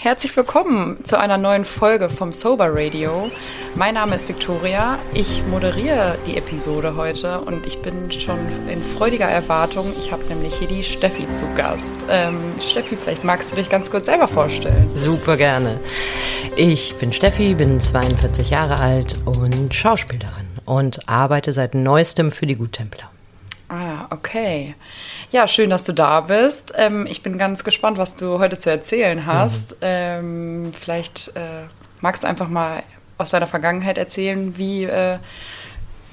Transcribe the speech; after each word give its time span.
Herzlich 0.00 0.36
willkommen 0.36 1.04
zu 1.04 1.18
einer 1.18 1.38
neuen 1.38 1.64
Folge 1.64 2.08
vom 2.08 2.32
Sober 2.32 2.68
Radio. 2.70 3.32
Mein 3.74 3.94
Name 3.94 4.14
ist 4.14 4.28
Victoria. 4.28 4.96
Ich 5.12 5.44
moderiere 5.48 6.16
die 6.24 6.36
Episode 6.36 6.94
heute 6.94 7.40
und 7.40 7.66
ich 7.66 7.82
bin 7.82 8.08
schon 8.12 8.38
in 8.68 8.84
freudiger 8.84 9.24
Erwartung. 9.24 9.92
Ich 9.98 10.12
habe 10.12 10.22
nämlich 10.26 10.54
hier 10.54 10.68
die 10.68 10.84
Steffi 10.84 11.28
zu 11.32 11.52
Gast. 11.56 12.06
Ähm, 12.08 12.38
Steffi, 12.60 12.94
vielleicht 12.94 13.24
magst 13.24 13.50
du 13.50 13.56
dich 13.56 13.68
ganz 13.68 13.90
kurz 13.90 14.06
selber 14.06 14.28
vorstellen. 14.28 14.88
Super 14.94 15.36
gerne. 15.36 15.80
Ich 16.54 16.94
bin 16.94 17.12
Steffi, 17.12 17.54
bin 17.54 17.80
42 17.80 18.50
Jahre 18.50 18.78
alt 18.78 19.16
und 19.24 19.74
Schauspielerin 19.74 20.46
und 20.64 21.08
arbeite 21.08 21.52
seit 21.52 21.74
neuestem 21.74 22.30
für 22.30 22.46
die 22.46 22.54
Guttempler. 22.54 23.10
Okay. 24.28 24.74
Ja, 25.30 25.48
schön, 25.48 25.70
dass 25.70 25.84
du 25.84 25.92
da 25.92 26.20
bist. 26.20 26.74
Ähm, 26.76 27.06
ich 27.06 27.22
bin 27.22 27.38
ganz 27.38 27.64
gespannt, 27.64 27.96
was 27.96 28.14
du 28.14 28.38
heute 28.38 28.58
zu 28.58 28.70
erzählen 28.70 29.24
hast. 29.24 29.72
Mhm. 29.72 29.76
Ähm, 29.80 30.72
vielleicht 30.78 31.28
äh, 31.28 31.64
magst 32.02 32.24
du 32.24 32.28
einfach 32.28 32.48
mal 32.48 32.82
aus 33.16 33.30
deiner 33.30 33.46
Vergangenheit 33.46 33.96
erzählen, 33.96 34.58
wie, 34.58 34.84
äh, 34.84 35.18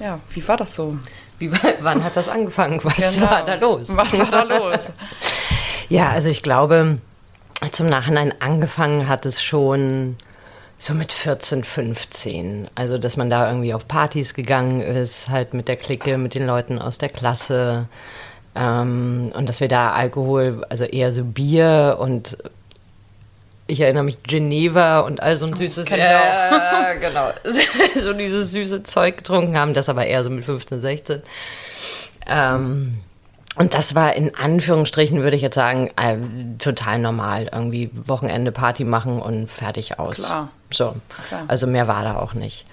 ja, 0.00 0.20
wie 0.30 0.48
war 0.48 0.56
das 0.56 0.74
so? 0.74 0.96
Wie, 1.38 1.52
wann 1.80 2.02
hat 2.02 2.16
das 2.16 2.28
angefangen? 2.28 2.80
Was 2.82 2.96
genau. 2.96 3.30
war 3.30 3.44
da 3.44 3.54
los? 3.54 3.94
Was 3.94 4.18
war 4.18 4.30
da 4.30 4.42
los? 4.44 4.88
ja, 5.90 6.08
also 6.08 6.30
ich 6.30 6.42
glaube, 6.42 6.98
zum 7.72 7.88
Nachhinein 7.90 8.32
angefangen 8.40 9.08
hat 9.08 9.26
es 9.26 9.42
schon 9.42 10.16
so 10.78 10.94
mit 10.94 11.12
14, 11.12 11.64
15. 11.64 12.68
Also, 12.74 12.98
dass 12.98 13.16
man 13.16 13.30
da 13.30 13.48
irgendwie 13.48 13.74
auf 13.74 13.88
Partys 13.88 14.34
gegangen 14.34 14.80
ist, 14.80 15.28
halt 15.28 15.54
mit 15.54 15.68
der 15.68 15.76
Clique, 15.76 16.18
mit 16.18 16.34
den 16.34 16.46
Leuten 16.46 16.78
aus 16.78 16.98
der 16.98 17.08
Klasse. 17.08 17.86
Ähm, 18.54 19.32
und 19.34 19.48
dass 19.48 19.60
wir 19.60 19.68
da 19.68 19.92
Alkohol, 19.92 20.64
also 20.68 20.84
eher 20.84 21.12
so 21.12 21.24
Bier 21.24 21.96
und 21.98 22.36
ich 23.66 23.80
erinnere 23.80 24.04
mich 24.04 24.22
Geneva 24.22 25.00
und 25.00 25.20
all 25.20 25.36
so 25.36 25.46
ein 25.46 25.54
süßes, 25.54 25.90
oh, 25.90 25.96
ja, 25.96 26.92
genau, 26.94 27.30
so 28.00 28.12
dieses 28.12 28.52
süße 28.52 28.84
Zeug 28.84 29.18
getrunken 29.18 29.56
haben, 29.56 29.74
das 29.74 29.88
aber 29.88 30.06
eher 30.06 30.22
so 30.22 30.30
mit 30.30 30.44
15, 30.44 30.80
16. 30.80 31.22
Ähm, 32.28 33.00
und 33.56 33.74
das 33.74 33.94
war 33.94 34.14
in 34.14 34.34
Anführungsstrichen, 34.34 35.22
würde 35.22 35.36
ich 35.36 35.42
jetzt 35.42 35.54
sagen, 35.54 35.90
äh, 35.96 36.16
total 36.58 36.98
normal. 36.98 37.48
Irgendwie 37.50 37.90
Wochenende 38.06 38.52
Party 38.52 38.84
machen 38.84 39.20
und 39.20 39.50
fertig 39.50 39.98
aus. 39.98 40.24
Klar. 40.24 40.50
So. 40.70 40.96
Klar. 41.28 41.44
Also 41.48 41.66
mehr 41.66 41.88
war 41.88 42.04
da 42.04 42.16
auch 42.16 42.34
nicht. 42.34 42.66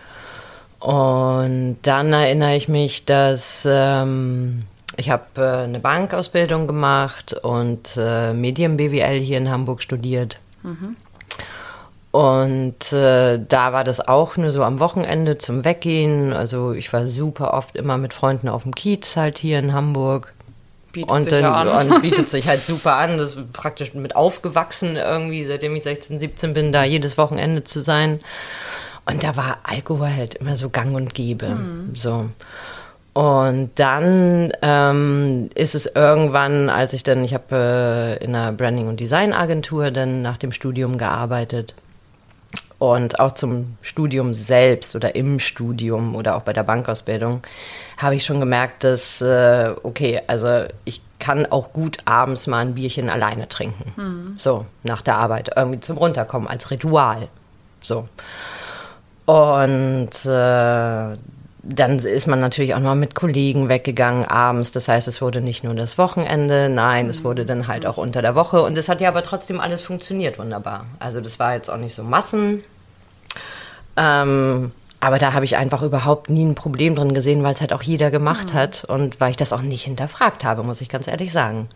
Und 0.79 1.77
dann 1.83 2.11
erinnere 2.11 2.55
ich 2.55 2.67
mich, 2.67 3.05
dass 3.05 3.65
ähm, 3.65 4.63
ich 4.97 5.09
habe 5.09 5.23
äh, 5.37 5.63
eine 5.63 5.79
Bankausbildung 5.79 6.67
gemacht 6.67 7.33
und 7.33 7.95
äh, 7.97 8.33
Medien-BWL 8.33 9.19
hier 9.19 9.37
in 9.37 9.49
Hamburg 9.49 9.81
studiert. 9.81 10.39
Mhm. 10.61 10.97
Und 12.11 12.93
äh, 12.93 13.39
da 13.39 13.73
war 13.73 13.83
das 13.83 13.99
auch 14.07 14.37
nur 14.37 14.51
so 14.51 14.63
am 14.63 14.79
Wochenende 14.79 15.39
zum 15.39 15.65
Weggehen. 15.65 16.31
Also 16.31 16.73
ich 16.73 16.93
war 16.93 17.07
super 17.07 17.53
oft 17.53 17.75
immer 17.75 17.97
mit 17.97 18.13
Freunden 18.13 18.49
auf 18.49 18.63
dem 18.63 18.75
Kiez 18.75 19.15
halt 19.15 19.39
hier 19.39 19.57
in 19.57 19.73
Hamburg. 19.73 20.33
Bietet 20.93 21.11
und, 21.11 21.23
sich 21.23 21.33
dann, 21.33 21.67
an. 21.67 21.91
und 21.91 22.01
bietet 22.03 22.29
sich 22.29 22.47
halt 22.47 22.61
super 22.61 22.95
an. 22.95 23.17
Das 23.17 23.35
ist 23.35 23.51
praktisch 23.51 23.93
mit 23.95 24.15
aufgewachsen 24.15 24.95
irgendwie, 24.95 25.43
seitdem 25.43 25.75
ich 25.75 25.83
16, 25.83 26.19
17 26.19 26.53
bin, 26.53 26.71
da 26.71 26.83
jedes 26.83 27.17
Wochenende 27.17 27.63
zu 27.63 27.81
sein. 27.81 28.19
Und 29.05 29.23
da 29.23 29.35
war 29.35 29.57
Alkohol 29.63 30.15
halt 30.15 30.35
immer 30.35 30.55
so 30.55 30.69
gang 30.69 30.95
und 30.95 31.13
gäbe. 31.13 31.49
Mhm. 31.49 31.95
So. 31.95 32.29
Und 33.13 33.71
dann 33.75 34.53
ähm, 34.61 35.49
ist 35.55 35.75
es 35.75 35.87
irgendwann, 35.87 36.69
als 36.69 36.93
ich 36.93 37.03
dann, 37.03 37.23
ich 37.23 37.33
habe 37.33 38.19
äh, 38.21 38.23
in 38.23 38.35
einer 38.35 38.51
Branding- 38.51 38.87
und 38.87 38.99
Designagentur 38.99 39.89
dann 39.89 40.21
nach 40.21 40.37
dem 40.37 40.51
Studium 40.51 40.97
gearbeitet. 40.99 41.73
Und 42.77 43.19
auch 43.19 43.31
zum 43.31 43.77
Studium 43.81 44.35
selbst 44.35 44.95
oder 44.95 45.15
im 45.15 45.39
Studium 45.39 46.15
oder 46.15 46.35
auch 46.35 46.41
bei 46.41 46.53
der 46.53 46.63
Bankausbildung 46.63 47.41
habe 48.03 48.15
ich 48.15 48.25
schon 48.25 48.39
gemerkt, 48.39 48.83
dass, 48.83 49.21
äh, 49.21 49.73
okay, 49.83 50.21
also 50.27 50.65
ich 50.85 51.01
kann 51.19 51.45
auch 51.45 51.73
gut 51.73 51.99
abends 52.05 52.47
mal 52.47 52.59
ein 52.59 52.75
Bierchen 52.75 53.09
alleine 53.09 53.47
trinken. 53.47 53.93
Mhm. 53.95 54.35
So, 54.37 54.65
nach 54.83 55.01
der 55.01 55.17
Arbeit, 55.17 55.51
irgendwie 55.55 55.79
zum 55.79 55.97
Runterkommen, 55.97 56.47
als 56.47 56.69
Ritual. 56.69 57.29
So. 57.81 58.07
Und 59.25 60.25
äh, 60.25 61.17
dann 61.65 61.97
ist 61.97 62.27
man 62.27 62.41
natürlich 62.41 62.75
auch 62.75 62.79
noch 62.79 62.95
mit 62.95 63.15
Kollegen 63.15 63.69
weggegangen 63.69 64.25
abends. 64.25 64.73
Das 64.73 64.89
heißt, 64.89 65.07
es 65.07 65.21
wurde 65.21 65.39
nicht 65.39 65.63
nur 65.63 65.73
das 65.73 65.97
Wochenende, 65.97 66.67
nein, 66.67 67.07
es 67.09 67.23
wurde 67.23 67.45
dann 67.45 67.67
halt 67.67 67.85
auch 67.85 67.95
unter 67.95 68.21
der 68.21 68.35
Woche. 68.35 68.61
Und 68.61 68.77
es 68.77 68.89
hat 68.89 68.99
ja 68.99 69.07
aber 69.07 69.23
trotzdem 69.23 69.61
alles 69.61 69.81
funktioniert 69.81 70.37
wunderbar. 70.37 70.85
Also 70.99 71.21
das 71.21 71.39
war 71.39 71.53
jetzt 71.53 71.69
auch 71.69 71.77
nicht 71.77 71.95
so 71.95 72.03
Massen. 72.03 72.63
Ähm, 73.95 74.73
aber 75.03 75.17
da 75.17 75.33
habe 75.33 75.43
ich 75.43 75.57
einfach 75.57 75.81
überhaupt 75.81 76.29
nie 76.29 76.45
ein 76.45 76.55
Problem 76.55 76.95
drin 76.95 77.13
gesehen, 77.13 77.43
weil 77.43 77.53
es 77.53 77.59
halt 77.59 77.73
auch 77.73 77.83
jeder 77.83 78.09
gemacht 78.09 78.53
mhm. 78.53 78.57
hat 78.57 78.85
und 78.85 79.19
weil 79.19 79.31
ich 79.31 79.37
das 79.37 79.51
auch 79.51 79.61
nicht 79.61 79.83
hinterfragt 79.83 80.45
habe, 80.45 80.63
muss 80.63 80.79
ich 80.79 80.87
ganz 80.87 81.09
ehrlich 81.09 81.33
sagen. 81.33 81.67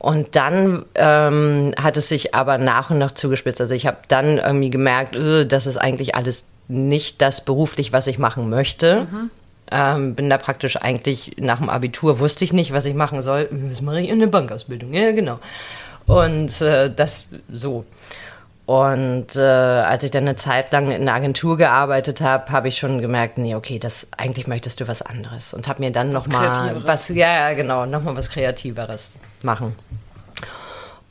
Und 0.00 0.34
dann 0.34 0.84
ähm, 0.96 1.72
hat 1.80 1.96
es 1.96 2.08
sich 2.08 2.34
aber 2.34 2.58
nach 2.58 2.90
und 2.90 2.98
nach 2.98 3.12
zugespitzt. 3.12 3.60
Also 3.60 3.74
ich 3.74 3.86
habe 3.86 3.98
dann 4.08 4.38
irgendwie 4.38 4.70
gemerkt, 4.70 5.14
äh, 5.14 5.46
das 5.46 5.68
ist 5.68 5.76
eigentlich 5.76 6.16
alles 6.16 6.44
nicht 6.66 7.22
das 7.22 7.44
beruflich, 7.44 7.92
was 7.92 8.08
ich 8.08 8.18
machen 8.18 8.50
möchte. 8.50 9.06
Mhm. 9.08 9.30
Ähm, 9.70 10.14
bin 10.16 10.28
da 10.28 10.36
praktisch 10.36 10.76
eigentlich 10.78 11.36
nach 11.38 11.58
dem 11.58 11.68
Abitur, 11.68 12.18
wusste 12.18 12.44
ich 12.44 12.52
nicht, 12.52 12.72
was 12.72 12.86
ich 12.86 12.94
machen 12.94 13.22
soll. 13.22 13.48
Was 13.52 13.82
mache 13.82 14.00
ich? 14.00 14.10
Eine 14.10 14.26
Bankausbildung, 14.26 14.92
ja 14.92 15.12
genau. 15.12 15.38
Und 16.06 16.60
äh, 16.60 16.90
das 16.92 17.26
so. 17.52 17.84
Und 18.66 19.36
äh, 19.36 19.40
als 19.40 20.02
ich 20.02 20.10
dann 20.10 20.24
eine 20.24 20.34
Zeit 20.34 20.72
lang 20.72 20.90
in 20.90 21.02
einer 21.02 21.14
Agentur 21.14 21.56
gearbeitet 21.56 22.20
habe, 22.20 22.50
habe 22.50 22.66
ich 22.66 22.78
schon 22.78 23.00
gemerkt, 23.00 23.38
nee, 23.38 23.54
okay, 23.54 23.78
das 23.78 24.08
eigentlich 24.16 24.48
möchtest 24.48 24.80
du 24.80 24.88
was 24.88 25.02
anderes 25.02 25.54
und 25.54 25.68
habe 25.68 25.84
mir 25.84 25.92
dann 25.92 26.10
noch 26.10 26.26
was 26.26 26.32
mal 26.32 26.82
was, 26.84 27.08
ja, 27.08 27.52
genau, 27.52 27.86
noch 27.86 28.02
mal 28.02 28.16
was 28.16 28.28
Kreativeres 28.28 29.12
machen. 29.42 29.76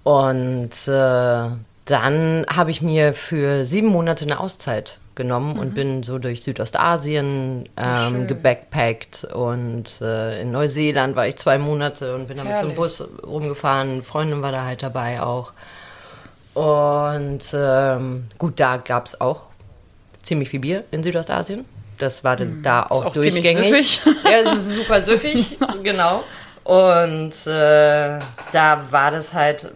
Und 0.03 0.87
äh, 0.87 1.49
dann 1.85 2.45
habe 2.53 2.71
ich 2.71 2.81
mir 2.81 3.13
für 3.13 3.63
sieben 3.63 3.87
Monate 3.87 4.25
eine 4.25 4.41
Auszeit 4.41 4.97
genommen 5.15 5.53
mhm. 5.53 5.59
und 5.59 5.75
bin 5.75 6.03
so 6.03 6.19
durch 6.19 6.43
Südostasien 6.43 7.69
ähm, 7.77 8.27
gebackpackt 8.27 9.23
und 9.33 10.01
äh, 10.01 10.41
in 10.41 10.51
Neuseeland 10.51 11.15
war 11.15 11.25
ich 11.25 11.37
zwei 11.37 11.57
Monate 11.57 12.15
und 12.15 12.27
bin 12.27 12.35
dann 12.35 12.47
mit 12.47 12.57
so 12.57 12.65
einem 12.65 12.75
Bus 12.75 13.01
rumgefahren. 13.25 13.93
Eine 13.93 14.03
Freundin 14.03 14.41
war 14.41 14.51
da 14.51 14.65
halt 14.65 14.83
dabei 14.83 15.21
auch. 15.21 15.53
Und 16.55 17.53
ähm, 17.53 18.27
gut, 18.37 18.59
da 18.59 18.77
gab 18.77 19.05
es 19.05 19.19
auch 19.19 19.41
ziemlich 20.23 20.49
viel 20.49 20.61
Bier 20.61 20.85
in 20.89 21.03
Südostasien. 21.03 21.65
Das 21.97 22.23
war 22.23 22.35
dann 22.35 22.47
hm. 22.47 22.63
da 22.63 22.83
auch, 22.83 23.05
auch 23.05 23.13
durchgängig. 23.13 24.01
Ja, 24.23 24.39
es 24.39 24.53
ist 24.53 24.69
super 24.71 25.01
süffig, 25.01 25.57
genau. 25.83 26.23
Und 26.63 27.33
äh, 27.45 28.19
da 28.51 28.81
war 28.89 29.11
das 29.11 29.33
halt, 29.33 29.69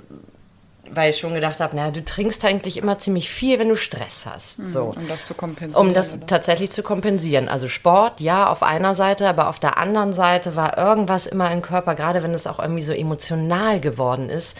weil 0.90 1.12
ich 1.12 1.20
schon 1.20 1.34
gedacht 1.34 1.60
habe, 1.60 1.76
naja, 1.76 1.92
du 1.92 2.04
trinkst 2.04 2.44
eigentlich 2.46 2.78
immer 2.78 2.98
ziemlich 2.98 3.30
viel, 3.30 3.60
wenn 3.60 3.70
du 3.70 3.76
Stress 3.76 4.26
hast. 4.26 4.60
Mhm, 4.60 4.68
so. 4.68 4.94
Um 4.96 5.08
das 5.08 5.26
zu 5.26 5.34
kompensieren. 5.34 5.88
Um 5.88 5.94
das 5.94 6.16
oder? 6.16 6.28
tatsächlich 6.28 6.72
zu 6.72 6.82
kompensieren. 6.82 7.50
Also 7.50 7.68
Sport, 7.68 8.22
ja, 8.22 8.50
auf 8.50 8.64
einer 8.64 8.96
Seite, 8.96 9.28
aber 9.28 9.50
auf 9.50 9.60
der 9.60 9.78
anderen 9.78 10.14
Seite 10.14 10.56
war 10.56 10.78
irgendwas 10.78 11.26
immer 11.26 11.52
im 11.52 11.62
Körper, 11.62 11.94
gerade 11.94 12.24
wenn 12.24 12.34
es 12.34 12.48
auch 12.48 12.58
irgendwie 12.58 12.84
so 12.84 12.94
emotional 12.94 13.82
geworden 13.82 14.30
ist, 14.30 14.58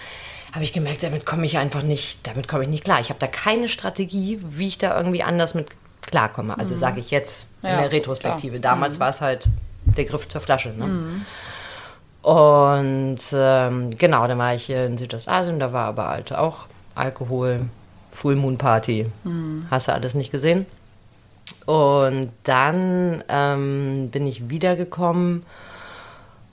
habe 0.54 0.64
ich 0.64 0.74
gemerkt, 0.74 1.04
damit 1.04 1.26
komme 1.26 1.46
ich 1.46 1.58
einfach 1.58 1.84
nicht, 1.84 2.26
damit 2.28 2.48
komme 2.48 2.64
ich 2.64 2.70
nicht 2.70 2.84
klar. 2.84 3.00
Ich 3.00 3.10
habe 3.10 3.20
da 3.20 3.28
keine 3.28 3.68
Strategie, 3.68 4.40
wie 4.42 4.68
ich 4.68 4.78
da 4.78 4.98
irgendwie 4.98 5.24
anders 5.24 5.54
mit 5.54 5.68
klarkomme. 6.02 6.58
Also 6.58 6.76
mhm. 6.76 6.80
sage 6.80 7.00
ich 7.00 7.12
jetzt 7.12 7.48
in 7.62 7.70
ja, 7.70 7.82
der 7.82 7.92
Retrospektive. 7.92 8.60
Klar. 8.60 8.74
Damals 8.74 8.98
mhm. 8.98 9.02
war 9.02 9.10
es 9.10 9.22
halt 9.22 9.46
der 9.86 10.06
Griff 10.06 10.28
zur 10.28 10.42
Flasche. 10.42 10.70
Ne? 10.70 10.86
Mhm. 10.86 11.26
Und 12.22 13.20
ähm, 13.32 13.90
genau, 13.98 14.28
dann 14.28 14.38
war 14.38 14.54
ich 14.54 14.70
in 14.70 14.98
Südostasien, 14.98 15.60
da 15.60 15.72
war 15.72 15.86
aber 15.86 16.10
halt 16.10 16.34
auch 16.34 16.68
Alkohol, 16.96 17.62
Full 18.12 18.36
Moon 18.36 18.58
Party. 18.58 19.06
Mhm. 19.24 19.68
Hast 19.70 19.88
du 19.88 19.94
alles 19.94 20.16
nicht 20.16 20.32
gesehen? 20.32 20.66
Und 21.66 22.32
dann 22.44 23.24
ähm, 23.30 24.10
bin 24.12 24.26
ich 24.26 24.50
wiedergekommen 24.50 25.44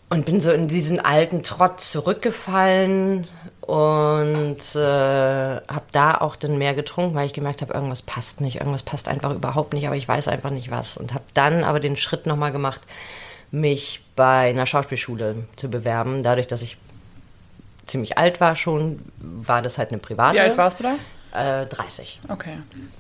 und 0.09 0.27
bin 0.27 0.41
so 0.41 0.53
in 0.53 0.69
diesen 0.69 1.01
alten 1.01 1.43
Trott 1.43 1.81
zurückgefallen 1.81 3.27
und 3.67 4.61
äh, 4.77 4.79
habe 4.79 5.85
da 5.91 6.15
auch 6.19 6.37
dann 6.37 6.57
mehr 6.57 6.77
getrunken, 6.77 7.17
weil 7.17 7.27
ich 7.27 7.33
gemerkt 7.33 7.63
habe, 7.63 7.75
irgendwas 7.75 8.01
passt 8.01 8.41
nicht, 8.41 8.57
irgendwas 8.57 8.85
passt 8.85 9.09
einfach 9.09 9.33
überhaupt 9.33 9.73
nicht, 9.73 9.89
aber 9.89 9.97
ich 9.97 10.07
weiß 10.07 10.29
einfach 10.29 10.51
nicht 10.51 10.71
was. 10.71 10.97
Und 10.97 11.13
habe 11.13 11.25
dann 11.35 11.65
aber 11.65 11.81
den 11.81 11.97
Schritt 11.97 12.27
nochmal 12.27 12.53
gemacht, 12.53 12.81
mich 13.51 14.03
bei 14.15 14.51
einer 14.51 14.67
Schauspielschule 14.67 15.47
zu 15.57 15.69
bewerben. 15.69 16.23
Dadurch, 16.23 16.47
dass 16.47 16.63
ich 16.63 16.77
ziemlich 17.87 18.19
alt 18.19 18.41
war 18.41 18.55
schon, 18.55 19.01
war 19.19 19.63
das 19.63 19.79
halt 19.79 19.91
eine 19.91 19.99
private. 19.99 20.37
Wie 20.37 20.41
alt 20.41 20.57
warst 20.57 20.81
du 20.81 20.85
da? 21.33 21.63
Äh, 21.63 21.67
30. 21.67 22.21
Okay. 22.29 22.59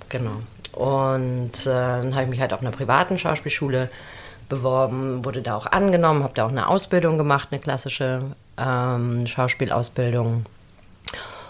Genau. 0.08 0.42
Und 0.72 1.64
äh, 1.64 1.70
dann 1.70 2.14
habe 2.14 2.24
ich 2.24 2.30
mich 2.30 2.40
halt 2.40 2.52
auf 2.52 2.60
einer 2.60 2.72
privaten 2.72 3.18
Schauspielschule 3.18 3.88
beworben, 4.48 5.24
wurde 5.24 5.42
da 5.42 5.54
auch 5.54 5.66
angenommen, 5.66 6.24
habe 6.24 6.34
da 6.34 6.44
auch 6.44 6.50
eine 6.50 6.68
Ausbildung 6.68 7.18
gemacht, 7.18 7.48
eine 7.52 7.60
klassische 7.60 8.22
ähm, 8.58 9.28
Schauspielausbildung. 9.28 10.44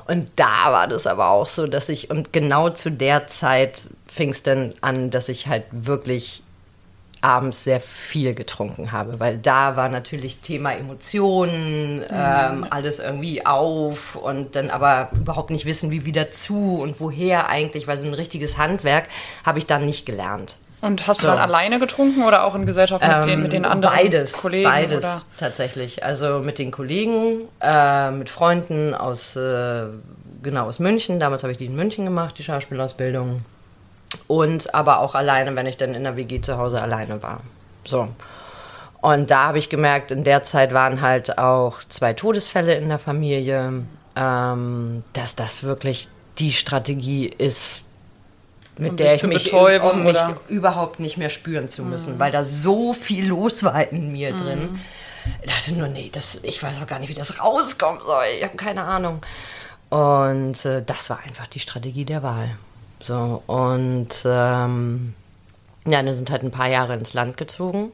Und 0.07 0.31
da 0.37 0.73
war 0.73 0.87
das 0.87 1.07
aber 1.07 1.31
auch 1.31 1.47
so, 1.47 1.67
dass 1.67 1.89
ich, 1.89 2.11
und 2.11 2.33
genau 2.33 2.71
zu 2.71 2.91
der 2.91 3.27
Zeit 3.27 3.83
fing 4.07 4.31
es 4.31 4.43
dann 4.43 4.73
an, 4.81 5.11
dass 5.11 5.29
ich 5.29 5.47
halt 5.47 5.65
wirklich 5.73 6.43
abends 7.23 7.65
sehr 7.65 7.81
viel 7.81 8.35
getrunken 8.35 8.93
habe, 8.93 9.19
weil 9.19 9.39
da 9.39 9.75
war 9.75 9.89
natürlich 9.89 10.39
Thema 10.39 10.73
Emotionen, 10.73 12.05
ähm, 12.09 12.67
alles 12.71 13.01
irgendwie 13.01 13.45
auf 13.45 14.15
und 14.15 14.55
dann 14.55 14.71
aber 14.71 15.11
überhaupt 15.13 15.51
nicht 15.51 15.65
wissen, 15.65 15.91
wie 15.91 16.05
wieder 16.05 16.31
zu 16.31 16.81
und 16.81 17.01
woher 17.01 17.49
eigentlich, 17.49 17.89
weil 17.89 17.99
so 17.99 18.07
ein 18.07 18.15
richtiges 18.15 18.59
Handwerk 18.59 19.09
habe 19.45 19.59
ich 19.59 19.67
dann 19.67 19.87
nicht 19.87 20.07
gelernt. 20.07 20.57
Und 20.81 21.07
hast 21.07 21.23
So. 21.23 21.29
du 21.29 21.33
dann 21.33 21.43
alleine 21.43 21.79
getrunken 21.79 22.25
oder 22.25 22.45
auch 22.45 22.55
in 22.55 22.67
Gesellschaft 22.67 23.03
mit, 23.03 23.27
den, 23.27 23.43
mit 23.43 23.53
den 23.53 23.65
anderen 23.65 23.95
beides, 23.95 24.33
Kollegen? 24.35 24.69
Beides 24.69 25.05
Oder? 25.05 25.23
tatsächlich. 25.37 26.05
Also 26.05 26.41
mit 26.41 26.59
den 26.59 26.71
Kollegen, 26.71 27.49
äh, 27.61 28.11
mit 28.11 28.29
Freunden 28.29 28.95
aus, 28.95 29.37
äh, 29.37 29.87
genau, 30.43 30.67
aus 30.67 30.79
München. 30.79 31.19
Damals 31.19 31.43
habe 31.43 31.53
ich 31.53 31.59
die 31.59 31.67
in 31.67 31.77
München 31.77 32.05
gemacht, 32.05 32.37
die 32.39 32.45
Schauspielausbildung. 32.45 33.43
Und 34.27 34.75
aber 34.75 35.01
auch 35.01 35.15
alleine, 35.15 35.57
wenn 35.57 35.67
ich 35.67 35.77
dann 35.77 35.95
in 35.95 36.05
der 36.05 36.17
WG 36.17 36.41
zu 36.41 36.59
Hause 36.59 36.81
alleine 36.81 37.23
war. 37.23 37.41
So. 37.85 38.09
Und 39.01 39.31
da 39.31 39.45
habe 39.49 39.59
ich 39.59 39.69
gemerkt, 39.69 40.11
in 40.11 40.25
der 40.25 40.43
Zeit 40.43 40.73
waren 40.73 41.01
halt 41.01 41.39
auch 41.39 41.79
zwei 41.89 42.13
Todesfälle 42.13 42.75
in 42.75 42.89
der 42.89 42.99
Familie, 42.99 43.85
ähm, 44.17 45.05
dass 45.13 45.37
das 45.37 45.63
wirklich 45.63 46.09
die 46.39 46.53
Strategie 46.53 47.27
ist, 47.27 47.83
mit 48.79 48.91
Um 48.91 48.97
der 48.97 49.15
ich 49.15 49.23
mich, 49.23 49.53
um 49.53 50.03
mich 50.05 50.19
überhaupt 50.49 51.01
nicht 51.01 51.17
mehr 51.17 51.31
spüren 51.31 51.69
zu 51.69 51.83
müssen, 51.83 52.19
weil 52.19 52.31
da 52.31 52.45
so 52.45 52.93
viel 52.93 53.27
los 53.27 53.65
war 53.65 53.89
in 53.91 54.13
mir 54.13 54.33
drin. 54.33 54.81
Ich 55.43 55.51
dachte 55.51 55.73
nur, 55.73 55.89
nee, 55.89 56.11
das, 56.13 56.39
ich 56.43 56.63
weiß 56.63 56.81
auch 56.83 56.87
gar 56.87 56.99
nicht, 56.99 57.09
wie 57.09 57.15
das 57.15 57.41
rauskommen 57.43 58.01
soll. 58.01 58.25
Ich 58.39 58.45
habe 58.45 58.57
keine 58.57 58.85
Ahnung. 58.85 59.23
Und 59.89 60.65
äh, 60.65 60.83
das 60.85 61.11
war 61.11 61.21
einfach 61.25 61.47
die 61.47 61.61
Strategie 61.61 62.05
der 62.05 62.23
Wahl. 62.23 62.51
So, 63.01 63.43
und 63.47 64.09
ähm, 64.25 65.15
ja, 65.87 66.05
wir 66.05 66.15
sind 66.15 66.31
halt 66.31 66.43
ein 66.43 66.51
paar 66.51 66.69
Jahre 66.69 66.95
ins 66.95 67.15
Land 67.15 67.37
gezogen. 67.37 67.93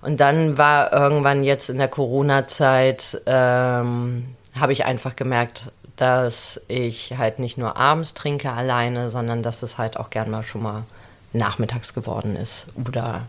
Und 0.00 0.20
dann 0.20 0.58
war 0.58 0.92
irgendwann 0.92 1.42
jetzt 1.42 1.68
in 1.70 1.78
der 1.78 1.88
Corona-Zeit, 1.88 3.20
ähm, 3.26 4.36
habe 4.58 4.72
ich 4.72 4.84
einfach 4.84 5.16
gemerkt, 5.16 5.72
dass 5.98 6.60
ich 6.68 7.18
halt 7.18 7.40
nicht 7.40 7.58
nur 7.58 7.76
abends 7.76 8.14
trinke 8.14 8.52
alleine, 8.52 9.10
sondern 9.10 9.42
dass 9.42 9.62
es 9.62 9.78
halt 9.78 9.96
auch 9.96 10.10
gern 10.10 10.30
mal 10.30 10.44
schon 10.44 10.62
mal 10.62 10.84
nachmittags 11.32 11.92
geworden 11.92 12.36
ist 12.36 12.68
oder 12.86 13.22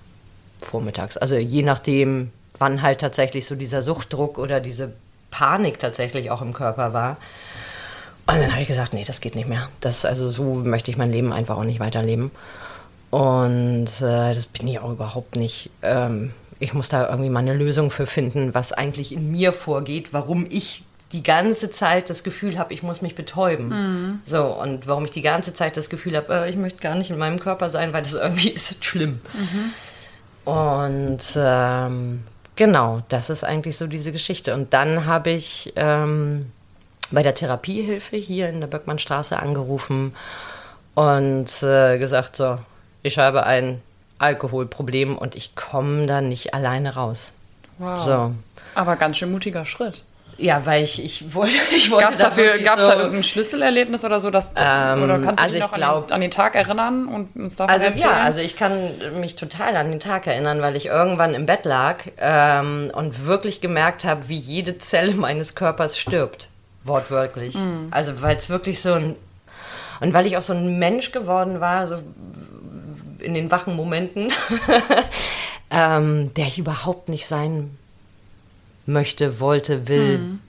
vormittags. 0.61 1.17
Also 1.17 1.35
je 1.35 1.63
nachdem, 1.63 2.31
wann 2.57 2.81
halt 2.81 3.01
tatsächlich 3.01 3.45
so 3.45 3.55
dieser 3.55 3.81
Suchtdruck 3.81 4.37
oder 4.37 4.59
diese 4.59 4.93
Panik 5.31 5.79
tatsächlich 5.79 6.31
auch 6.31 6.41
im 6.41 6.53
Körper 6.53 6.93
war. 6.93 7.17
Und 8.27 8.39
dann 8.39 8.51
habe 8.51 8.61
ich 8.61 8.67
gesagt, 8.67 8.93
nee, 8.93 9.03
das 9.03 9.21
geht 9.21 9.35
nicht 9.35 9.49
mehr. 9.49 9.69
Das, 9.79 10.05
also 10.05 10.29
so 10.29 10.43
möchte 10.43 10.91
ich 10.91 10.97
mein 10.97 11.11
Leben 11.11 11.33
einfach 11.33 11.57
auch 11.57 11.63
nicht 11.63 11.79
weiterleben. 11.79 12.29
Und 13.09 13.87
äh, 14.01 14.33
das 14.33 14.45
bin 14.45 14.67
ich 14.67 14.79
auch 14.79 14.91
überhaupt 14.91 15.35
nicht. 15.35 15.71
Ähm, 15.81 16.33
ich 16.59 16.75
muss 16.75 16.89
da 16.89 17.09
irgendwie 17.09 17.31
mal 17.31 17.39
eine 17.39 17.55
Lösung 17.55 17.89
für 17.89 18.05
finden, 18.05 18.53
was 18.53 18.71
eigentlich 18.71 19.11
in 19.11 19.31
mir 19.31 19.53
vorgeht, 19.53 20.13
warum 20.13 20.45
ich 20.47 20.83
die 21.11 21.23
ganze 21.23 21.71
Zeit 21.71 22.09
das 22.09 22.23
Gefühl 22.23 22.59
habe, 22.59 22.73
ich 22.73 22.83
muss 22.83 23.01
mich 23.01 23.15
betäuben. 23.15 24.21
So, 24.25 24.45
und 24.45 24.87
warum 24.87 25.05
ich 25.05 25.11
die 25.11 25.21
ganze 25.21 25.53
Zeit 25.53 25.75
das 25.75 25.89
Gefühl 25.89 26.15
habe, 26.15 26.33
äh, 26.33 26.49
ich 26.49 26.55
möchte 26.55 26.81
gar 26.81 26.95
nicht 26.95 27.09
in 27.09 27.17
meinem 27.17 27.39
Körper 27.39 27.69
sein, 27.69 27.93
weil 27.93 28.03
das 28.03 28.13
irgendwie 28.13 28.49
ist 28.49 28.69
jetzt 28.71 28.85
schlimm. 28.85 29.21
Und 30.45 31.19
ähm, 31.35 32.23
genau, 32.55 33.01
das 33.09 33.29
ist 33.29 33.43
eigentlich 33.43 33.77
so 33.77 33.87
diese 33.87 34.11
Geschichte. 34.11 34.53
Und 34.53 34.73
dann 34.73 35.05
habe 35.05 35.31
ich 35.31 35.73
ähm, 35.75 36.51
bei 37.11 37.23
der 37.23 37.35
Therapiehilfe 37.35 38.17
hier 38.17 38.49
in 38.49 38.59
der 38.59 38.67
Böckmannstraße 38.67 39.37
angerufen 39.37 40.13
und 40.95 41.63
äh, 41.63 41.97
gesagt, 41.97 42.35
so, 42.35 42.59
ich 43.03 43.17
habe 43.17 43.45
ein 43.45 43.81
Alkoholproblem 44.19 45.17
und 45.17 45.35
ich 45.35 45.55
komme 45.55 46.05
da 46.05 46.21
nicht 46.21 46.53
alleine 46.53 46.95
raus. 46.95 47.31
Wow. 47.77 48.01
So. 48.03 48.31
Aber 48.75 48.95
ganz 48.97 49.17
schön 49.17 49.31
mutiger 49.31 49.65
Schritt. 49.65 50.03
Ja, 50.39 50.65
weil 50.65 50.83
ich, 50.83 51.03
ich 51.03 51.33
wollte, 51.33 51.53
ich 51.75 51.91
wollte 51.91 52.05
Gab 52.05 52.13
es 52.13 52.19
dafür, 52.19 52.53
so, 52.57 52.87
da 52.87 52.95
irgendein 52.95 53.23
Schlüsselerlebnis 53.23 54.05
oder 54.05 54.19
so? 54.19 54.29
Dass, 54.31 54.53
Ähm, 54.55 55.03
oder 55.03 55.19
kannst 55.19 55.39
du 55.39 55.43
also 55.43 55.55
dich 55.55 55.63
ich 55.63 55.69
noch 55.69 55.73
glaub- 55.75 55.95
an, 56.03 56.07
den, 56.07 56.13
an 56.13 56.21
den 56.21 56.31
Tag 56.31 56.55
erinnern 56.55 57.07
und 57.07 57.35
uns 57.35 57.57
davon 57.57 57.73
Also 57.73 57.87
erzählen? 57.87 58.09
ja, 58.09 58.17
also 58.19 58.41
ich 58.41 58.55
kann 58.55 58.91
mich 59.19 59.35
total 59.35 59.75
an 59.75 59.91
den 59.91 59.99
Tag 59.99 60.27
erinnern, 60.27 60.61
weil 60.61 60.75
ich 60.75 60.85
irgendwann 60.85 61.33
im 61.33 61.45
Bett 61.45 61.65
lag 61.65 61.97
ähm, 62.17 62.89
und 62.93 63.25
wirklich 63.25 63.59
gemerkt 63.61 64.05
habe, 64.05 64.29
wie 64.29 64.37
jede 64.37 64.77
Zelle 64.77 65.13
meines 65.15 65.55
Körpers 65.55 65.97
stirbt. 65.99 66.47
Wortwörtlich. 66.85 67.57
Also 67.91 68.21
weil 68.21 68.35
es 68.37 68.49
wirklich 68.49 68.81
so 68.81 68.93
ein... 68.93 69.15
Und 69.99 70.13
weil 70.13 70.25
ich 70.25 70.37
auch 70.37 70.41
so 70.41 70.53
ein 70.53 70.79
Mensch 70.79 71.11
geworden 71.11 71.59
war, 71.59 71.85
so 71.85 71.95
in 73.19 73.33
den 73.33 73.51
wachen 73.51 73.75
Momenten, 73.75 74.31
ähm, 75.71 76.33
der 76.35 76.47
ich 76.47 76.57
überhaupt 76.57 77.09
nicht 77.09 77.27
sein 77.27 77.77
möchte, 78.89 79.39
wollte, 79.39 79.87
will. 79.87 80.39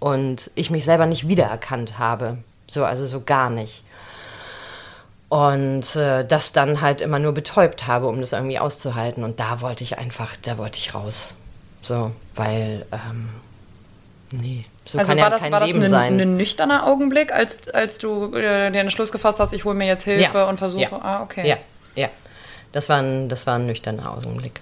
Und 0.00 0.50
ich 0.54 0.70
mich 0.70 0.84
selber 0.84 1.06
nicht 1.06 1.28
wiedererkannt 1.28 1.98
habe. 1.98 2.38
So, 2.66 2.84
also 2.84 3.06
so 3.06 3.20
gar 3.20 3.50
nicht. 3.50 3.84
Und 5.28 5.96
äh, 5.96 6.24
das 6.24 6.52
dann 6.52 6.80
halt 6.80 7.00
immer 7.00 7.18
nur 7.18 7.32
betäubt 7.32 7.86
habe, 7.86 8.06
um 8.08 8.20
das 8.20 8.32
irgendwie 8.32 8.58
auszuhalten. 8.58 9.24
Und 9.24 9.40
da 9.40 9.60
wollte 9.60 9.82
ich 9.82 9.98
einfach, 9.98 10.36
da 10.42 10.58
wollte 10.58 10.78
ich 10.78 10.94
raus. 10.94 11.34
So, 11.82 12.12
weil, 12.34 12.86
ähm, 12.92 13.28
nee, 14.30 14.64
so 14.84 14.98
also 14.98 15.10
kann 15.10 15.18
war 15.18 15.24
ja 15.24 15.30
das, 15.30 15.42
kein 15.42 15.52
war 15.52 15.60
das 15.60 15.68
Leben 15.68 15.82
ein, 15.82 15.90
sein. 15.90 16.20
ein 16.20 16.36
nüchterner 16.36 16.86
Augenblick, 16.86 17.32
als, 17.32 17.68
als 17.68 17.98
du 17.98 18.34
äh, 18.34 18.70
den 18.70 18.82
Entschluss 18.82 19.12
gefasst 19.12 19.40
hast, 19.40 19.52
ich 19.52 19.64
hole 19.64 19.74
mir 19.74 19.86
jetzt 19.86 20.04
Hilfe 20.04 20.46
und 20.46 20.58
versuche. 20.58 20.82
Ja. 20.82 21.00
Ah, 21.02 21.22
okay. 21.22 21.48
Ja, 21.48 21.56
ja. 21.94 22.08
Das 22.72 22.88
war 22.88 22.98
ein, 22.98 23.28
das 23.28 23.46
war 23.46 23.56
ein 23.56 23.66
nüchterner 23.66 24.12
Augenblick. 24.12 24.60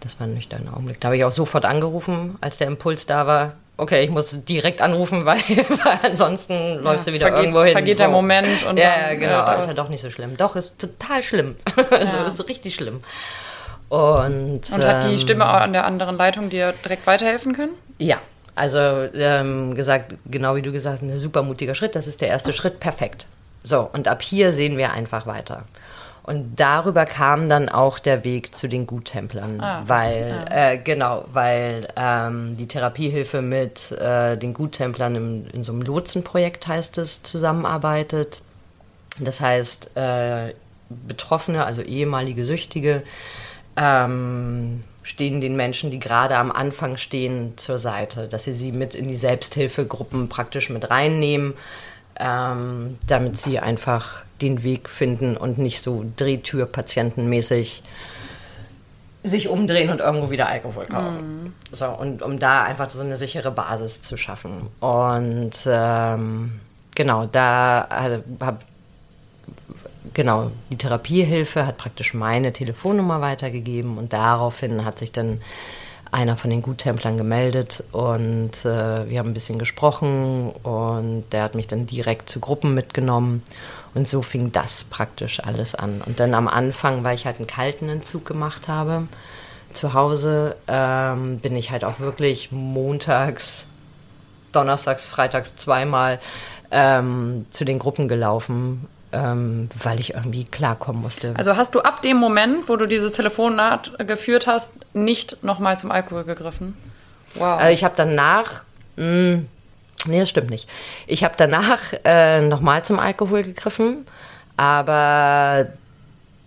Das 0.00 0.18
war 0.20 0.26
ein 0.26 0.34
nüchterner 0.34 0.72
Augenblick. 0.74 1.00
Da 1.00 1.06
habe 1.08 1.16
ich 1.16 1.24
auch 1.24 1.30
sofort 1.30 1.64
angerufen, 1.64 2.36
als 2.40 2.56
der 2.58 2.66
Impuls 2.68 3.06
da 3.06 3.26
war. 3.26 3.52
Okay, 3.76 4.02
ich 4.02 4.10
muss 4.10 4.44
direkt 4.44 4.80
anrufen, 4.80 5.24
weil, 5.24 5.38
weil 5.38 5.98
ansonsten 6.02 6.78
läufst 6.82 7.06
du 7.06 7.12
wieder 7.12 7.26
vergeht- 7.28 7.38
irgendwo 7.38 7.62
hin. 7.64 7.72
vergeht 7.72 7.98
der 8.00 8.08
Moment 8.08 8.64
und 8.68 8.76
ja, 8.78 8.90
dann, 8.90 9.00
ja, 9.00 9.14
genau. 9.44 9.56
ist 9.58 9.66
ja 9.66 9.74
doch 9.74 9.88
nicht 9.88 10.00
so 10.00 10.10
schlimm. 10.10 10.36
Doch, 10.36 10.56
ist 10.56 10.78
total 10.78 11.22
schlimm. 11.22 11.56
also 11.90 12.16
Ja. 12.16 12.26
ist 12.26 12.48
richtig 12.48 12.74
schlimm. 12.74 13.00
Und, 13.88 14.60
Und 14.70 14.84
hat 14.84 15.04
die 15.04 15.12
ähm, 15.14 15.18
Stimme 15.18 15.46
an 15.46 15.72
der 15.72 15.84
anderen 15.86 16.16
Leitung 16.18 16.50
dir 16.50 16.74
direkt 16.84 17.06
weiterhelfen 17.06 17.54
können? 17.54 17.72
Ja, 17.98 18.18
also 18.54 18.78
ähm, 19.14 19.74
gesagt, 19.74 20.14
genau 20.26 20.56
wie 20.56 20.62
du 20.62 20.72
gesagt 20.72 20.96
hast, 20.96 21.02
ein 21.02 21.16
super 21.16 21.42
mutiger 21.42 21.74
Schritt. 21.74 21.94
Das 21.94 22.06
ist 22.06 22.20
der 22.20 22.28
erste 22.28 22.52
Schritt, 22.52 22.80
perfekt. 22.80 23.26
So, 23.64 23.88
und 23.92 24.06
ab 24.06 24.20
hier 24.22 24.52
sehen 24.52 24.76
wir 24.76 24.92
einfach 24.92 25.26
weiter. 25.26 25.64
Und 26.22 26.56
darüber 26.60 27.04
kam 27.06 27.48
dann 27.48 27.68
auch 27.68 27.98
der 27.98 28.24
Weg 28.24 28.54
zu 28.54 28.68
den 28.68 28.86
Guttemplern, 28.86 29.60
Ah, 29.60 29.82
weil, 29.86 30.46
äh, 30.50 30.78
genau, 30.78 31.24
weil 31.32 31.88
ähm, 31.96 32.56
die 32.56 32.68
Therapiehilfe 32.68 33.40
mit 33.40 33.92
äh, 33.92 34.36
den 34.36 34.52
Guttemplern 34.52 35.14
im, 35.14 35.46
in 35.52 35.64
so 35.64 35.72
einem 35.72 35.82
Lotsenprojekt 35.82 36.66
heißt 36.66 36.98
es, 36.98 37.22
zusammenarbeitet. 37.22 38.40
Das 39.18 39.40
heißt, 39.40 39.96
äh, 39.96 40.54
Betroffene, 40.90 41.64
also 41.64 41.82
ehemalige 41.82 42.44
Süchtige, 42.44 43.02
ähm, 43.76 44.84
stehen 45.02 45.40
den 45.40 45.56
Menschen, 45.56 45.90
die 45.90 45.98
gerade 45.98 46.36
am 46.36 46.52
Anfang 46.52 46.96
stehen, 46.96 47.54
zur 47.56 47.78
Seite, 47.78 48.28
dass 48.28 48.44
sie 48.44 48.54
sie 48.54 48.72
mit 48.72 48.94
in 48.94 49.08
die 49.08 49.16
Selbsthilfegruppen 49.16 50.28
praktisch 50.28 50.68
mit 50.68 50.90
reinnehmen, 50.90 51.54
ähm, 52.20 52.98
damit 53.06 53.38
sie 53.38 53.58
einfach 53.58 54.24
den 54.40 54.62
Weg 54.62 54.88
finden 54.88 55.36
und 55.36 55.58
nicht 55.58 55.82
so 55.82 56.04
Drehtürpatientenmäßig 56.16 57.82
sich 59.22 59.48
umdrehen 59.48 59.90
und 59.90 60.00
irgendwo 60.00 60.30
wieder 60.30 60.48
Alkohol 60.48 60.86
kaufen. 60.86 61.52
So, 61.72 61.86
und 61.86 62.22
um 62.22 62.38
da 62.38 62.62
einfach 62.62 62.88
so 62.88 63.00
eine 63.00 63.16
sichere 63.16 63.50
Basis 63.50 64.02
zu 64.02 64.16
schaffen. 64.16 64.68
Und 64.80 65.52
ähm, 65.66 66.60
genau, 66.94 67.26
da 67.26 67.88
habe 68.40 68.58
genau, 70.14 70.50
die 70.70 70.76
Therapiehilfe 70.76 71.66
hat 71.66 71.76
praktisch 71.76 72.14
meine 72.14 72.52
Telefonnummer 72.52 73.20
weitergegeben 73.20 73.98
und 73.98 74.12
daraufhin 74.12 74.84
hat 74.84 74.98
sich 74.98 75.12
dann 75.12 75.40
einer 76.10 76.36
von 76.36 76.50
den 76.50 76.62
Guttemplern 76.62 77.18
gemeldet 77.18 77.84
und 77.92 78.64
äh, 78.64 79.08
wir 79.08 79.18
haben 79.18 79.30
ein 79.30 79.34
bisschen 79.34 79.58
gesprochen 79.58 80.50
und 80.62 81.24
der 81.32 81.42
hat 81.42 81.54
mich 81.54 81.66
dann 81.66 81.86
direkt 81.86 82.30
zu 82.30 82.40
Gruppen 82.40 82.74
mitgenommen 82.74 83.42
und 83.94 84.08
so 84.08 84.22
fing 84.22 84.52
das 84.52 84.84
praktisch 84.84 85.40
alles 85.40 85.74
an. 85.74 86.02
Und 86.04 86.20
dann 86.20 86.34
am 86.34 86.48
Anfang, 86.48 87.04
weil 87.04 87.14
ich 87.14 87.26
halt 87.26 87.36
einen 87.38 87.46
kalten 87.46 87.88
Entzug 87.88 88.24
gemacht 88.24 88.68
habe, 88.68 89.08
zu 89.72 89.94
Hause 89.94 90.56
ähm, 90.66 91.38
bin 91.38 91.56
ich 91.56 91.70
halt 91.70 91.84
auch 91.84 92.00
wirklich 92.00 92.50
montags, 92.52 93.64
donnerstags, 94.52 95.04
freitags 95.04 95.56
zweimal 95.56 96.20
ähm, 96.70 97.46
zu 97.50 97.64
den 97.64 97.78
Gruppen 97.78 98.08
gelaufen, 98.08 98.86
ähm, 99.12 99.68
weil 99.74 100.00
ich 100.00 100.14
irgendwie 100.14 100.44
klarkommen 100.44 101.02
musste. 101.02 101.34
Also 101.36 101.56
hast 101.56 101.74
du 101.74 101.80
ab 101.80 102.02
dem 102.02 102.16
Moment, 102.16 102.68
wo 102.68 102.76
du 102.76 102.86
dieses 102.86 103.12
Telefonat 103.12 103.92
geführt 104.06 104.46
hast, 104.46 104.74
nicht 104.94 105.42
nochmal 105.44 105.78
zum 105.78 105.90
Alkohol 105.90 106.24
gegriffen? 106.24 106.76
Wow. 107.34 107.58
Also 107.58 107.72
ich 107.72 107.84
habe 107.84 107.94
danach, 107.96 108.62
mh, 108.96 109.42
Nee, 110.06 110.20
das 110.20 110.28
stimmt 110.28 110.50
nicht. 110.50 110.68
Ich 111.06 111.24
habe 111.24 111.34
danach 111.36 111.92
äh, 112.04 112.40
nochmal 112.40 112.84
zum 112.84 112.98
Alkohol 112.98 113.42
gegriffen, 113.42 114.06
aber 114.56 115.68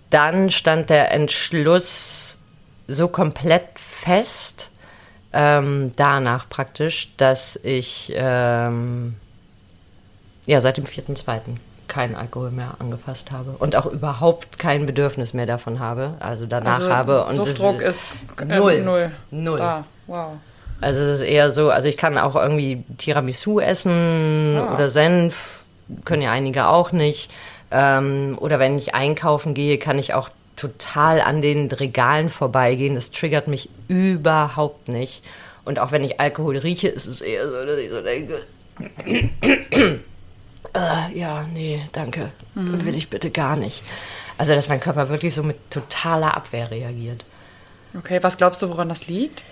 dann 0.09 0.49
stand 0.51 0.89
der 0.89 1.11
Entschluss 1.11 2.37
so 2.87 3.07
komplett 3.07 3.67
fest, 3.75 4.69
ähm, 5.33 5.91
danach 5.95 6.49
praktisch, 6.49 7.13
dass 7.17 7.55
ich 7.63 8.11
ähm, 8.15 9.15
ja 10.45 10.59
seit 10.59 10.77
dem 10.77 10.85
4.2. 10.85 11.39
keinen 11.87 12.15
Alkohol 12.15 12.51
mehr 12.51 12.75
angefasst 12.79 13.31
habe 13.31 13.51
und 13.59 13.75
auch 13.75 13.85
überhaupt 13.85 14.59
kein 14.59 14.85
Bedürfnis 14.85 15.33
mehr 15.33 15.45
davon 15.45 15.79
habe, 15.79 16.15
also 16.19 16.45
danach 16.45 16.79
Also 16.79 16.91
habe. 16.91 17.25
Und 17.25 17.35
Suchtdruck 17.35 17.79
das, 17.79 18.03
ist 18.03 18.07
äh, 18.41 18.45
null. 18.45 18.81
null. 18.81 19.11
Null. 19.31 19.61
Ah, 19.61 19.85
wow. 20.07 20.33
Also 20.81 20.99
es 20.99 21.21
ist 21.21 21.27
eher 21.27 21.51
so, 21.51 21.69
also 21.69 21.87
ich 21.87 21.95
kann 21.97 22.17
auch 22.17 22.35
irgendwie 22.35 22.83
Tiramisu 22.97 23.59
essen 23.59 24.57
Ah. 24.59 24.73
oder 24.73 24.89
Senf, 24.89 25.63
können 26.05 26.21
ja 26.23 26.31
einige 26.31 26.67
auch 26.67 26.91
nicht. 26.91 27.31
Ähm, 27.71 28.37
oder 28.39 28.59
wenn 28.59 28.77
ich 28.77 28.95
einkaufen 28.95 29.53
gehe, 29.53 29.77
kann 29.77 29.97
ich 29.99 30.13
auch 30.13 30.29
total 30.57 31.21
an 31.21 31.41
den 31.41 31.71
Regalen 31.71 32.29
vorbeigehen. 32.29 32.95
Das 32.95 33.11
triggert 33.11 33.47
mich 33.47 33.69
überhaupt 33.87 34.89
nicht. 34.89 35.23
Und 35.63 35.79
auch 35.79 35.91
wenn 35.91 36.03
ich 36.03 36.19
Alkohol 36.19 36.57
rieche, 36.57 36.87
ist 36.87 37.05
es 37.07 37.21
eher 37.21 37.47
so, 37.49 37.65
dass 37.65 37.77
ich 37.77 37.89
so 37.89 38.01
denke, 38.01 38.41
äh, 40.73 41.13
ja, 41.17 41.45
nee, 41.53 41.81
danke, 41.91 42.31
will 42.55 42.95
ich 42.95 43.09
bitte 43.09 43.29
gar 43.29 43.55
nicht. 43.55 43.83
Also 44.37 44.53
dass 44.55 44.69
mein 44.69 44.79
Körper 44.79 45.09
wirklich 45.09 45.35
so 45.35 45.43
mit 45.43 45.57
totaler 45.69 46.35
Abwehr 46.35 46.71
reagiert. 46.71 47.23
Okay, 47.97 48.19
was 48.21 48.37
glaubst 48.37 48.61
du, 48.61 48.69
woran 48.69 48.89
das 48.89 49.07
liegt? 49.07 49.43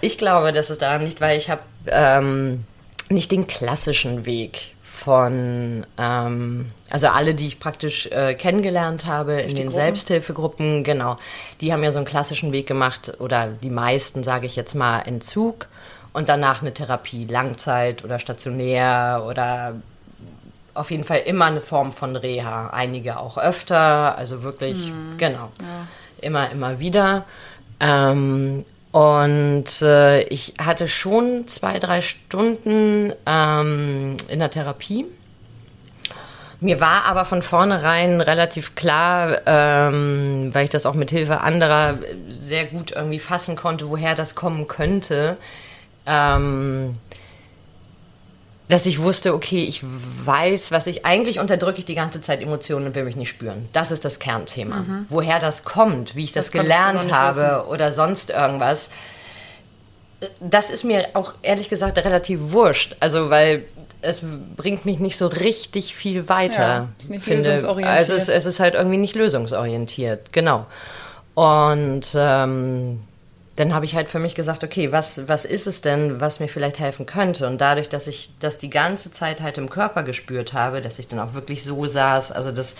Ich 0.00 0.18
glaube, 0.18 0.52
dass 0.52 0.70
es 0.70 0.78
daran 0.78 1.04
liegt, 1.04 1.20
weil 1.20 1.36
ich 1.36 1.50
habe 1.50 1.62
ähm, 1.86 2.64
nicht 3.08 3.30
den 3.30 3.46
klassischen 3.46 4.26
Weg 4.26 4.74
von, 4.82 5.86
ähm, 5.96 6.72
also 6.90 7.08
alle, 7.08 7.34
die 7.34 7.46
ich 7.46 7.60
praktisch 7.60 8.06
äh, 8.06 8.34
kennengelernt 8.34 9.06
habe 9.06 9.34
in 9.34 9.48
den 9.50 9.56
Gruppen? 9.56 9.72
Selbsthilfegruppen, 9.72 10.82
genau, 10.82 11.16
die 11.60 11.72
haben 11.72 11.82
ja 11.84 11.92
so 11.92 11.98
einen 11.98 12.06
klassischen 12.06 12.52
Weg 12.52 12.66
gemacht 12.66 13.14
oder 13.20 13.46
die 13.46 13.70
meisten, 13.70 14.24
sage 14.24 14.46
ich 14.46 14.56
jetzt 14.56 14.74
mal, 14.74 15.00
Entzug 15.00 15.68
und 16.12 16.28
danach 16.28 16.62
eine 16.62 16.74
Therapie, 16.74 17.26
Langzeit 17.26 18.04
oder 18.04 18.18
stationär 18.18 19.24
oder 19.26 19.76
auf 20.74 20.90
jeden 20.90 21.04
Fall 21.04 21.20
immer 21.26 21.46
eine 21.46 21.60
Form 21.60 21.92
von 21.92 22.16
Reha. 22.16 22.70
Einige 22.70 23.18
auch 23.18 23.38
öfter, 23.38 24.16
also 24.18 24.42
wirklich, 24.42 24.92
genau, 25.16 25.50
immer, 26.20 26.50
immer 26.50 26.78
wieder. 26.78 27.24
Ähm, 27.80 28.64
und 28.98 29.80
äh, 29.80 30.22
ich 30.22 30.54
hatte 30.60 30.88
schon 30.88 31.46
zwei, 31.46 31.78
drei 31.78 32.00
Stunden 32.00 33.12
ähm, 33.26 34.16
in 34.26 34.40
der 34.40 34.50
Therapie. 34.50 35.06
Mir 36.58 36.80
war 36.80 37.04
aber 37.04 37.24
von 37.24 37.42
vornherein 37.42 38.20
relativ 38.20 38.74
klar, 38.74 39.42
ähm, 39.46 40.50
weil 40.52 40.64
ich 40.64 40.70
das 40.70 40.84
auch 40.84 40.94
mit 40.94 41.12
Hilfe 41.12 41.42
anderer 41.42 42.00
sehr 42.38 42.64
gut 42.66 42.90
irgendwie 42.90 43.20
fassen 43.20 43.54
konnte, 43.54 43.88
woher 43.88 44.16
das 44.16 44.34
kommen 44.34 44.66
könnte, 44.66 45.36
ähm, 46.04 46.94
dass 48.68 48.84
ich 48.84 49.00
wusste, 49.00 49.34
okay, 49.34 49.64
ich 49.64 49.82
weiß, 49.82 50.72
was 50.72 50.86
ich 50.86 51.06
eigentlich 51.06 51.38
unterdrücke 51.38 51.78
ich 51.78 51.86
die 51.86 51.94
ganze 51.94 52.20
Zeit 52.20 52.42
Emotionen 52.42 52.86
und 52.86 52.94
will 52.94 53.04
mich 53.04 53.16
nicht 53.16 53.30
spüren. 53.30 53.68
Das 53.72 53.90
ist 53.90 54.04
das 54.04 54.18
Kernthema. 54.18 54.84
Woher 55.08 55.40
das 55.40 55.64
kommt, 55.64 56.14
wie 56.14 56.24
ich 56.24 56.32
das, 56.32 56.46
Das 56.46 56.52
gelernt 56.52 57.10
habe 57.12 57.66
oder 57.68 57.92
sonst 57.92 58.30
irgendwas, 58.30 58.90
das 60.40 60.70
ist 60.70 60.84
mir 60.84 61.08
auch 61.14 61.34
ehrlich 61.42 61.68
gesagt 61.68 61.96
relativ 61.98 62.40
wurscht. 62.52 62.96
Also, 63.00 63.30
weil 63.30 63.64
es 64.00 64.22
bringt 64.56 64.84
mich 64.84 64.98
nicht 64.98 65.16
so 65.16 65.26
richtig 65.26 65.94
viel 65.94 66.28
weiter. 66.28 66.62
Ja, 66.62 66.88
ist 66.98 67.10
nicht 67.10 67.24
finde. 67.24 67.44
lösungsorientiert. 67.44 67.96
Also 67.96 68.14
es, 68.14 68.28
es 68.28 68.46
ist 68.46 68.60
halt 68.60 68.74
irgendwie 68.74 68.98
nicht 68.98 69.16
lösungsorientiert, 69.16 70.32
genau. 70.32 70.66
Und 71.34 72.06
ähm, 72.14 73.00
dann 73.58 73.74
habe 73.74 73.84
ich 73.84 73.94
halt 73.94 74.08
für 74.08 74.18
mich 74.18 74.34
gesagt, 74.34 74.62
okay, 74.62 74.92
was, 74.92 75.28
was 75.28 75.44
ist 75.44 75.66
es 75.66 75.80
denn, 75.80 76.20
was 76.20 76.38
mir 76.38 76.48
vielleicht 76.48 76.78
helfen 76.78 77.06
könnte? 77.06 77.46
Und 77.46 77.60
dadurch, 77.60 77.88
dass 77.88 78.06
ich 78.06 78.30
das 78.38 78.58
die 78.58 78.70
ganze 78.70 79.10
Zeit 79.10 79.42
halt 79.42 79.58
im 79.58 79.68
Körper 79.68 80.04
gespürt 80.04 80.52
habe, 80.52 80.80
dass 80.80 80.98
ich 80.98 81.08
dann 81.08 81.18
auch 81.18 81.34
wirklich 81.34 81.64
so 81.64 81.86
saß, 81.86 82.30
also 82.30 82.52
das 82.52 82.76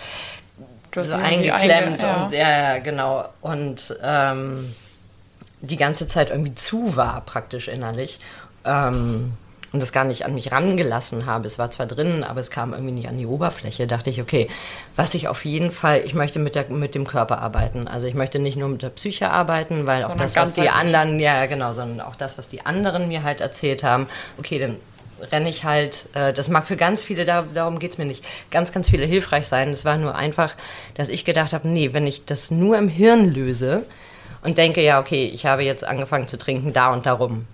so 0.95 1.13
eingeklemmt 1.13 2.03
einge- 2.03 2.25
und 2.25 2.33
ja, 2.33 2.73
ja, 2.73 2.79
genau. 2.79 3.27
Und 3.41 3.97
ähm, 4.01 4.73
die 5.61 5.75
ganze 5.75 6.07
Zeit 6.07 6.29
irgendwie 6.29 6.55
zu 6.55 6.95
war, 6.95 7.21
praktisch 7.21 7.67
innerlich. 7.67 8.19
Ähm, 8.63 9.33
und 9.71 9.81
das 9.81 9.91
gar 9.91 10.03
nicht 10.03 10.25
an 10.25 10.33
mich 10.33 10.51
rangelassen 10.51 11.25
habe. 11.25 11.47
Es 11.47 11.59
war 11.59 11.71
zwar 11.71 11.85
drin, 11.85 12.23
aber 12.23 12.39
es 12.39 12.49
kam 12.49 12.73
irgendwie 12.73 12.93
nicht 12.93 13.07
an 13.07 13.17
die 13.17 13.27
Oberfläche. 13.27 13.87
Dachte 13.87 14.09
ich, 14.09 14.21
okay, 14.21 14.49
was 14.95 15.13
ich 15.13 15.27
auf 15.27 15.45
jeden 15.45 15.71
Fall, 15.71 16.01
ich 16.05 16.13
möchte 16.13 16.39
mit, 16.39 16.55
der, 16.55 16.69
mit 16.69 16.95
dem 16.95 17.05
Körper 17.05 17.39
arbeiten. 17.39 17.87
Also 17.87 18.07
ich 18.07 18.13
möchte 18.15 18.39
nicht 18.39 18.57
nur 18.57 18.69
mit 18.69 18.81
der 18.81 18.89
Psyche 18.89 19.29
arbeiten, 19.29 19.85
weil 19.85 20.03
auch 20.03 20.09
Sondern 20.09 20.27
das, 20.27 20.35
was 20.35 20.53
die 20.53 20.69
anderen, 20.69 21.19
ja 21.19 21.45
genau, 21.45 21.73
sondern 21.73 22.01
auch 22.01 22.15
das, 22.15 22.37
was 22.37 22.49
die 22.49 22.65
anderen 22.65 23.07
mir 23.07 23.23
halt 23.23 23.41
erzählt 23.41 23.83
haben. 23.83 24.07
Okay, 24.37 24.59
dann 24.59 24.77
renne 25.31 25.49
ich 25.49 25.63
halt, 25.63 26.05
äh, 26.13 26.33
das 26.33 26.47
mag 26.47 26.65
für 26.65 26.77
ganz 26.77 27.01
viele, 27.01 27.25
da, 27.25 27.43
darum 27.53 27.79
geht 27.79 27.91
es 27.91 27.97
mir 27.97 28.05
nicht, 28.05 28.23
ganz, 28.51 28.71
ganz 28.71 28.89
viele 28.89 29.05
hilfreich 29.05 29.47
sein. 29.47 29.69
Es 29.69 29.85
war 29.85 29.97
nur 29.97 30.15
einfach, 30.15 30.55
dass 30.95 31.09
ich 31.09 31.25
gedacht 31.25 31.53
habe, 31.53 31.67
nee, 31.67 31.93
wenn 31.93 32.07
ich 32.07 32.25
das 32.25 32.51
nur 32.51 32.77
im 32.77 32.87
Hirn 32.87 33.29
löse 33.29 33.85
und 34.41 34.57
denke, 34.57 34.81
ja, 34.81 34.99
okay, 34.99 35.25
ich 35.25 35.45
habe 35.45 35.63
jetzt 35.63 35.83
angefangen 35.83 36.27
zu 36.27 36.37
trinken, 36.37 36.73
da 36.73 36.91
und 36.91 37.05
darum. 37.05 37.45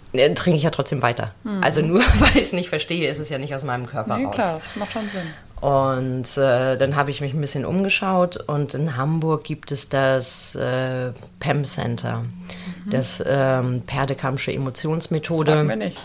Dann 0.00 0.01
trinke 0.12 0.56
ich 0.56 0.62
ja 0.62 0.70
trotzdem 0.70 1.02
weiter. 1.02 1.34
Also 1.60 1.80
nur 1.80 2.00
weil 2.18 2.36
ich 2.36 2.42
es 2.42 2.52
nicht 2.52 2.68
verstehe, 2.68 3.08
ist 3.10 3.18
es 3.18 3.28
ja 3.28 3.38
nicht 3.38 3.54
aus 3.54 3.64
meinem 3.64 3.86
Körper 3.86 4.16
Nee, 4.16 4.24
raus. 4.26 4.34
klar, 4.34 4.54
das 4.54 4.76
macht 4.76 4.92
schon 4.92 5.08
Sinn. 5.08 5.26
Und 5.60 6.36
äh, 6.36 6.76
dann 6.76 6.96
habe 6.96 7.10
ich 7.10 7.20
mich 7.20 7.34
ein 7.34 7.40
bisschen 7.40 7.64
umgeschaut 7.64 8.36
und 8.36 8.74
in 8.74 8.96
Hamburg 8.96 9.44
gibt 9.44 9.70
es 9.70 9.88
das 9.88 10.56
äh, 10.56 11.12
PEM 11.38 11.64
Center, 11.64 12.24
das 12.90 13.22
ähm, 13.24 13.82
Perdekampsche 13.86 14.52
Emotionsmethode. 14.52 15.52
Sag 15.54 15.64
mir 15.66 15.76
nichts. 15.76 16.00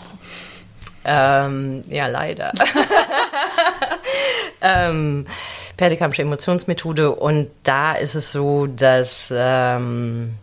Ähm, 1.04 1.82
ja, 1.88 2.06
leider. 2.06 2.52
ähm, 4.60 5.26
Perdekampsche 5.76 6.22
Emotionsmethode 6.22 7.14
und 7.14 7.48
da 7.64 7.94
ist 7.94 8.14
es 8.14 8.30
so, 8.32 8.66
dass 8.66 9.32
ähm, 9.36 10.34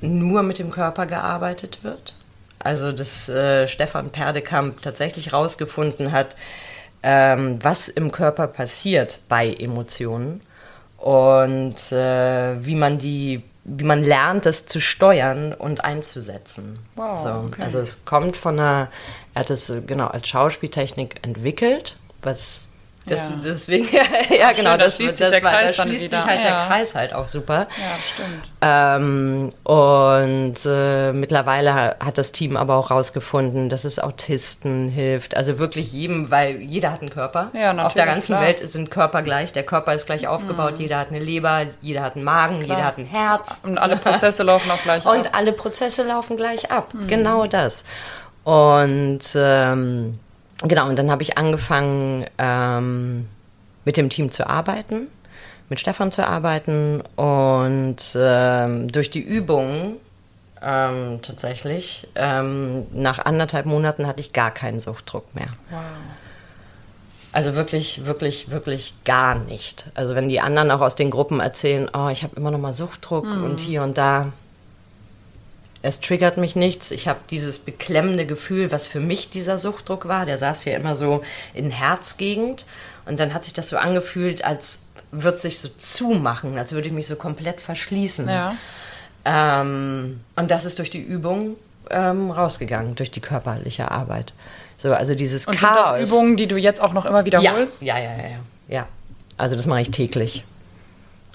nur 0.00 0.42
mit 0.42 0.58
dem 0.58 0.70
Körper 0.70 1.06
gearbeitet 1.06 1.78
wird. 1.82 2.14
Also, 2.58 2.92
dass 2.92 3.28
äh, 3.28 3.68
Stefan 3.68 4.10
Perdekamp 4.10 4.82
tatsächlich 4.82 5.32
rausgefunden 5.32 6.12
hat, 6.12 6.36
ähm, 7.02 7.58
was 7.62 7.88
im 7.88 8.10
Körper 8.10 8.46
passiert 8.48 9.20
bei 9.28 9.52
Emotionen 9.52 10.40
und 10.96 11.76
äh, 11.92 12.64
wie 12.64 12.74
man 12.74 12.98
die, 12.98 13.42
wie 13.64 13.84
man 13.84 14.02
lernt, 14.02 14.46
das 14.46 14.66
zu 14.66 14.80
steuern 14.80 15.52
und 15.52 15.84
einzusetzen. 15.84 16.80
Wow, 16.96 17.18
so, 17.18 17.28
okay. 17.28 17.62
Also 17.62 17.78
es 17.78 18.04
kommt 18.04 18.36
von 18.36 18.58
einer, 18.58 18.88
er 19.34 19.40
hat 19.40 19.50
es 19.50 19.70
äh, 19.70 19.80
genau 19.80 20.08
als 20.08 20.28
Schauspieltechnik 20.28 21.24
entwickelt, 21.24 21.96
was 22.22 22.67
das, 23.06 23.20
Ja. 23.28 23.34
deswegen, 23.42 23.88
ja 24.38 24.52
genau, 24.52 24.70
da 24.70 24.78
das, 24.78 24.96
schließt 24.96 25.16
sich 25.16 25.28
der 25.30 25.42
war, 25.42 25.50
Kreis 25.52 25.76
da 25.76 25.82
dann 25.84 25.88
schließt 25.88 26.04
wieder. 26.04 26.20
sich 26.22 26.30
halt 26.30 26.44
Ja. 26.44 26.58
der 26.58 26.66
Kreis 26.66 26.94
halt 26.94 27.12
auch 27.14 27.26
super. 27.26 27.66
Ja, 27.78 27.98
stimmt. 28.14 28.44
Ähm, 28.60 29.52
und 29.64 30.54
äh, 30.66 31.12
mittlerweile 31.12 31.74
ha- 31.74 31.94
hat 32.04 32.18
das 32.18 32.32
Team 32.32 32.56
aber 32.56 32.74
auch 32.76 32.90
rausgefunden, 32.90 33.68
dass 33.68 33.84
es 33.84 33.98
Autisten 33.98 34.88
hilft. 34.88 35.36
Also 35.36 35.58
wirklich 35.58 35.92
jedem, 35.92 36.30
weil 36.30 36.56
jeder 36.60 36.92
hat 36.92 37.00
einen 37.00 37.10
Körper. 37.10 37.50
Ja, 37.54 37.72
Auf 37.86 37.94
der 37.94 38.06
ganzen 38.06 38.26
klar. 38.34 38.40
Mhm. 38.42 38.46
Welt 38.46 38.68
sind 38.68 38.90
Körper 38.90 39.22
gleich. 39.22 39.52
Der 39.52 39.62
Körper 39.62 39.94
ist 39.94 40.06
gleich 40.06 40.26
aufgebaut. 40.28 40.74
Jeder 40.78 40.98
hat 40.98 41.08
eine 41.08 41.20
Leber, 41.20 41.66
jeder 41.80 42.02
hat 42.02 42.16
einen 42.16 42.24
Magen, 42.24 42.60
jeder 42.62 42.84
hat 42.84 42.98
ein 42.98 43.06
Herz. 43.06 43.60
Und 43.64 43.78
alle 43.78 43.96
Prozesse 43.96 44.42
laufen 44.44 44.70
auch 44.70 44.82
gleich 44.82 45.06
Und 45.06 45.28
ab. 45.28 45.32
alle 45.36 45.52
Prozesse 45.52 46.02
laufen 46.02 46.36
gleich 46.36 46.70
ab. 46.70 46.92
Genau 47.06 47.46
das. 47.46 47.84
Und 48.44 49.20
ähm, 49.34 50.18
genau, 50.62 50.88
und 50.88 50.98
dann 50.98 51.10
habe 51.10 51.22
ich 51.22 51.38
angefangen, 51.38 52.26
ähm, 52.38 53.28
mit 53.84 53.96
dem 53.96 54.10
Team 54.10 54.30
zu 54.30 54.48
arbeiten, 54.48 55.08
mit 55.68 55.80
Stefan 55.80 56.10
zu 56.12 56.26
arbeiten 56.26 57.02
und 57.16 57.96
ähm, 58.16 58.90
durch 58.90 59.10
die 59.10 59.20
Übung 59.20 59.96
ähm, 60.62 61.20
tatsächlich, 61.22 62.08
ähm, 62.14 62.86
nach 62.92 63.18
anderthalb 63.18 63.66
Monaten 63.66 64.06
hatte 64.06 64.20
ich 64.20 64.32
gar 64.32 64.50
keinen 64.50 64.78
Suchtdruck 64.78 65.34
mehr. 65.34 65.48
Wow. 65.70 65.80
Also 67.30 67.54
wirklich, 67.54 68.06
wirklich, 68.06 68.50
wirklich 68.50 68.94
gar 69.04 69.34
nicht. 69.34 69.86
Also 69.94 70.14
wenn 70.14 70.28
die 70.28 70.40
anderen 70.40 70.70
auch 70.70 70.80
aus 70.80 70.96
den 70.96 71.10
Gruppen 71.10 71.40
erzählen, 71.40 71.88
oh, 71.92 72.08
ich 72.08 72.22
habe 72.22 72.34
immer 72.36 72.50
noch 72.50 72.58
mal 72.58 72.72
Suchtdruck 72.72 73.24
und 73.24 73.60
hier 73.60 73.82
und 73.82 73.98
da. 73.98 74.32
Es 75.82 76.00
triggert 76.00 76.36
mich 76.36 76.56
nichts. 76.56 76.90
Ich 76.90 77.06
habe 77.06 77.20
dieses 77.30 77.58
beklemmende 77.58 78.26
Gefühl, 78.26 78.72
was 78.72 78.86
für 78.88 79.00
mich 79.00 79.30
dieser 79.30 79.58
Suchtdruck 79.58 80.08
war. 80.08 80.26
Der 80.26 80.38
saß 80.38 80.62
hier 80.62 80.76
immer 80.76 80.94
so 80.94 81.22
in 81.54 81.70
Herzgegend. 81.70 82.66
Und 83.06 83.20
dann 83.20 83.32
hat 83.32 83.44
sich 83.44 83.52
das 83.52 83.68
so 83.68 83.76
angefühlt, 83.76 84.44
als 84.44 84.80
würde 85.12 85.38
sich 85.38 85.60
so 85.60 85.68
zumachen, 85.78 86.58
als 86.58 86.72
würde 86.72 86.88
ich 86.88 86.92
mich 86.92 87.06
so 87.06 87.16
komplett 87.16 87.60
verschließen. 87.60 88.28
Ja. 88.28 88.56
Ähm, 89.24 90.20
und 90.36 90.50
das 90.50 90.64
ist 90.64 90.78
durch 90.78 90.90
die 90.90 91.00
Übung 91.00 91.56
ähm, 91.90 92.30
rausgegangen 92.30 92.94
durch 92.94 93.10
die 93.10 93.20
körperliche 93.20 93.90
Arbeit. 93.90 94.32
So, 94.76 94.92
also 94.92 95.14
dieses 95.14 95.46
Und 95.46 95.58
Chaos. 95.58 95.88
sind 95.88 96.00
das 96.00 96.10
Übungen, 96.10 96.36
die 96.36 96.46
du 96.46 96.56
jetzt 96.56 96.80
auch 96.80 96.92
noch 96.92 97.04
immer 97.04 97.24
wiederholst? 97.24 97.82
Ja, 97.82 97.98
ja, 97.98 98.10
ja, 98.10 98.16
ja. 98.18 98.38
ja. 98.68 98.88
Also 99.36 99.56
das 99.56 99.66
mache 99.66 99.82
ich 99.82 99.90
täglich. 99.90 100.44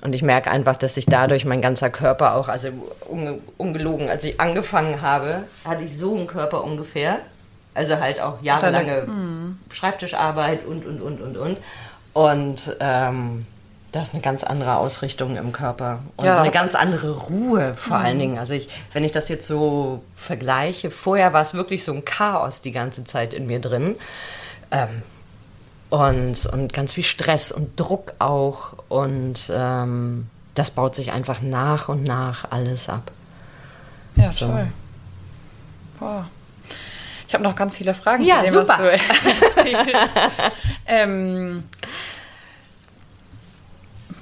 Und 0.04 0.14
ich 0.14 0.22
merke 0.22 0.52
einfach, 0.52 0.76
dass 0.76 0.96
sich 0.96 1.06
dadurch 1.06 1.46
mein 1.46 1.62
ganzer 1.62 1.90
Körper 1.90 2.36
auch, 2.36 2.50
also 2.50 2.68
unge 3.08 3.40
ungelogen, 3.58 4.10
als 4.10 4.26
ich 4.26 4.40
angefangen 4.40 5.02
habe, 5.02 5.44
hatte 5.64 5.84
ich 5.84 5.98
so 5.98 6.16
einen 6.16 6.28
Körper 6.28 6.64
ungefähr. 6.64 7.20
Also 7.74 7.98
halt 8.00 8.20
auch 8.20 8.42
jahrelange 8.42 9.08
Schreibtischarbeit 9.72 10.66
und, 10.66 10.86
und, 10.86 11.02
und, 11.02 11.22
und, 11.22 11.38
und. 11.38 11.58
Und 12.14 12.78
ähm, 12.80 13.46
da 13.94 14.02
ist 14.02 14.14
eine 14.14 14.22
ganz 14.22 14.44
andere 14.44 14.76
Ausrichtung 14.76 15.38
im 15.38 15.52
Körper 15.54 16.00
und 16.18 16.26
Ja. 16.26 16.42
eine 16.42 16.52
ganz 16.52 16.76
andere 16.76 17.12
Ruhe 17.12 17.74
vor 17.76 17.98
allen 17.98 18.20
Dingen. 18.20 18.38
Also 18.38 18.54
ich, 18.54 18.70
wenn 18.92 19.04
ich 19.04 19.12
das 19.12 19.30
jetzt 19.30 19.48
so 19.48 20.04
vergleiche, 20.16 20.92
vorher 20.92 21.32
war 21.34 21.42
es 21.42 21.54
wirklich 21.54 21.84
so 21.84 21.94
ein 21.94 22.04
Chaos 22.06 22.62
die 22.62 22.72
ganze 22.72 23.04
Zeit 23.06 23.34
in 23.34 23.48
mir 23.48 23.60
drin. 23.62 23.96
Ähm, 24.72 24.90
und, 25.94 26.46
und 26.48 26.74
ganz 26.74 26.94
viel 26.94 27.04
Stress 27.04 27.52
und 27.52 27.80
Druck 27.80 28.14
auch. 28.18 28.74
Und 28.90 29.52
ähm, 29.54 30.28
das 30.56 30.72
baut 30.72 30.96
sich 30.96 31.12
einfach 31.12 31.42
nach 31.42 31.88
und 31.88 32.04
nach 32.04 32.52
alles 32.52 32.90
ab. 32.90 33.12
Ja, 34.16 34.32
So. 34.32 34.48
toll. 34.48 34.68
Boah. 36.00 36.28
Ich 37.28 37.34
habe 37.36 37.44
noch 37.44 37.56
ganz 37.56 37.78
viele 37.78 37.94
Fragen 37.94 38.24
Ja, 38.24 38.44
zu 38.44 38.52
dem, 38.52 38.52
super. 38.66 38.68
was 38.68 38.78
du 38.78 39.62
erzählst. 39.72 40.18
ähm, 40.88 41.64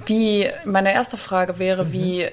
wie, 0.06 0.50
meine 0.64 0.92
erste 0.92 1.16
Frage 1.16 1.58
wäre, 1.58 1.84
Mhm. 1.84 1.92
wie, 1.92 2.28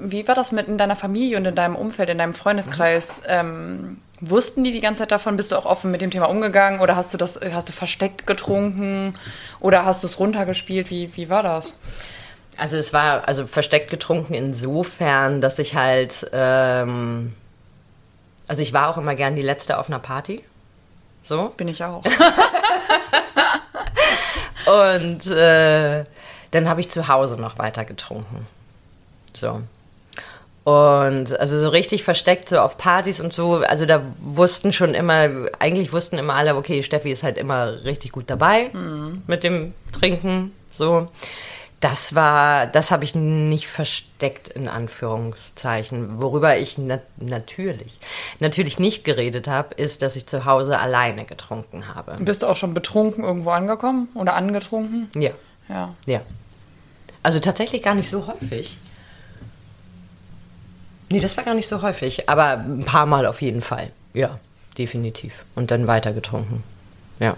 wie 0.00 0.28
war 0.28 0.34
das 0.34 0.52
mit 0.52 0.68
in 0.68 0.78
deiner 0.78 0.96
Familie 0.96 1.36
und 1.36 1.44
in 1.44 1.54
deinem 1.54 1.76
Umfeld, 1.76 2.08
in 2.08 2.18
deinem 2.18 2.34
Freundeskreis? 2.34 3.22
Ähm, 3.26 3.98
wussten 4.20 4.62
die 4.64 4.72
die 4.72 4.80
ganze 4.80 5.00
Zeit 5.00 5.10
davon? 5.12 5.36
Bist 5.36 5.52
du 5.52 5.56
auch 5.56 5.64
offen 5.66 5.90
mit 5.90 6.00
dem 6.00 6.10
Thema 6.10 6.26
umgegangen 6.26 6.80
oder 6.80 6.96
hast 6.96 7.12
du 7.12 7.18
das, 7.18 7.40
hast 7.52 7.68
du 7.68 7.72
versteckt 7.72 8.26
getrunken 8.26 9.14
oder 9.60 9.84
hast 9.84 10.02
du 10.02 10.06
es 10.06 10.18
runtergespielt? 10.18 10.90
Wie, 10.90 11.14
wie 11.16 11.28
war 11.28 11.42
das? 11.42 11.74
Also 12.56 12.76
es 12.76 12.92
war 12.92 13.26
also 13.26 13.46
versteckt 13.46 13.90
getrunken 13.90 14.34
insofern, 14.34 15.40
dass 15.40 15.58
ich 15.58 15.74
halt, 15.74 16.28
ähm, 16.32 17.32
also 18.46 18.62
ich 18.62 18.72
war 18.72 18.88
auch 18.90 18.98
immer 18.98 19.14
gern 19.14 19.34
die 19.36 19.42
letzte 19.42 19.78
auf 19.78 19.88
einer 19.88 19.98
Party. 19.98 20.42
So. 21.22 21.52
Bin 21.56 21.68
ich 21.68 21.82
auch. 21.82 22.02
Und 24.66 25.26
äh, 25.26 26.04
dann 26.52 26.68
habe 26.68 26.80
ich 26.80 26.90
zu 26.90 27.08
Hause 27.08 27.40
noch 27.40 27.58
weiter 27.58 27.84
getrunken. 27.84 28.46
So. 29.34 29.60
Und 30.64 31.40
also 31.40 31.58
so 31.58 31.70
richtig 31.70 32.04
versteckt, 32.04 32.48
so 32.48 32.60
auf 32.60 32.78
Partys 32.78 33.20
und 33.20 33.32
so, 33.32 33.56
also 33.56 33.84
da 33.84 34.02
wussten 34.20 34.70
schon 34.70 34.94
immer, 34.94 35.28
eigentlich 35.58 35.92
wussten 35.92 36.18
immer 36.18 36.34
alle, 36.34 36.54
okay, 36.54 36.84
Steffi 36.84 37.10
ist 37.10 37.24
halt 37.24 37.36
immer 37.36 37.84
richtig 37.84 38.12
gut 38.12 38.30
dabei 38.30 38.70
mit 39.26 39.42
dem 39.42 39.74
Trinken, 39.90 40.52
so. 40.70 41.08
Das 41.80 42.14
war, 42.14 42.68
das 42.68 42.92
habe 42.92 43.02
ich 43.02 43.16
nicht 43.16 43.66
versteckt 43.66 44.46
in 44.46 44.68
Anführungszeichen. 44.68 46.22
Worüber 46.22 46.56
ich 46.56 46.78
na 46.78 47.00
natürlich, 47.16 47.98
natürlich 48.38 48.78
nicht 48.78 49.02
geredet 49.02 49.48
habe, 49.48 49.74
ist, 49.74 50.00
dass 50.00 50.14
ich 50.14 50.28
zu 50.28 50.44
Hause 50.44 50.78
alleine 50.78 51.24
getrunken 51.24 51.92
habe. 51.92 52.14
Bist 52.20 52.44
du 52.44 52.46
auch 52.46 52.54
schon 52.54 52.72
betrunken 52.72 53.24
irgendwo 53.24 53.50
angekommen 53.50 54.10
oder 54.14 54.34
angetrunken? 54.34 55.10
Ja. 55.16 55.32
Ja. 55.68 55.92
Ja. 56.06 56.20
Also 57.22 57.38
tatsächlich 57.38 57.82
gar 57.82 57.94
nicht 57.94 58.08
so 58.08 58.26
häufig. 58.26 58.76
Nee, 61.10 61.20
das 61.20 61.36
war 61.36 61.44
gar 61.44 61.54
nicht 61.54 61.68
so 61.68 61.82
häufig, 61.82 62.28
aber 62.28 62.52
ein 62.52 62.84
paar 62.84 63.06
Mal 63.06 63.26
auf 63.26 63.42
jeden 63.42 63.60
Fall. 63.60 63.92
Ja, 64.14 64.38
definitiv. 64.78 65.44
Und 65.54 65.70
dann 65.70 65.86
weiter 65.86 66.12
getrunken. 66.12 66.62
Ja. 67.20 67.36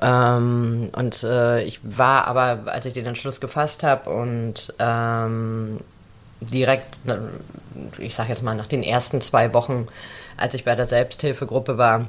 Ähm, 0.00 0.90
und 0.94 1.22
äh, 1.24 1.62
ich 1.62 1.80
war 1.82 2.26
aber, 2.26 2.64
als 2.66 2.86
ich 2.86 2.92
den 2.92 3.06
Entschluss 3.06 3.40
gefasst 3.40 3.82
habe 3.82 4.10
und 4.10 4.72
ähm, 4.78 5.80
direkt, 6.40 6.98
ich 7.98 8.14
sag 8.14 8.28
jetzt 8.28 8.42
mal, 8.42 8.54
nach 8.54 8.66
den 8.66 8.82
ersten 8.82 9.20
zwei 9.20 9.52
Wochen, 9.54 9.88
als 10.36 10.54
ich 10.54 10.64
bei 10.64 10.74
der 10.74 10.86
Selbsthilfegruppe 10.86 11.78
war, 11.78 12.08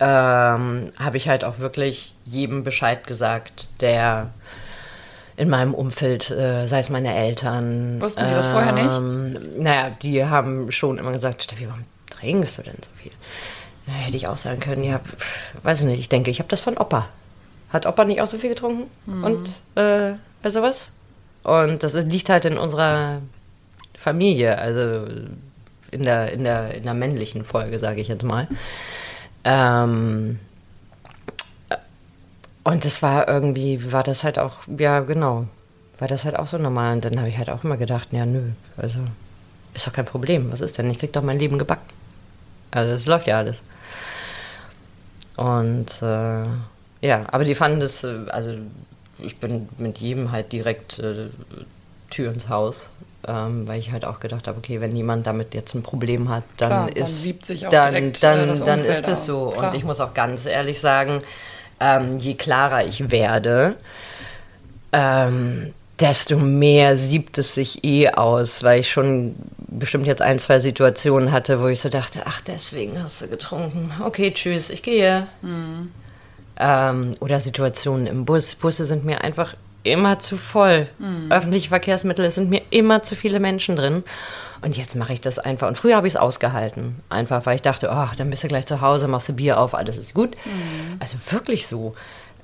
ähm, 0.00 0.92
habe 0.98 1.16
ich 1.16 1.28
halt 1.28 1.44
auch 1.44 1.58
wirklich 1.58 2.14
jedem 2.26 2.64
Bescheid 2.64 3.06
gesagt, 3.06 3.68
der 3.80 4.30
in 5.40 5.48
meinem 5.48 5.72
Umfeld, 5.72 6.30
äh, 6.30 6.66
sei 6.66 6.80
es 6.80 6.90
meine 6.90 7.14
Eltern. 7.14 7.98
Wussten 7.98 8.26
die 8.26 8.34
das 8.34 8.48
vorher 8.48 8.72
nicht? 8.72 9.40
nicht? 9.40 9.58
Naja, 9.58 9.90
die 10.02 10.26
haben 10.26 10.70
schon 10.70 10.98
immer 10.98 11.12
gesagt, 11.12 11.42
Steffi, 11.42 11.66
warum 11.66 11.84
trinkst 12.10 12.58
du 12.58 12.62
denn 12.62 12.74
so 12.74 12.90
viel? 13.02 13.12
Na, 13.86 13.94
hätte 13.94 14.18
ich 14.18 14.28
auch 14.28 14.36
sagen 14.36 14.60
können, 14.60 14.84
ja, 14.84 15.00
weiß 15.62 15.80
ich 15.80 15.86
nicht, 15.86 15.98
ich 15.98 16.10
denke, 16.10 16.30
ich 16.30 16.40
habe 16.40 16.50
das 16.50 16.60
von 16.60 16.76
Opa. 16.76 17.08
Hat 17.70 17.86
Opa 17.86 18.04
nicht 18.04 18.20
auch 18.20 18.26
so 18.26 18.36
viel 18.36 18.50
getrunken? 18.50 18.90
Mhm. 19.06 19.24
Und 19.24 19.48
äh, 19.76 20.12
also 20.42 20.60
was? 20.60 20.88
Und 21.42 21.82
das 21.84 21.94
liegt 21.94 22.28
halt 22.28 22.44
in 22.44 22.58
unserer 22.58 23.22
Familie, 23.98 24.58
also 24.58 25.06
in 25.90 26.02
der, 26.02 26.32
in 26.32 26.44
der, 26.44 26.74
in 26.74 26.82
der 26.82 26.92
männlichen 26.94 27.44
Folge, 27.44 27.78
sage 27.78 28.02
ich 28.02 28.08
jetzt 28.08 28.24
mal. 28.24 28.46
Ähm, 29.44 30.38
und 32.64 32.84
das 32.84 33.02
war 33.02 33.28
irgendwie, 33.28 33.92
war 33.92 34.02
das 34.02 34.24
halt 34.24 34.38
auch, 34.38 34.58
ja 34.78 35.00
genau, 35.00 35.46
war 35.98 36.08
das 36.08 36.24
halt 36.24 36.38
auch 36.38 36.46
so 36.46 36.58
normal. 36.58 36.94
Und 36.94 37.04
dann 37.04 37.18
habe 37.18 37.28
ich 37.28 37.38
halt 37.38 37.50
auch 37.50 37.64
immer 37.64 37.76
gedacht, 37.76 38.08
ja 38.12 38.26
nö, 38.26 38.50
also 38.76 38.98
ist 39.74 39.86
doch 39.86 39.92
kein 39.92 40.04
Problem, 40.04 40.50
was 40.52 40.60
ist 40.60 40.78
denn? 40.78 40.90
Ich 40.90 40.98
krieg 40.98 41.12
doch 41.12 41.22
mein 41.22 41.38
Leben 41.38 41.58
gebacken. 41.58 41.88
Also 42.70 42.92
es 42.92 43.06
läuft 43.06 43.26
ja 43.26 43.38
alles. 43.38 43.62
Und 45.36 46.02
äh, 46.02 46.44
ja, 47.00 47.24
aber 47.30 47.44
die 47.44 47.54
fanden 47.54 47.80
das, 47.80 48.04
äh, 48.04 48.26
also 48.28 48.54
ich 49.18 49.38
bin 49.38 49.68
mit 49.78 49.98
jedem 49.98 50.32
halt 50.32 50.52
direkt 50.52 50.98
äh, 50.98 51.28
Tür 52.10 52.32
ins 52.32 52.48
Haus, 52.48 52.90
ähm, 53.26 53.66
weil 53.66 53.78
ich 53.78 53.92
halt 53.92 54.04
auch 54.04 54.20
gedacht 54.20 54.48
habe, 54.48 54.58
okay, 54.58 54.80
wenn 54.80 54.94
jemand 54.94 55.26
damit 55.26 55.54
jetzt 55.54 55.74
ein 55.74 55.82
Problem 55.82 56.28
hat, 56.28 56.42
dann 56.56 56.68
Klar, 56.68 56.96
ist 56.96 57.24
dann, 57.70 58.12
dann, 58.20 58.38
äh, 58.40 58.46
das 58.48 58.64
dann 58.64 58.80
ist 58.80 59.08
es 59.08 59.24
so. 59.24 59.50
Klar. 59.50 59.68
Und 59.70 59.76
ich 59.76 59.84
muss 59.84 60.00
auch 60.00 60.14
ganz 60.14 60.46
ehrlich 60.46 60.80
sagen, 60.80 61.20
ähm, 61.80 62.18
je 62.18 62.34
klarer 62.34 62.86
ich 62.86 63.10
werde, 63.10 63.76
ähm, 64.92 65.72
desto 65.98 66.38
mehr 66.38 66.96
siebt 66.96 67.38
es 67.38 67.54
sich 67.54 67.84
eh 67.84 68.10
aus, 68.10 68.62
weil 68.62 68.80
ich 68.80 68.90
schon 68.90 69.34
bestimmt 69.58 70.06
jetzt 70.06 70.22
ein, 70.22 70.38
zwei 70.38 70.58
Situationen 70.58 71.32
hatte, 71.32 71.60
wo 71.60 71.66
ich 71.66 71.80
so 71.80 71.88
dachte, 71.88 72.22
ach, 72.26 72.40
deswegen 72.40 73.02
hast 73.02 73.22
du 73.22 73.28
getrunken. 73.28 73.92
Okay, 74.04 74.32
tschüss, 74.32 74.70
ich 74.70 74.82
gehe. 74.82 75.26
Mhm. 75.42 75.90
Ähm, 76.56 77.12
oder 77.20 77.40
Situationen 77.40 78.06
im 78.06 78.24
Bus. 78.24 78.54
Busse 78.54 78.84
sind 78.84 79.04
mir 79.04 79.22
einfach 79.22 79.54
immer 79.82 80.18
zu 80.18 80.36
voll. 80.36 80.88
Mhm. 80.98 81.30
Öffentliche 81.30 81.68
Verkehrsmittel, 81.68 82.24
es 82.24 82.34
sind 82.34 82.50
mir 82.50 82.62
immer 82.70 83.02
zu 83.02 83.14
viele 83.14 83.40
Menschen 83.40 83.76
drin. 83.76 84.02
Und 84.62 84.76
jetzt 84.76 84.94
mache 84.94 85.12
ich 85.12 85.20
das 85.20 85.38
einfach. 85.38 85.68
Und 85.68 85.78
früher 85.78 85.96
habe 85.96 86.06
ich 86.06 86.14
es 86.14 86.16
ausgehalten. 86.20 86.96
Einfach, 87.08 87.46
weil 87.46 87.56
ich 87.56 87.62
dachte, 87.62 87.90
ach, 87.90 88.14
dann 88.16 88.30
bist 88.30 88.44
du 88.44 88.48
gleich 88.48 88.66
zu 88.66 88.80
Hause, 88.80 89.08
machst 89.08 89.28
du 89.28 89.32
Bier 89.32 89.58
auf, 89.58 89.74
alles 89.74 89.96
ist 89.96 90.14
gut. 90.14 90.36
Mhm. 90.44 90.96
Also 90.98 91.16
wirklich 91.30 91.66
so. 91.66 91.94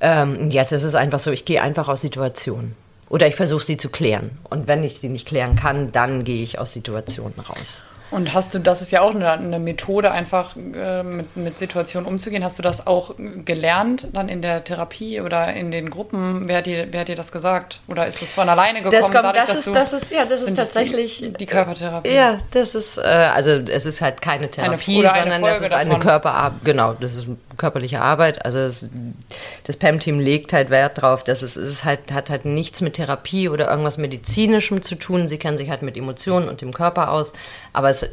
Ähm, 0.01 0.51
jetzt 0.51 0.73
ist 0.73 0.85
es 0.85 0.95
einfach 0.95 1.19
so, 1.19 1.31
ich 1.31 1.45
gehe 1.45 1.63
einfach 1.63 1.89
aus 1.89 2.01
Situationen. 2.01 2.75
Oder 3.09 3.29
ich 3.29 3.37
versuche 3.37 3.65
sie 3.65 3.77
zu 3.77 3.89
klären. 3.89 4.39
Und 4.45 4.67
wenn 4.67 4.83
ich 4.83 4.99
sie 4.99 5.09
nicht 5.09 5.27
klären 5.27 5.57
kann, 5.57 5.93
dann 5.93 6.25
gehe 6.25 6.43
ich 6.43 6.59
aus 6.59 6.73
Situationen 6.73 7.39
raus. 7.39 7.83
Und 8.11 8.35
hast 8.35 8.55
du, 8.55 8.61
das 8.61 8.83
ist 8.83 8.93
ja 8.93 9.01
auch 9.01 9.15
eine, 9.15 9.31
eine 9.33 9.59
Methode, 9.59 10.11
einfach 10.13 10.55
äh, 10.57 11.03
mit, 11.03 11.37
mit 11.37 11.59
Situationen 11.59 12.09
umzugehen. 12.09 12.45
Hast 12.45 12.59
du 12.59 12.63
das 12.63 12.87
auch 12.87 13.15
gelernt 13.45 14.09
dann 14.13 14.29
in 14.29 14.43
der 14.43 14.63
Therapie 14.65 15.21
oder 15.21 15.53
in 15.53 15.71
den 15.71 15.91
Gruppen? 15.91 16.47
Wer 16.47 16.59
hat 16.59 16.67
dir, 16.67 16.89
wer 16.93 17.01
hat 17.01 17.09
dir 17.09 17.17
das 17.17 17.33
gesagt? 17.33 17.81
Oder 17.89 18.07
ist 18.07 18.23
das 18.23 18.31
von 18.31 18.49
alleine 18.49 18.79
gekommen? 18.79 18.93
Das, 18.93 19.11
kommt, 19.11 19.25
dadurch, 19.25 19.47
das, 19.47 19.67
ist, 19.67 19.75
das 19.75 19.93
ist, 19.93 20.13
ja, 20.13 20.25
das 20.25 20.43
ist 20.43 20.57
tatsächlich. 20.57 21.19
Die, 21.19 21.33
die 21.33 21.47
Körpertherapie. 21.47 22.11
Ja, 22.11 22.39
das 22.53 22.75
ist, 22.75 22.99
äh, 22.99 23.03
also 23.03 23.53
es 23.53 23.87
ist 23.87 24.01
halt 24.01 24.23
keine 24.23 24.51
Therapie, 24.51 25.03
sondern 25.03 25.43
das 25.43 25.61
ist 25.61 25.73
eine 25.73 25.91
davon. 25.91 26.03
Körperarbeit. 26.03 26.65
Genau, 26.65 26.95
das 26.95 27.15
ist 27.15 27.29
körperliche 27.57 28.01
Arbeit. 28.01 28.45
Also 28.45 28.59
es, 28.61 28.89
das 29.65 29.77
PEM-Team 29.77 30.19
legt 30.21 30.53
halt 30.53 30.71
Wert 30.71 31.01
drauf, 31.03 31.25
dass 31.25 31.43
es, 31.43 31.57
es 31.57 31.85
halt, 31.85 32.13
hat 32.13 32.31
halt 32.31 32.45
nichts 32.45 32.81
mit 32.81 32.95
Therapie 32.95 33.49
oder 33.49 33.69
irgendwas 33.71 33.99
Medizinischem 33.99 34.83
zu 34.83 34.95
tun. 34.97 35.29
Sie 35.29 35.39
kennen 35.39 35.59
sich 35.59 35.71
halt 35.71 35.83
mit 35.83 35.97
Emotionen 35.97 36.49
und 36.49 36.61
dem 36.61 36.73
Körper 36.73 37.11
aus, 37.11 37.33
aber 37.73 37.91
es 37.91 38.07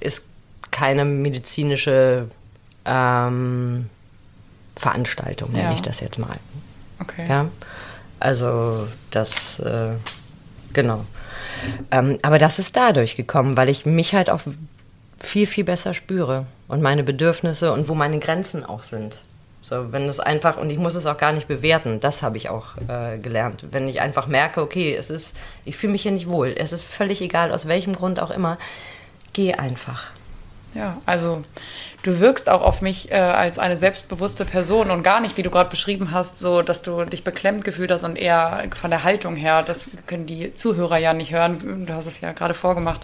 ist 0.00 0.24
keine 0.70 1.04
medizinische 1.04 2.28
ähm, 2.84 3.88
Veranstaltung, 4.76 5.52
nenne 5.52 5.64
Ja. 5.64 5.74
ich 5.74 5.82
das 5.82 6.00
jetzt 6.00 6.18
mal. 6.18 6.36
Okay. 7.00 7.26
Ja, 7.28 7.48
also 8.20 8.86
das, 9.10 9.58
äh, 9.58 9.94
genau. 10.72 11.04
Ähm, 11.90 12.18
aber 12.22 12.38
das 12.38 12.58
ist 12.58 12.76
dadurch 12.76 13.16
gekommen, 13.16 13.56
weil 13.56 13.68
ich 13.68 13.86
mich 13.86 14.14
halt 14.14 14.30
auch 14.30 14.40
viel, 15.20 15.46
viel 15.46 15.64
besser 15.64 15.94
spüre 15.94 16.46
und 16.72 16.80
meine 16.80 17.02
Bedürfnisse 17.04 17.70
und 17.70 17.86
wo 17.90 17.94
meine 17.94 18.18
Grenzen 18.18 18.64
auch 18.64 18.80
sind. 18.80 19.20
So, 19.60 19.92
wenn 19.92 20.08
es 20.08 20.20
einfach, 20.20 20.56
und 20.56 20.70
ich 20.70 20.78
muss 20.78 20.94
es 20.94 21.04
auch 21.04 21.18
gar 21.18 21.32
nicht 21.32 21.46
bewerten, 21.46 22.00
das 22.00 22.22
habe 22.22 22.38
ich 22.38 22.48
auch 22.48 22.78
äh, 22.88 23.18
gelernt. 23.18 23.66
Wenn 23.70 23.88
ich 23.88 24.00
einfach 24.00 24.26
merke, 24.26 24.62
okay, 24.62 24.96
es 24.96 25.10
ist, 25.10 25.36
ich 25.66 25.76
fühle 25.76 25.92
mich 25.92 26.00
hier 26.02 26.12
nicht 26.12 26.28
wohl, 26.28 26.54
es 26.56 26.72
ist 26.72 26.82
völlig 26.82 27.20
egal, 27.20 27.52
aus 27.52 27.68
welchem 27.68 27.94
Grund 27.94 28.20
auch 28.20 28.30
immer, 28.30 28.56
geh 29.34 29.52
einfach. 29.52 30.12
Ja, 30.74 30.96
also 31.04 31.44
du 32.04 32.20
wirkst 32.20 32.48
auch 32.48 32.62
auf 32.62 32.80
mich 32.80 33.12
äh, 33.12 33.16
als 33.16 33.58
eine 33.58 33.76
selbstbewusste 33.76 34.46
Person 34.46 34.90
und 34.90 35.02
gar 35.02 35.20
nicht, 35.20 35.36
wie 35.36 35.42
du 35.42 35.50
gerade 35.50 35.68
beschrieben 35.68 36.10
hast, 36.10 36.38
so, 36.38 36.62
dass 36.62 36.80
du 36.80 37.04
dich 37.04 37.22
beklemmt 37.22 37.66
gefühlt 37.66 37.90
hast 37.90 38.04
und 38.04 38.16
eher 38.16 38.64
von 38.74 38.90
der 38.90 39.04
Haltung 39.04 39.36
her, 39.36 39.62
das 39.62 39.90
können 40.06 40.24
die 40.24 40.54
Zuhörer 40.54 40.96
ja 40.96 41.12
nicht 41.12 41.32
hören, 41.32 41.84
du 41.84 41.92
hast 41.92 42.06
es 42.06 42.22
ja 42.22 42.32
gerade 42.32 42.54
vorgemacht, 42.54 43.02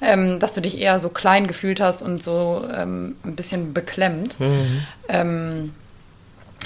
ähm, 0.00 0.40
dass 0.40 0.52
du 0.52 0.60
dich 0.60 0.78
eher 0.78 0.98
so 0.98 1.08
klein 1.08 1.46
gefühlt 1.46 1.80
hast 1.80 2.02
und 2.02 2.22
so 2.22 2.66
ähm, 2.74 3.16
ein 3.24 3.36
bisschen 3.36 3.74
beklemmt. 3.74 4.38
Mhm. 4.40 4.82
Ähm, 5.08 5.74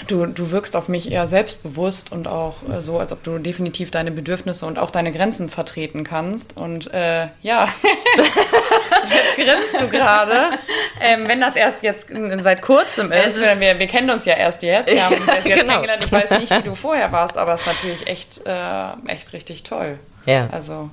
du, 0.08 0.26
du 0.26 0.50
wirkst 0.50 0.76
auf 0.76 0.88
mich 0.88 1.10
eher 1.10 1.26
selbstbewusst 1.26 2.12
und 2.12 2.26
auch 2.26 2.56
äh, 2.68 2.80
so, 2.80 2.98
als 2.98 3.12
ob 3.12 3.22
du 3.22 3.38
definitiv 3.38 3.90
deine 3.90 4.10
Bedürfnisse 4.10 4.66
und 4.66 4.78
auch 4.78 4.90
deine 4.90 5.12
Grenzen 5.12 5.48
vertreten 5.48 6.04
kannst. 6.04 6.56
Und 6.56 6.92
äh, 6.92 7.28
ja, 7.42 7.68
jetzt 8.16 9.36
grinst 9.36 9.80
du 9.80 9.88
gerade. 9.88 10.58
Ähm, 11.00 11.28
wenn 11.28 11.40
das 11.40 11.56
erst 11.56 11.82
jetzt 11.82 12.08
seit 12.38 12.62
kurzem 12.62 13.12
ist, 13.12 13.36
ist 13.36 13.60
wir, 13.60 13.78
wir, 13.78 13.86
kennen 13.86 14.10
uns 14.10 14.24
ja 14.24 14.34
erst 14.34 14.62
jetzt. 14.62 14.90
Wir 14.90 15.04
haben 15.04 15.16
uns 15.16 15.26
jetzt 15.26 15.44
genau. 15.44 15.74
kennengelernt. 15.74 16.04
Ich 16.04 16.12
weiß 16.12 16.30
nicht, 16.38 16.50
wie 16.50 16.62
du 16.62 16.74
vorher 16.74 17.12
warst, 17.12 17.36
aber 17.36 17.54
es 17.54 17.62
ist 17.62 17.66
natürlich 17.66 18.06
echt, 18.06 18.40
äh, 18.46 19.10
echt 19.10 19.32
richtig 19.32 19.62
toll. 19.62 19.98
Ja. 20.26 20.48
Also, 20.50 20.90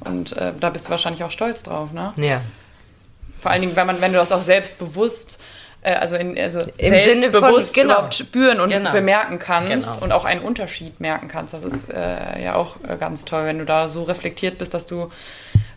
und 0.00 0.36
äh, 0.36 0.52
da 0.58 0.70
bist 0.70 0.86
du 0.86 0.90
wahrscheinlich 0.90 1.24
auch 1.24 1.30
stolz 1.30 1.62
drauf, 1.62 1.92
ne? 1.92 2.12
Ja. 2.16 2.40
Vor 3.40 3.50
allen 3.50 3.60
Dingen, 3.60 3.76
wenn, 3.76 3.86
man, 3.86 4.00
wenn 4.00 4.12
du 4.12 4.18
das 4.18 4.32
auch 4.32 4.42
selbstbewusst 4.42 5.38
äh, 5.82 5.94
also, 5.94 6.16
in, 6.16 6.38
also 6.38 6.60
im 6.76 6.98
Sinne 6.98 7.30
von 7.30 7.62
genau. 7.72 7.94
überhaupt 7.94 8.14
spüren 8.14 8.60
und 8.60 8.70
genau. 8.70 8.90
bemerken 8.90 9.38
kannst 9.38 9.88
genau. 9.88 10.04
und 10.04 10.12
auch 10.12 10.24
einen 10.24 10.40
Unterschied 10.40 11.00
merken 11.00 11.28
kannst. 11.28 11.54
Das 11.54 11.64
ist 11.64 11.90
äh, 11.90 12.42
ja 12.42 12.54
auch 12.54 12.76
äh, 12.88 12.96
ganz 12.96 13.24
toll, 13.24 13.44
wenn 13.44 13.58
du 13.58 13.64
da 13.64 13.88
so 13.88 14.02
reflektiert 14.02 14.58
bist, 14.58 14.74
dass 14.74 14.86
du 14.86 15.10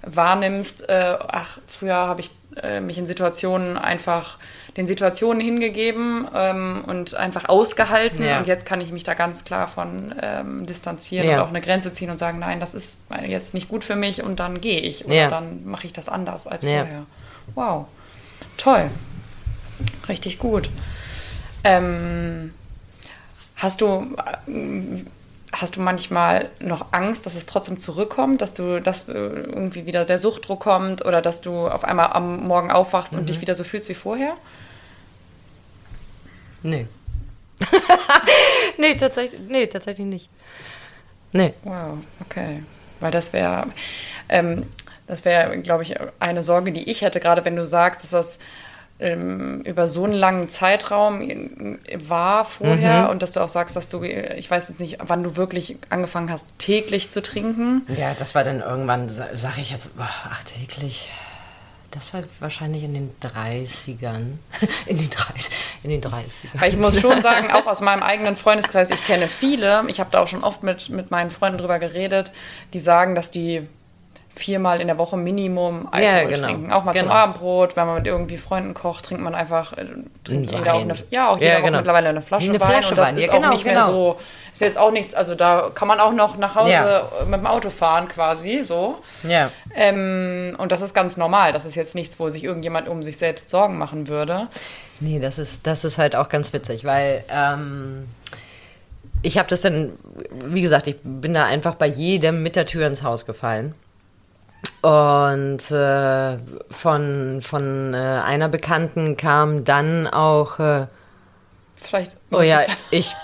wahrnimmst, 0.01 0.89
äh, 0.89 1.17
ach, 1.19 1.60
früher 1.67 1.95
habe 1.95 2.21
ich 2.21 2.31
äh, 2.62 2.79
mich 2.79 2.97
in 2.97 3.05
Situationen 3.05 3.77
einfach 3.77 4.38
den 4.77 4.88
Situationen 4.88 5.41
hingegeben 5.41 6.27
ähm, 6.34 6.84
und 6.88 7.13
einfach 7.13 7.49
ausgehalten 7.49 8.23
ja. 8.23 8.39
und 8.39 8.47
jetzt 8.47 8.65
kann 8.65 8.79
ich 8.79 8.91
mich 8.91 9.03
da 9.03 9.13
ganz 9.13 9.43
klar 9.43 9.67
von 9.67 10.13
ähm, 10.21 10.65
distanzieren 10.65 11.27
ja. 11.27 11.36
und 11.36 11.47
auch 11.47 11.49
eine 11.49 11.62
Grenze 11.62 11.93
ziehen 11.93 12.10
und 12.10 12.17
sagen, 12.17 12.39
nein, 12.39 12.60
das 12.60 12.73
ist 12.73 12.97
jetzt 13.27 13.53
nicht 13.53 13.67
gut 13.67 13.84
für 13.84 13.95
mich 13.95 14.23
und 14.23 14.39
dann 14.39 14.62
gehe 14.62 14.79
ich 14.79 15.05
oder 15.05 15.13
ja. 15.13 15.29
dann 15.29 15.65
mache 15.65 15.88
ich 15.88 15.93
das 15.93 16.07
anders 16.07 16.47
als 16.47 16.63
vorher. 16.63 17.05
Wow, 17.55 17.86
toll. 18.57 18.89
Richtig 20.07 20.39
gut. 20.39 20.69
Ähm, 21.63 22.53
hast 23.55 23.81
du 23.81 24.15
hast 25.51 25.75
du 25.75 25.81
manchmal 25.81 26.49
noch 26.59 26.93
Angst, 26.93 27.25
dass 27.25 27.35
es 27.35 27.45
trotzdem 27.45 27.77
zurückkommt, 27.77 28.41
dass 28.41 28.53
du, 28.53 28.81
dass 28.81 29.07
irgendwie 29.09 29.85
wieder 29.85 30.05
der 30.05 30.17
Suchtdruck 30.17 30.61
kommt 30.61 31.05
oder 31.05 31.21
dass 31.21 31.41
du 31.41 31.67
auf 31.67 31.83
einmal 31.83 32.13
am 32.13 32.47
Morgen 32.47 32.71
aufwachst 32.71 33.13
mhm. 33.13 33.19
und 33.19 33.29
dich 33.29 33.41
wieder 33.41 33.55
so 33.55 33.63
fühlst 33.63 33.89
wie 33.89 33.95
vorher? 33.95 34.33
Nee. 36.63 36.87
nee, 38.77 38.95
tatsächlich, 38.95 39.39
nee, 39.47 39.67
tatsächlich 39.67 40.07
nicht. 40.07 40.29
Nee. 41.33 41.53
Wow, 41.63 41.97
okay. 42.21 42.63
Weil 42.99 43.11
das 43.11 43.33
wäre, 43.33 43.67
ähm, 44.29 44.67
das 45.07 45.25
wäre, 45.25 45.57
glaube 45.59 45.83
ich, 45.83 45.95
eine 46.19 46.43
Sorge, 46.43 46.71
die 46.71 46.89
ich 46.89 47.01
hätte, 47.01 47.19
gerade 47.19 47.43
wenn 47.45 47.55
du 47.55 47.65
sagst, 47.65 48.03
dass 48.03 48.11
das 48.11 48.39
ähm, 49.01 49.61
über 49.61 49.87
so 49.87 50.05
einen 50.05 50.13
langen 50.13 50.49
Zeitraum 50.49 51.79
war 51.95 52.45
vorher 52.45 53.03
mhm. 53.03 53.09
und 53.09 53.23
dass 53.23 53.33
du 53.33 53.39
auch 53.39 53.49
sagst, 53.49 53.75
dass 53.75 53.89
du, 53.89 54.03
ich 54.03 54.49
weiß 54.49 54.69
jetzt 54.69 54.79
nicht, 54.79 54.99
wann 55.01 55.23
du 55.23 55.35
wirklich 55.35 55.77
angefangen 55.89 56.31
hast, 56.31 56.47
täglich 56.59 57.09
zu 57.09 57.21
trinken. 57.21 57.81
Ja, 57.87 58.13
das 58.13 58.35
war 58.35 58.43
dann 58.43 58.61
irgendwann, 58.61 59.09
sag 59.09 59.57
ich 59.57 59.71
jetzt, 59.71 59.89
ach, 59.97 60.43
täglich. 60.43 61.09
Das 61.89 62.13
war 62.13 62.21
wahrscheinlich 62.39 62.83
in 62.83 62.93
den 62.93 63.09
30ern. 63.21 64.37
In 64.85 64.97
den 64.97 65.09
30, 65.09 65.53
in 65.83 65.89
den 65.89 66.01
30ern. 66.01 66.47
Weil 66.53 66.69
ich 66.69 66.77
muss 66.77 67.01
schon 67.01 67.21
sagen, 67.23 67.51
auch 67.51 67.65
aus 67.65 67.81
meinem 67.81 68.01
eigenen 68.01 68.37
Freundeskreis, 68.37 68.91
ich 68.91 69.05
kenne 69.05 69.27
viele, 69.27 69.83
ich 69.87 69.99
habe 69.99 70.09
da 70.09 70.21
auch 70.21 70.27
schon 70.27 70.43
oft 70.43 70.63
mit, 70.63 70.89
mit 70.89 71.11
meinen 71.11 71.31
Freunden 71.31 71.57
drüber 71.57 71.79
geredet, 71.79 72.31
die 72.71 72.79
sagen, 72.79 73.13
dass 73.13 73.29
die 73.29 73.67
viermal 74.36 74.82
in 74.82 74.88
der 74.88 74.98
Woche 74.98 75.17
Minimum 75.17 75.88
Alkohol 75.91 76.04
ja, 76.04 76.24
genau. 76.24 76.48
trinken. 76.48 76.72
Auch 76.72 76.84
mal 76.84 76.94
genau. 76.94 77.06
zum 77.06 77.12
Abendbrot, 77.12 77.76
wenn 77.76 77.86
man 77.86 77.96
mit 77.96 78.08
irgendwie 78.08 78.38
Freunden 78.38 78.74
kocht, 78.74 79.06
trinkt 79.06 79.24
man 79.24 79.36
einfach, 79.36 79.74
äh, 79.74 79.86
trinkt 80.24 80.52
jeder 80.52 80.74
auch 80.74 80.82
eine, 80.82 80.94
ja, 81.10 81.30
auch 81.30 81.38
jeder 81.38 81.54
ja, 81.54 81.60
genau. 81.60 81.70
auch 81.70 81.82
mittlerweile 81.82 82.10
eine 82.10 82.22
Flasche 82.22 82.50
eine 82.50 82.60
Wein. 82.60 82.70
Flasche 82.70 82.89
und 82.89 82.98
das 82.98 83.10
Wein. 83.10 83.17
ist 83.17 83.26
ja, 83.26 83.32
auch 83.32 83.36
genau, 83.36 83.50
nicht 83.52 83.65
mehr 83.65 83.74
genau. 83.74 83.88
so, 83.88 84.20
ist 84.54 84.62
jetzt 84.62 84.78
auch 84.78 84.91
nichts, 84.91 85.13
also 85.13 85.36
da 85.36 85.70
kann 85.74 85.88
man 85.88 86.00
auch 86.00 86.13
noch 86.13 86.38
nach 86.38 86.56
Hause 86.56 87.04
mit 87.26 87.39
dem 87.39 87.46
Auto 87.46 87.70
fahren 87.70 88.08
quasi, 88.08 88.63
so. 88.63 89.00
Ja. 89.24 89.52
Ähm, 89.76 90.56
und 90.58 90.72
das 90.72 90.82
ist 90.82 90.94
ganz 90.94 91.17
normal. 91.17 91.54
Das 91.54 91.65
ist 91.65 91.76
jetzt 91.76 91.96
nichts, 91.96 92.20
wo 92.20 92.30
sich 92.30 92.44
irgendjemand 92.44 92.88
um 92.88 93.04
sich 93.04 93.17
selbst 93.17 93.50
Sorgen 93.50 93.78
machen 93.78 94.08
würde. 94.08 94.48
Nee, 95.00 95.20
das 95.20 95.39
ist, 95.39 95.65
das 95.67 95.84
ist 95.84 95.98
halt 95.98 96.15
auch 96.15 96.30
ganz 96.30 96.54
witzig, 96.54 96.86
weil 96.86 97.24
ähm, 97.30 98.08
ich 99.22 99.38
habe 99.38 99.50
das 99.50 99.62
dann, 99.62 99.91
wie 100.46 100.62
gesagt, 100.62 100.88
ich 100.88 100.98
bin 101.04 101.34
da 101.34 101.46
einfach 101.46 101.76
bei 101.76 101.88
jedem 101.88 102.44
mit 102.44 102.56
der 102.56 102.65
Tür 102.65 102.88
ins 102.88 103.04
Haus 103.04 103.26
gefallen. 103.26 103.76
Und 104.82 105.72
äh, 105.72 106.38
von, 106.72 107.41
von 107.41 107.94
äh, 107.94 107.98
einer 107.98 108.50
Bekannten 108.50 109.15
kam 109.15 109.63
dann 109.63 110.08
auch, 110.08 110.60
äh, 110.60 110.88
Vielleicht 111.76 112.17
oh 112.32 112.41
ja, 112.41 112.63
ich, 112.91 113.15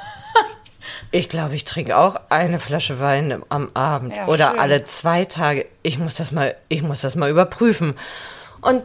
ich 1.12 1.30
glaube, 1.30 1.56
ich 1.56 1.64
trinke 1.66 1.98
auch 1.98 2.20
eine 2.30 2.60
Flasche 2.60 3.00
Wein 3.00 3.42
am 3.50 3.70
Abend 3.74 4.16
Ja, 4.16 4.28
oder 4.28 4.52
schön. 4.52 4.60
alle 4.60 4.84
zwei 4.84 5.26
Tage. 5.26 5.66
Ich 5.84 6.00
muss 6.00 6.16
das 6.16 6.32
mal, 6.32 6.56
ich 6.68 6.82
muss 6.82 7.02
das 7.02 7.16
mal 7.16 7.30
überprüfen. 7.30 7.96
Und 8.62 8.82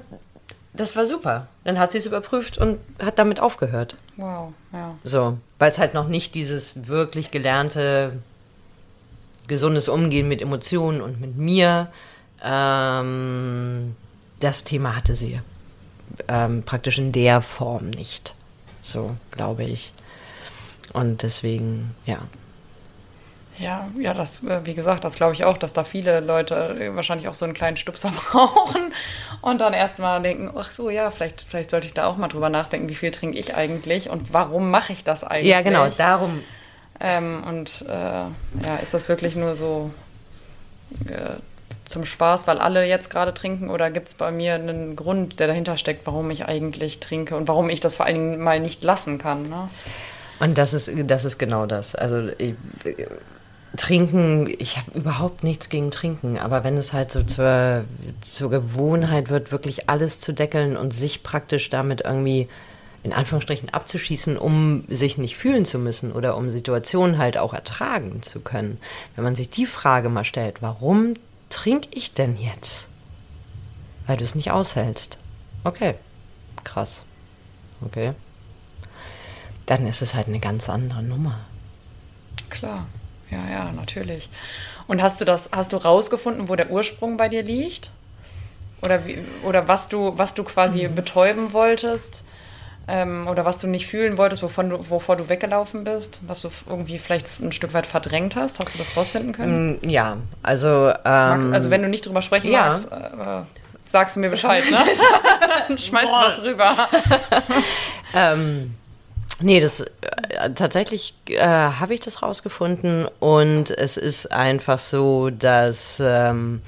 das 0.74 0.96
war 0.96 1.06
super. 1.06 1.48
Dann 1.64 1.78
hat 1.78 1.92
sie 1.92 1.98
es 1.98 2.06
überprüft 2.06 2.58
und 2.58 2.78
hat 3.02 3.18
damit 3.18 3.40
aufgehört. 3.40 3.96
Wow, 4.16 4.52
ja. 4.72 4.94
So, 5.04 5.38
weil 5.58 5.70
es 5.70 5.78
halt 5.78 5.94
noch 5.94 6.08
nicht 6.08 6.34
dieses 6.34 6.86
wirklich 6.88 7.30
gelernte 7.30 8.18
gesundes 9.48 9.88
Umgehen 9.88 10.28
mit 10.28 10.40
Emotionen 10.40 11.00
und 11.00 11.20
mit 11.20 11.36
mir, 11.36 11.88
ähm, 12.42 13.96
das 14.40 14.64
Thema 14.64 14.96
hatte 14.96 15.14
sie 15.14 15.40
ähm, 16.28 16.62
praktisch 16.64 16.98
in 16.98 17.12
der 17.12 17.40
Form 17.42 17.90
nicht. 17.90 18.34
So, 18.82 19.16
glaube 19.30 19.64
ich. 19.64 19.92
Und 20.92 21.22
deswegen, 21.22 21.94
ja. 22.04 22.18
Ja, 23.58 23.88
ja, 23.98 24.12
das, 24.14 24.42
äh, 24.44 24.60
wie 24.64 24.74
gesagt, 24.74 25.04
das 25.04 25.14
glaube 25.14 25.34
ich 25.34 25.44
auch, 25.44 25.56
dass 25.56 25.72
da 25.72 25.84
viele 25.84 26.20
Leute 26.20 26.54
äh, 26.80 26.96
wahrscheinlich 26.96 27.28
auch 27.28 27.34
so 27.34 27.44
einen 27.44 27.54
kleinen 27.54 27.76
Stupser 27.76 28.12
brauchen 28.32 28.92
und 29.40 29.60
dann 29.60 29.72
erstmal 29.72 30.20
denken, 30.22 30.50
ach 30.56 30.72
so, 30.72 30.90
ja, 30.90 31.10
vielleicht, 31.10 31.42
vielleicht 31.48 31.70
sollte 31.70 31.86
ich 31.86 31.94
da 31.94 32.06
auch 32.06 32.16
mal 32.16 32.28
drüber 32.28 32.48
nachdenken, 32.48 32.88
wie 32.88 32.94
viel 32.94 33.10
trinke 33.10 33.38
ich 33.38 33.54
eigentlich 33.54 34.10
und 34.10 34.32
warum 34.32 34.70
mache 34.70 34.92
ich 34.92 35.04
das 35.04 35.22
eigentlich? 35.22 35.50
Ja, 35.50 35.62
genau, 35.62 35.88
darum. 35.88 36.42
Ähm, 36.98 37.44
und 37.46 37.84
äh, 37.88 37.92
ja, 37.92 38.76
ist 38.82 38.94
das 38.94 39.08
wirklich 39.08 39.36
nur 39.36 39.54
so 39.54 39.90
äh, 41.06 41.36
zum 41.92 42.04
Spaß, 42.04 42.46
weil 42.46 42.58
alle 42.58 42.84
jetzt 42.86 43.10
gerade 43.10 43.32
trinken 43.32 43.70
oder 43.70 43.90
gibt 43.90 44.08
es 44.08 44.14
bei 44.14 44.30
mir 44.32 44.54
einen 44.54 44.96
Grund, 44.96 45.38
der 45.38 45.46
dahinter 45.46 45.76
steckt, 45.76 46.06
warum 46.06 46.30
ich 46.30 46.46
eigentlich 46.46 46.98
trinke 46.98 47.36
und 47.36 47.46
warum 47.46 47.70
ich 47.70 47.80
das 47.80 47.94
vor 47.94 48.06
allen 48.06 48.16
Dingen 48.16 48.42
mal 48.42 48.58
nicht 48.58 48.82
lassen 48.82 49.18
kann? 49.18 49.42
Ne? 49.42 49.68
Und 50.40 50.58
das 50.58 50.74
ist, 50.74 50.90
das 51.06 51.24
ist 51.24 51.38
genau 51.38 51.66
das. 51.66 51.94
Also 51.94 52.28
ich, 52.38 52.54
Trinken, 53.76 54.52
ich 54.58 54.76
habe 54.76 54.98
überhaupt 54.98 55.44
nichts 55.44 55.68
gegen 55.68 55.90
Trinken, 55.90 56.38
aber 56.38 56.64
wenn 56.64 56.76
es 56.76 56.92
halt 56.92 57.10
so 57.10 57.22
zur, 57.22 57.84
zur 58.20 58.50
Gewohnheit 58.50 59.30
wird, 59.30 59.52
wirklich 59.52 59.88
alles 59.88 60.20
zu 60.20 60.32
deckeln 60.32 60.76
und 60.76 60.92
sich 60.92 61.22
praktisch 61.22 61.70
damit 61.70 62.02
irgendwie 62.02 62.48
in 63.02 63.12
Anführungsstrichen 63.12 63.70
abzuschießen, 63.70 64.36
um 64.36 64.84
sich 64.88 65.18
nicht 65.18 65.36
fühlen 65.36 65.64
zu 65.64 65.78
müssen 65.78 66.12
oder 66.12 66.36
um 66.36 66.50
Situationen 66.50 67.18
halt 67.18 67.38
auch 67.38 67.54
ertragen 67.54 68.22
zu 68.22 68.40
können. 68.40 68.78
Wenn 69.16 69.24
man 69.24 69.34
sich 69.34 69.50
die 69.50 69.66
Frage 69.66 70.08
mal 70.08 70.24
stellt, 70.24 70.62
warum 70.62 71.14
trinke 71.52 71.88
ich 71.92 72.14
denn 72.14 72.36
jetzt? 72.36 72.86
Weil 74.06 74.16
du 74.16 74.24
es 74.24 74.34
nicht 74.34 74.50
aushältst. 74.50 75.18
Okay, 75.64 75.94
krass. 76.64 77.02
Okay. 77.84 78.12
Dann 79.66 79.86
ist 79.86 80.02
es 80.02 80.14
halt 80.14 80.26
eine 80.28 80.40
ganz 80.40 80.68
andere 80.68 81.02
Nummer. 81.02 81.38
Klar, 82.50 82.86
ja, 83.30 83.48
ja, 83.50 83.72
natürlich. 83.72 84.28
Und 84.86 85.02
hast 85.02 85.20
du 85.20 85.24
das, 85.24 85.50
hast 85.52 85.72
du 85.72 85.76
rausgefunden, 85.76 86.48
wo 86.48 86.56
der 86.56 86.70
Ursprung 86.70 87.16
bei 87.16 87.28
dir 87.28 87.42
liegt? 87.42 87.90
Oder, 88.84 89.06
wie, 89.06 89.18
oder 89.44 89.68
was 89.68 89.88
du, 89.88 90.18
was 90.18 90.34
du 90.34 90.42
quasi 90.42 90.88
Mhm. 90.88 90.94
betäuben 90.96 91.52
wolltest? 91.52 92.24
Ähm, 92.88 93.28
oder 93.28 93.44
was 93.44 93.60
du 93.60 93.68
nicht 93.68 93.86
fühlen 93.86 94.18
wolltest, 94.18 94.42
wovon 94.42 94.70
du, 94.70 94.90
wovor 94.90 95.16
du 95.16 95.28
weggelaufen 95.28 95.84
bist? 95.84 96.20
Was 96.26 96.42
du 96.42 96.48
irgendwie 96.68 96.98
vielleicht 96.98 97.26
ein 97.40 97.52
Stück 97.52 97.74
weit 97.74 97.86
verdrängt 97.86 98.34
hast? 98.34 98.58
Hast 98.58 98.74
du 98.74 98.78
das 98.78 98.96
rausfinden 98.96 99.32
können? 99.32 99.78
Mm, 99.82 99.88
Ja, 99.88 100.16
also. 100.42 100.92
Mag, 101.04 101.40
Ähm, 101.42 101.52
also 101.52 101.70
wenn 101.70 101.82
du 101.82 101.88
nicht 101.88 102.06
drüber 102.06 102.22
sprechen 102.22 102.50
ja. 102.50 102.66
magst, 102.68 102.90
äh, 102.90 103.42
sagst 103.84 104.16
du 104.16 104.20
mir 104.20 104.30
Bescheid, 104.30 104.64
ne? 104.70 104.76
Dann 105.68 105.78
schmeißt 105.78 106.08
du 106.12 106.16
was 106.16 106.42
rüber. 106.42 106.74
ähm, 108.14 108.74
nee, 109.40 109.60
das 109.60 109.80
äh, 109.80 110.50
tatsächlich 110.54 111.14
äh, 111.26 111.38
habe 111.40 111.94
ich 111.94 112.00
das 112.00 112.22
rausgefunden 112.22 113.06
und 113.20 113.70
es 113.70 113.96
ist 113.96 114.32
einfach 114.32 114.78
so, 114.78 115.30
dass 115.30 115.98
ähm, 116.04 116.62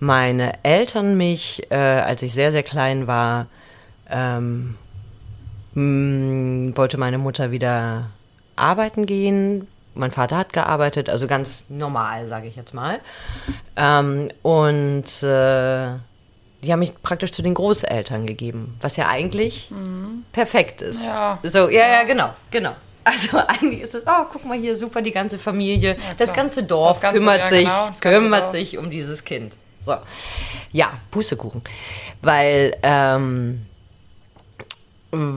meine 0.00 0.52
Eltern 0.64 1.16
mich, 1.16 1.66
äh, 1.70 1.76
als 1.76 2.22
ich 2.22 2.34
sehr, 2.34 2.52
sehr 2.52 2.62
klein 2.62 3.06
war, 3.06 3.46
ähm, 4.10 4.76
mh, 5.80 6.76
wollte 6.76 6.98
meine 6.98 7.18
Mutter 7.18 7.50
wieder 7.50 8.10
arbeiten 8.56 9.06
gehen. 9.06 9.68
Mein 9.94 10.10
Vater 10.10 10.36
hat 10.36 10.52
gearbeitet, 10.52 11.08
also 11.08 11.26
ganz 11.26 11.64
normal, 11.68 12.26
sage 12.26 12.48
ich 12.48 12.56
jetzt 12.56 12.74
mal. 12.74 12.98
Ähm, 13.76 14.30
und 14.42 15.04
äh, 15.22 15.88
die 16.62 16.72
haben 16.72 16.80
mich 16.80 17.00
praktisch 17.02 17.32
zu 17.32 17.42
den 17.42 17.54
Großeltern 17.54 18.26
gegeben, 18.26 18.76
was 18.80 18.96
ja 18.96 19.08
eigentlich 19.08 19.70
perfekt 20.32 20.82
ist. 20.82 21.02
Ja. 21.04 21.38
So, 21.42 21.70
ja, 21.70 21.86
ja, 21.88 22.02
genau, 22.04 22.30
genau. 22.50 22.72
Also 23.04 23.38
eigentlich 23.46 23.82
ist 23.82 23.94
es, 23.94 24.04
oh, 24.06 24.24
guck 24.30 24.44
mal 24.44 24.58
hier, 24.58 24.76
super, 24.76 25.00
die 25.00 25.12
ganze 25.12 25.38
Familie, 25.38 25.96
das 26.18 26.32
klar. 26.32 26.44
ganze 26.44 26.64
Dorf 26.64 26.96
Das 26.96 27.02
ganze- 27.02 27.18
kümmert 27.18 27.38
ja, 27.40 27.46
sich, 27.46 27.64
genau, 27.64 27.86
das 27.88 28.00
kümmert 28.00 28.50
sich 28.50 28.78
um 28.78 28.90
dieses 28.90 29.24
Kind. 29.24 29.54
So, 29.80 29.96
ja, 30.72 30.92
Pustekuchen. 31.10 31.62
Weil, 32.20 32.76
ähm, 32.82 33.64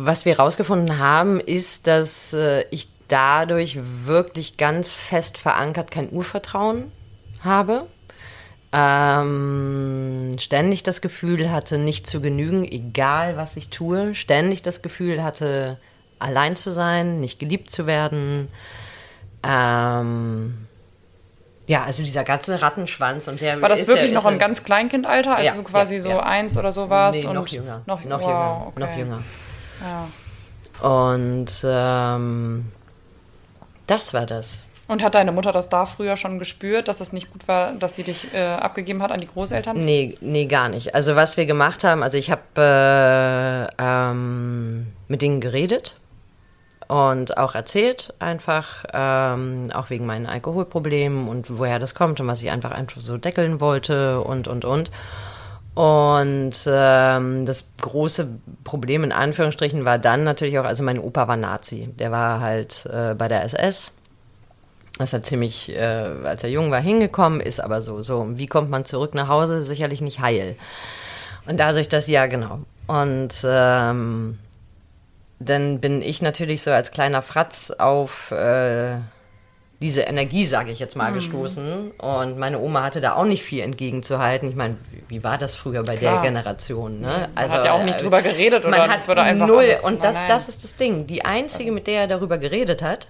was 0.05 0.25
wir 0.25 0.37
rausgefunden 0.39 0.97
haben, 0.99 1.39
ist, 1.39 1.87
dass 1.87 2.33
äh, 2.33 2.65
ich 2.71 2.87
dadurch 3.07 3.79
wirklich 4.05 4.57
ganz 4.57 4.91
fest 4.91 5.37
verankert 5.37 5.91
kein 5.91 6.11
Urvertrauen 6.11 6.91
habe. 7.43 7.87
Ähm, 8.71 10.35
ständig 10.39 10.83
das 10.83 11.01
Gefühl 11.01 11.51
hatte, 11.51 11.77
nicht 11.77 12.05
zu 12.05 12.21
genügen, 12.21 12.63
egal 12.63 13.35
was 13.35 13.57
ich 13.57 13.69
tue. 13.69 14.13
Ständig 14.13 14.61
das 14.61 14.81
Gefühl 14.81 15.23
hatte, 15.23 15.77
allein 16.19 16.55
zu 16.55 16.71
sein, 16.71 17.19
nicht 17.19 17.39
geliebt 17.39 17.71
zu 17.71 17.87
werden. 17.87 18.47
Ähm, 19.41 20.67
ja, 21.65 21.83
also 21.83 22.03
dieser 22.03 22.23
ganze 22.23 22.61
Rattenschwanz 22.61 23.27
und 23.27 23.41
der 23.41 23.61
War 23.61 23.69
das 23.69 23.87
wirklich 23.87 24.09
ja, 24.11 24.15
noch 24.15 24.25
im 24.25 24.33
ja- 24.33 24.37
ganz 24.37 24.63
Kleinkindalter, 24.63 25.35
als 25.37 25.45
Ja, 25.45 25.55
du 25.55 25.63
quasi 25.63 25.99
so 25.99 26.19
eins 26.19 26.57
oder 26.57 26.71
so 26.71 26.89
warst? 26.89 27.19
Nee, 27.19 27.25
und 27.25 27.35
noch 27.35 27.47
jünger. 27.47 27.81
Noch, 27.85 28.03
noch 28.03 28.21
wow, 28.21 28.27
jünger. 28.27 28.63
okay. 28.67 28.79
Noch 28.79 28.97
jünger. 28.97 29.23
Ja. 29.81 30.07
Und 30.81 31.61
ähm, 31.65 32.71
das 33.87 34.13
war 34.13 34.25
das. 34.25 34.63
Und 34.87 35.03
hat 35.03 35.13
deine 35.13 35.31
Mutter 35.31 35.51
das 35.51 35.69
da 35.69 35.85
früher 35.85 36.17
schon 36.17 36.39
gespürt, 36.39 36.87
dass 36.87 36.99
es 36.99 37.13
nicht 37.13 37.31
gut 37.31 37.47
war, 37.47 37.73
dass 37.73 37.95
sie 37.95 38.01
dich 38.03 38.33
äh, 38.33 38.39
abgegeben 38.39 39.03
hat 39.03 39.11
an 39.11 39.21
die 39.21 39.27
Großeltern? 39.27 39.77
Nee, 39.77 40.17
nee, 40.19 40.47
gar 40.47 40.67
nicht. 40.67 40.95
Also 40.95 41.15
was 41.15 41.37
wir 41.37 41.45
gemacht 41.45 41.83
haben, 41.83 42.01
also 42.01 42.17
ich 42.17 42.31
habe 42.31 42.41
äh, 42.57 43.75
ähm, 43.77 44.87
mit 45.07 45.21
denen 45.21 45.41
geredet 45.41 45.95
und 46.87 47.37
auch 47.37 47.53
erzählt 47.53 48.15
einfach, 48.17 48.83
ähm, 48.91 49.69
auch 49.71 49.91
wegen 49.91 50.07
meinen 50.07 50.25
Alkoholproblemen 50.25 51.27
und 51.27 51.55
woher 51.55 51.77
das 51.77 51.93
kommt 51.93 52.19
und 52.19 52.25
was 52.25 52.41
ich 52.41 52.49
einfach 52.49 52.71
einfach 52.71 52.99
so 52.99 53.17
deckeln 53.19 53.61
wollte 53.61 54.21
und, 54.21 54.47
und, 54.47 54.65
und. 54.65 54.89
Und 55.79 56.55
ähm, 56.67 57.45
das 57.45 57.63
große 57.79 58.27
Problem 58.65 59.05
in 59.05 59.13
Anführungsstrichen 59.13 59.85
war 59.85 59.97
dann 59.97 60.25
natürlich 60.25 60.59
auch, 60.59 60.65
also 60.65 60.83
mein 60.83 60.99
Opa 60.99 61.29
war 61.29 61.37
Nazi. 61.37 61.87
Der 61.97 62.11
war 62.11 62.41
halt 62.41 62.85
äh, 62.85 63.15
bei 63.15 63.29
der 63.29 63.45
SS. 63.45 63.93
Das 64.97 65.13
hat 65.13 65.25
ziemlich, 65.25 65.69
äh, 65.73 65.79
als 65.79 66.43
er 66.43 66.49
jung 66.49 66.69
war, 66.69 66.81
hingekommen, 66.81 67.39
ist 67.39 67.61
aber 67.61 67.81
so, 67.81 68.03
so, 68.03 68.27
wie 68.37 68.47
kommt 68.47 68.69
man 68.69 68.83
zurück 68.83 69.13
nach 69.13 69.29
Hause? 69.29 69.61
Sicherlich 69.61 70.01
nicht 70.01 70.19
heil. 70.19 70.57
Und 71.47 71.61
dadurch 71.61 71.87
das, 71.87 72.07
ja, 72.07 72.27
genau. 72.27 72.59
Und 72.87 73.35
ähm, 73.45 74.37
dann 75.39 75.79
bin 75.79 76.01
ich 76.01 76.21
natürlich 76.21 76.61
so 76.61 76.71
als 76.71 76.91
kleiner 76.91 77.21
Fratz 77.21 77.71
auf 77.71 78.31
äh, 78.31 78.97
diese 79.81 80.01
Energie, 80.01 80.45
sage 80.45 80.71
ich 80.71 80.79
jetzt 80.79 80.95
mal, 80.97 81.13
gestoßen. 81.13 81.91
Und 81.91 82.37
meine 82.37 82.59
Oma 82.59 82.83
hatte 82.83 82.99
da 82.99 83.13
auch 83.13 83.23
nicht 83.23 83.43
viel 83.43 83.61
entgegenzuhalten. 83.63 84.49
Ich 84.49 84.55
meine, 84.55 84.75
wie, 85.07 85.23
war 85.23 85.37
das 85.37 85.55
früher 85.55 85.83
bei 85.83 85.95
Klar. 85.95 86.21
der 86.21 86.31
Generation? 86.31 86.99
Ne? 86.99 87.29
Man 87.33 87.49
hat 87.49 87.63
ja 87.63 87.71
auch 87.73 87.83
nicht 87.83 88.01
drüber 88.01 88.21
geredet 88.21 88.65
oder 88.65 88.77
man 88.77 88.89
es 88.89 88.95
hat 88.97 89.07
wurde 89.07 89.21
einfach 89.21 89.47
null. 89.47 89.59
alles- 89.63 89.79
Und 89.81 90.03
das, 90.03 90.17
das 90.27 90.49
ist 90.49 90.63
das 90.65 90.75
Ding. 90.75 91.07
Die 91.07 91.23
einzige, 91.23 91.71
mit 91.71 91.87
der 91.87 92.01
er 92.01 92.07
darüber 92.07 92.37
geredet 92.37 92.81
hat, 92.81 93.07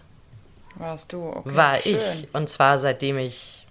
Warst 0.75 1.11
du, 1.11 1.29
okay. 1.35 1.55
war 1.55 1.77
schön, 1.77 1.95
ich. 1.95 2.27
Und 2.33 2.47
zwar 2.49 2.77
seitdem 2.79 3.17
ich 3.17 3.65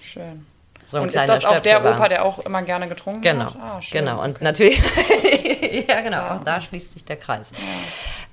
Schön. 0.00 0.46
so 0.86 1.00
Und 1.00 1.12
ist 1.12 1.26
das 1.28 1.44
auch 1.44 1.58
der 1.60 1.70
Stöpsel 1.70 1.84
war. 1.84 1.94
Opa, 1.96 2.08
der 2.08 2.24
auch 2.24 2.38
immer 2.40 2.62
gerne 2.62 2.88
getrunken 2.88 3.22
Genau, 3.22 3.46
hat? 3.46 3.56
Ah, 3.60 3.82
schön. 3.82 4.04
genau. 4.04 4.22
Und 4.22 4.40
natürlich, 4.42 4.78
ja 5.88 6.00
genau, 6.02 6.36
auch 6.36 6.44
da 6.44 6.60
schließt 6.60 6.92
sich 6.92 7.04
der 7.04 7.16
Kreis. 7.16 7.50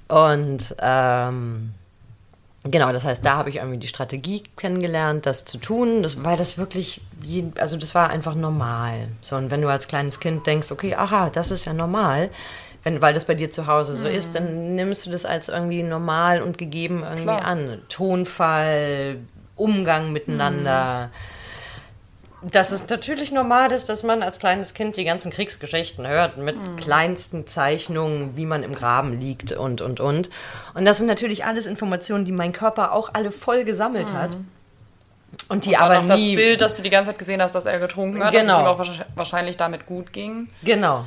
Und 0.08 0.76
ähm, 0.80 1.74
genau, 2.72 2.92
das 2.92 3.06
heißt, 3.06 3.26
da 3.26 3.38
habe 3.38 3.50
ich 3.50 3.58
irgendwie 3.58 3.78
die 3.78 3.88
Strategie 3.88 4.44
kennengelernt, 4.58 5.26
das 5.26 5.46
zu 5.46 5.58
tun, 5.58 6.04
das, 6.04 6.24
weil 6.24 6.38
das 6.38 6.58
wirklich, 6.58 7.02
jeden, 7.22 7.54
also 7.60 7.78
das 7.78 7.96
war 7.96 8.10
einfach 8.10 8.36
normal. 8.36 9.10
So, 9.22 9.36
und 9.36 9.52
wenn 9.52 9.62
du 9.62 9.70
als 9.70 9.88
kleines 9.88 10.20
Kind 10.20 10.46
denkst, 10.48 10.72
okay, 10.72 10.96
aha, 10.96 11.30
das 11.30 11.52
ist 11.52 11.66
ja 11.66 11.74
normal, 11.74 12.30
wenn, 12.84 13.02
weil 13.02 13.14
das 13.14 13.26
bei 13.26 13.34
dir 13.34 13.50
zu 13.50 13.66
Hause 13.66 13.96
so 13.96 14.08
ist, 14.08 14.36
dann 14.36 14.76
nimmst 14.76 15.06
du 15.06 15.10
das 15.10 15.26
als 15.26 15.50
irgendwie 15.50 15.82
normal 15.82 16.42
und 16.44 16.58
gegeben 16.58 17.04
irgendwie 17.04 17.24
Klar. 17.24 17.46
an. 17.46 17.82
Tonfall, 17.90 19.18
Umgang 19.56 20.12
miteinander 20.12 21.10
dass 22.42 22.72
es 22.72 22.88
natürlich 22.90 23.32
normal 23.32 23.72
ist, 23.72 23.90
dass 23.90 24.04
man 24.04 24.22
als 24.22 24.40
kleines 24.40 24.74
Kind 24.74 24.98
die 24.98 25.04
ganzen 25.06 25.32
Kriegsgeschichten 25.32 26.06
hört, 26.08 26.38
mit 26.38 26.56
kleinsten 26.78 27.48
Zeichnungen, 27.48 28.36
wie 28.38 28.46
man 28.46 28.62
im 28.64 28.76
Graben 28.76 29.20
liegt 29.20 29.52
und, 29.52 29.82
und, 29.82 30.00
und. 30.00 30.30
Und 30.74 30.86
das 30.86 30.98
sind 30.98 31.08
natürlich 31.08 31.46
alles 31.46 31.66
Informationen, 31.66 32.26
die 32.26 32.32
mein 32.32 32.52
Körper 32.54 32.92
auch 32.92 33.10
alle 33.14 33.32
voll 33.32 33.64
gesammelt 33.64 34.14
hat. 34.14 34.32
Und 35.50 35.66
die 35.66 35.72
Dann 35.72 35.82
aber 35.82 36.02
noch 36.02 36.08
das 36.08 36.22
nie... 36.22 36.36
Bild, 36.36 36.62
das 36.62 36.78
du 36.78 36.84
die 36.84 36.90
ganze 36.90 37.10
Zeit 37.10 37.20
gesehen 37.20 37.42
hast, 37.42 37.56
dass 37.56 37.66
er 37.66 37.80
getrunken 37.80 38.24
hat, 38.24 38.34
dass 38.34 38.44
es 38.44 38.48
Genau. 38.48 38.62
ihm 38.62 38.68
auch 38.68 38.86
wahrscheinlich- 39.16 39.58
damit 39.58 39.86
gut 39.86 40.14
ging. 40.14 40.50
Genau. 40.64 41.04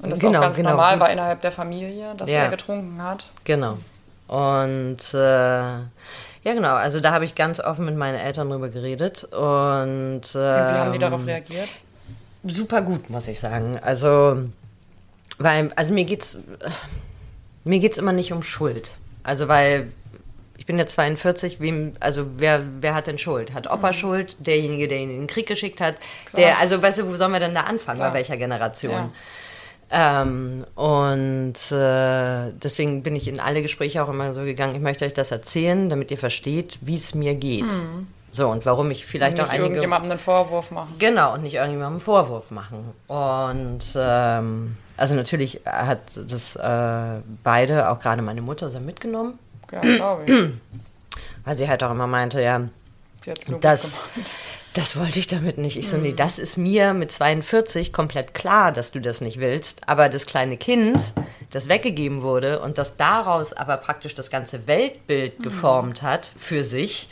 Und 0.00 0.10
das 0.10 0.18
genau, 0.18 0.38
auch 0.38 0.42
ganz 0.42 0.56
genau, 0.56 0.70
normal 0.70 0.98
war 0.98 1.10
innerhalb 1.10 1.40
der 1.42 1.52
Familie, 1.52 2.14
dass 2.16 2.30
Ja. 2.30 2.38
er 2.44 2.48
getrunken 2.48 3.02
hat. 3.02 3.24
Genau. 3.44 3.76
Und 4.28 4.98
äh, 5.14 5.62
ja, 6.44 6.54
genau. 6.54 6.74
Also 6.74 7.00
da 7.00 7.12
habe 7.12 7.24
ich 7.24 7.34
ganz 7.34 7.60
offen 7.60 7.84
mit 7.84 7.96
meinen 7.96 8.18
Eltern 8.18 8.50
drüber 8.50 8.68
geredet. 8.68 9.24
Und, 9.24 9.36
Und 9.36 10.34
wie 10.34 10.38
haben 10.38 10.92
die 10.92 10.96
ähm, 10.96 11.00
darauf 11.00 11.26
reagiert? 11.26 11.68
super 12.44 12.82
gut, 12.82 13.10
muss 13.10 13.28
ich 13.28 13.40
sagen. 13.40 13.78
Also, 13.82 14.44
weil, 15.38 15.70
also 15.76 15.92
mir 15.92 16.04
geht's, 16.04 16.38
mir 17.64 17.78
geht's 17.78 17.98
immer 17.98 18.12
nicht 18.12 18.32
um 18.32 18.42
Schuld. 18.42 18.92
Also, 19.22 19.48
weil 19.48 19.92
ich 20.56 20.66
bin 20.66 20.78
jetzt 20.78 20.92
42, 20.94 21.60
wem, 21.60 21.94
also 22.00 22.26
wer, 22.36 22.62
wer 22.80 22.94
hat 22.94 23.06
denn 23.06 23.18
Schuld? 23.18 23.52
Hat 23.54 23.70
Opa 23.70 23.92
Schuld? 23.92 24.36
Derjenige, 24.46 24.88
der 24.88 24.98
ihn 24.98 25.10
in 25.10 25.18
den 25.18 25.26
Krieg 25.26 25.46
geschickt 25.46 25.80
hat? 25.80 25.96
Der, 26.36 26.58
also, 26.58 26.82
weißt 26.82 26.98
du, 26.98 27.08
wo 27.08 27.16
sollen 27.16 27.32
wir 27.32 27.40
denn 27.40 27.54
da 27.54 27.62
anfangen? 27.62 27.98
Klar. 27.98 28.10
Bei 28.10 28.18
welcher 28.18 28.36
Generation? 28.36 28.92
Ja. 28.92 29.12
Ähm, 29.92 30.64
und 30.76 31.54
äh, 31.72 32.52
deswegen 32.62 33.02
bin 33.02 33.16
ich 33.16 33.26
in 33.26 33.40
alle 33.40 33.60
Gespräche 33.62 34.04
auch 34.04 34.08
immer 34.08 34.32
so 34.34 34.42
gegangen, 34.42 34.76
ich 34.76 34.80
möchte 34.80 35.04
euch 35.04 35.14
das 35.14 35.32
erzählen, 35.32 35.88
damit 35.88 36.10
ihr 36.12 36.18
versteht, 36.18 36.78
wie 36.80 36.94
es 36.94 37.14
mir 37.14 37.34
geht. 37.34 37.64
So, 38.30 38.48
und 38.48 38.64
warum 38.64 38.92
ich 38.92 39.04
vielleicht 39.04 39.36
Nicht 39.36 39.46
auch 39.46 39.50
einige... 39.50 39.64
irgendjemandem 39.64 40.12
einen 40.12 40.20
Vorwurf 40.20 40.70
machen. 40.70 40.94
Genau, 41.00 41.34
und 41.34 41.42
nicht 41.42 41.54
irgendjemandem 41.54 41.94
einen 41.94 42.00
Vorwurf 42.00 42.52
machen. 42.52 42.94
Und 43.08 43.80
ähm, 43.96 44.76
also 44.96 45.16
natürlich 45.16 45.60
hat 45.66 46.00
das 46.14 46.54
äh, 46.54 47.20
beide, 47.42 47.90
auch 47.90 47.98
gerade 47.98 48.22
meine 48.22 48.42
Mutter, 48.42 48.70
sehr 48.70 48.80
mitgenommen, 48.80 49.38
Ja, 49.72 49.80
glaube 49.80 50.22
ich. 50.26 50.32
weil 51.44 51.58
sie 51.58 51.68
halt 51.68 51.82
auch 51.82 51.90
immer 51.90 52.06
meinte, 52.06 52.40
ja, 52.40 52.60
das. 53.60 54.00
Das 54.74 54.96
wollte 54.96 55.18
ich 55.18 55.26
damit 55.26 55.58
nicht. 55.58 55.76
Ich 55.76 55.88
so, 55.88 55.96
nee, 55.96 56.12
das 56.12 56.38
ist 56.38 56.56
mir 56.56 56.94
mit 56.94 57.10
42 57.10 57.92
komplett 57.92 58.34
klar, 58.34 58.70
dass 58.70 58.92
du 58.92 59.00
das 59.00 59.20
nicht 59.20 59.40
willst. 59.40 59.88
Aber 59.88 60.08
das 60.08 60.26
kleine 60.26 60.56
Kind, 60.56 61.00
das 61.50 61.68
weggegeben 61.68 62.22
wurde 62.22 62.60
und 62.60 62.78
das 62.78 62.96
daraus 62.96 63.52
aber 63.52 63.76
praktisch 63.78 64.14
das 64.14 64.30
ganze 64.30 64.66
Weltbild 64.68 65.42
geformt 65.42 66.02
hat 66.02 66.30
für 66.38 66.62
sich, 66.62 67.08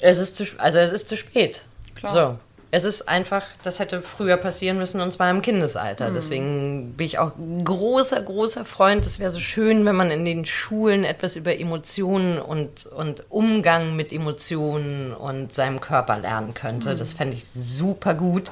es 0.00 0.18
ist 0.18 0.36
zu, 0.36 0.44
also 0.58 0.78
es 0.78 0.92
ist 0.92 1.08
zu 1.08 1.16
spät. 1.16 1.62
Klar. 1.94 2.12
So. 2.12 2.38
Es 2.70 2.84
ist 2.84 3.08
einfach, 3.08 3.44
das 3.62 3.78
hätte 3.78 4.02
früher 4.02 4.36
passieren 4.36 4.76
müssen 4.76 5.00
und 5.00 5.10
zwar 5.10 5.30
im 5.30 5.40
Kindesalter. 5.40 6.10
Deswegen 6.10 6.92
bin 6.98 7.06
ich 7.06 7.18
auch 7.18 7.34
ein 7.36 7.64
großer, 7.64 8.20
großer 8.20 8.66
Freund. 8.66 9.06
Es 9.06 9.18
wäre 9.18 9.30
so 9.30 9.40
schön, 9.40 9.86
wenn 9.86 9.96
man 9.96 10.10
in 10.10 10.26
den 10.26 10.44
Schulen 10.44 11.04
etwas 11.04 11.36
über 11.36 11.58
Emotionen 11.58 12.38
und, 12.38 12.84
und 12.84 13.24
Umgang 13.30 13.96
mit 13.96 14.12
Emotionen 14.12 15.14
und 15.14 15.54
seinem 15.54 15.80
Körper 15.80 16.18
lernen 16.18 16.52
könnte. 16.52 16.94
Das 16.94 17.14
fände 17.14 17.38
ich 17.38 17.46
super 17.54 18.12
gut, 18.12 18.50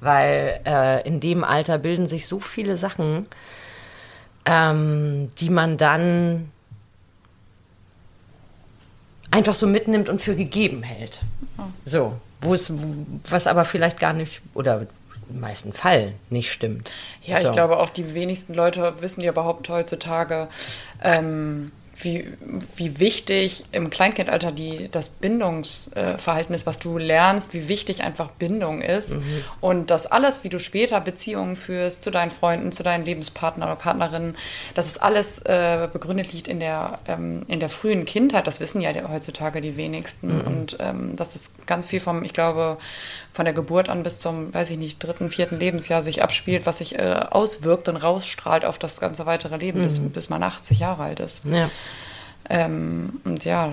weil 0.00 0.60
äh, 0.66 1.06
in 1.06 1.20
dem 1.20 1.44
Alter 1.44 1.78
bilden 1.78 2.06
sich 2.06 2.26
so 2.26 2.40
viele 2.40 2.76
Sachen, 2.76 3.28
ähm, 4.44 5.30
die 5.38 5.50
man 5.50 5.76
dann 5.76 6.50
einfach 9.30 9.54
so 9.54 9.68
mitnimmt 9.68 10.08
und 10.08 10.20
für 10.20 10.34
gegeben 10.34 10.82
hält. 10.82 11.20
So, 11.84 12.14
wo 12.42 12.54
es, 12.54 12.72
was 13.28 13.46
aber 13.46 13.64
vielleicht 13.64 13.98
gar 13.98 14.12
nicht, 14.12 14.42
oder 14.54 14.86
im 15.30 15.40
meisten 15.40 15.72
Fall 15.72 16.12
nicht 16.30 16.52
stimmt. 16.52 16.90
Ja, 17.22 17.38
so. 17.38 17.48
ich 17.48 17.54
glaube 17.54 17.78
auch, 17.78 17.88
die 17.88 18.14
wenigsten 18.14 18.54
Leute 18.54 18.94
wissen 19.00 19.22
ja 19.22 19.30
überhaupt 19.30 19.68
heutzutage, 19.68 20.48
ähm, 21.02 21.72
wie, 22.04 22.26
wie 22.76 23.00
wichtig 23.00 23.64
im 23.72 23.90
Kleinkindalter 23.90 24.52
die, 24.52 24.88
das 24.90 25.08
Bindungsverhalten 25.08 26.54
ist, 26.54 26.66
was 26.66 26.78
du 26.78 26.98
lernst, 26.98 27.54
wie 27.54 27.68
wichtig 27.68 28.02
einfach 28.02 28.30
Bindung 28.30 28.80
ist. 28.82 29.14
Mhm. 29.14 29.44
Und 29.60 29.90
das 29.90 30.06
alles, 30.06 30.44
wie 30.44 30.48
du 30.48 30.58
später 30.58 31.00
Beziehungen 31.00 31.56
führst 31.56 32.04
zu 32.04 32.10
deinen 32.10 32.30
Freunden, 32.30 32.72
zu 32.72 32.82
deinen 32.82 33.04
Lebenspartner 33.04 33.66
oder 33.66 33.76
Partnerinnen, 33.76 34.36
dass 34.74 34.86
es 34.86 34.98
alles 34.98 35.38
äh, 35.40 35.88
begründet 35.92 36.32
liegt 36.32 36.48
in 36.48 36.60
der, 36.60 36.98
ähm, 37.06 37.42
in 37.48 37.60
der 37.60 37.68
frühen 37.68 38.04
Kindheit. 38.04 38.46
Das 38.46 38.60
wissen 38.60 38.80
ja 38.80 38.90
heutzutage 39.08 39.60
die 39.60 39.76
wenigsten. 39.76 40.38
Mhm. 40.38 40.46
Und 40.46 40.76
ähm, 40.80 41.16
das 41.16 41.34
ist 41.34 41.66
ganz 41.66 41.86
viel 41.86 42.00
vom, 42.00 42.24
ich 42.24 42.32
glaube, 42.32 42.78
von 43.32 43.44
der 43.44 43.54
Geburt 43.54 43.88
an 43.88 44.02
bis 44.02 44.20
zum, 44.20 44.52
weiß 44.52 44.70
ich 44.70 44.78
nicht, 44.78 44.98
dritten, 45.02 45.30
vierten 45.30 45.58
Lebensjahr 45.58 46.02
sich 46.02 46.22
abspielt, 46.22 46.66
was 46.66 46.78
sich 46.78 46.98
äh, 46.98 47.26
auswirkt 47.30 47.88
und 47.88 47.96
rausstrahlt 47.96 48.64
auf 48.64 48.78
das 48.78 49.00
ganze 49.00 49.26
weitere 49.26 49.56
Leben, 49.56 49.80
mhm. 49.80 49.84
bis, 49.84 50.00
bis 50.00 50.28
man 50.28 50.42
80 50.42 50.78
Jahre 50.80 51.04
alt 51.04 51.20
ist. 51.20 51.44
Ja. 51.44 51.70
Ähm, 52.50 53.20
und 53.24 53.44
ja, 53.44 53.72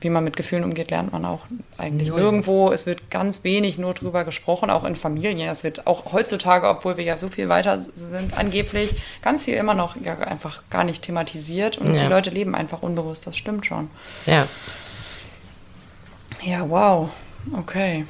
wie 0.00 0.10
man 0.10 0.24
mit 0.24 0.36
Gefühlen 0.36 0.64
umgeht, 0.64 0.90
lernt 0.90 1.12
man 1.12 1.24
auch 1.24 1.46
eigentlich 1.78 2.10
Null. 2.10 2.20
nirgendwo. 2.20 2.70
Es 2.70 2.84
wird 2.84 3.10
ganz 3.10 3.44
wenig 3.44 3.78
nur 3.78 3.94
drüber 3.94 4.24
gesprochen, 4.24 4.68
auch 4.68 4.84
in 4.84 4.96
Familien. 4.96 5.48
Es 5.48 5.64
wird 5.64 5.86
auch 5.86 6.12
heutzutage, 6.12 6.68
obwohl 6.68 6.98
wir 6.98 7.04
ja 7.04 7.16
so 7.16 7.30
viel 7.30 7.48
weiter 7.48 7.78
sind, 7.78 8.36
angeblich 8.38 8.94
ganz 9.22 9.44
viel 9.44 9.54
immer 9.54 9.74
noch 9.74 9.96
ja, 9.96 10.18
einfach 10.18 10.62
gar 10.68 10.84
nicht 10.84 11.02
thematisiert. 11.02 11.78
Und 11.78 11.94
ja. 11.94 12.02
die 12.02 12.10
Leute 12.10 12.30
leben 12.30 12.54
einfach 12.54 12.82
unbewusst. 12.82 13.26
Das 13.26 13.36
stimmt 13.36 13.64
schon. 13.64 13.88
Ja. 14.26 14.46
Ja, 16.42 16.68
wow. 16.68 17.08
Okay. 17.56 18.04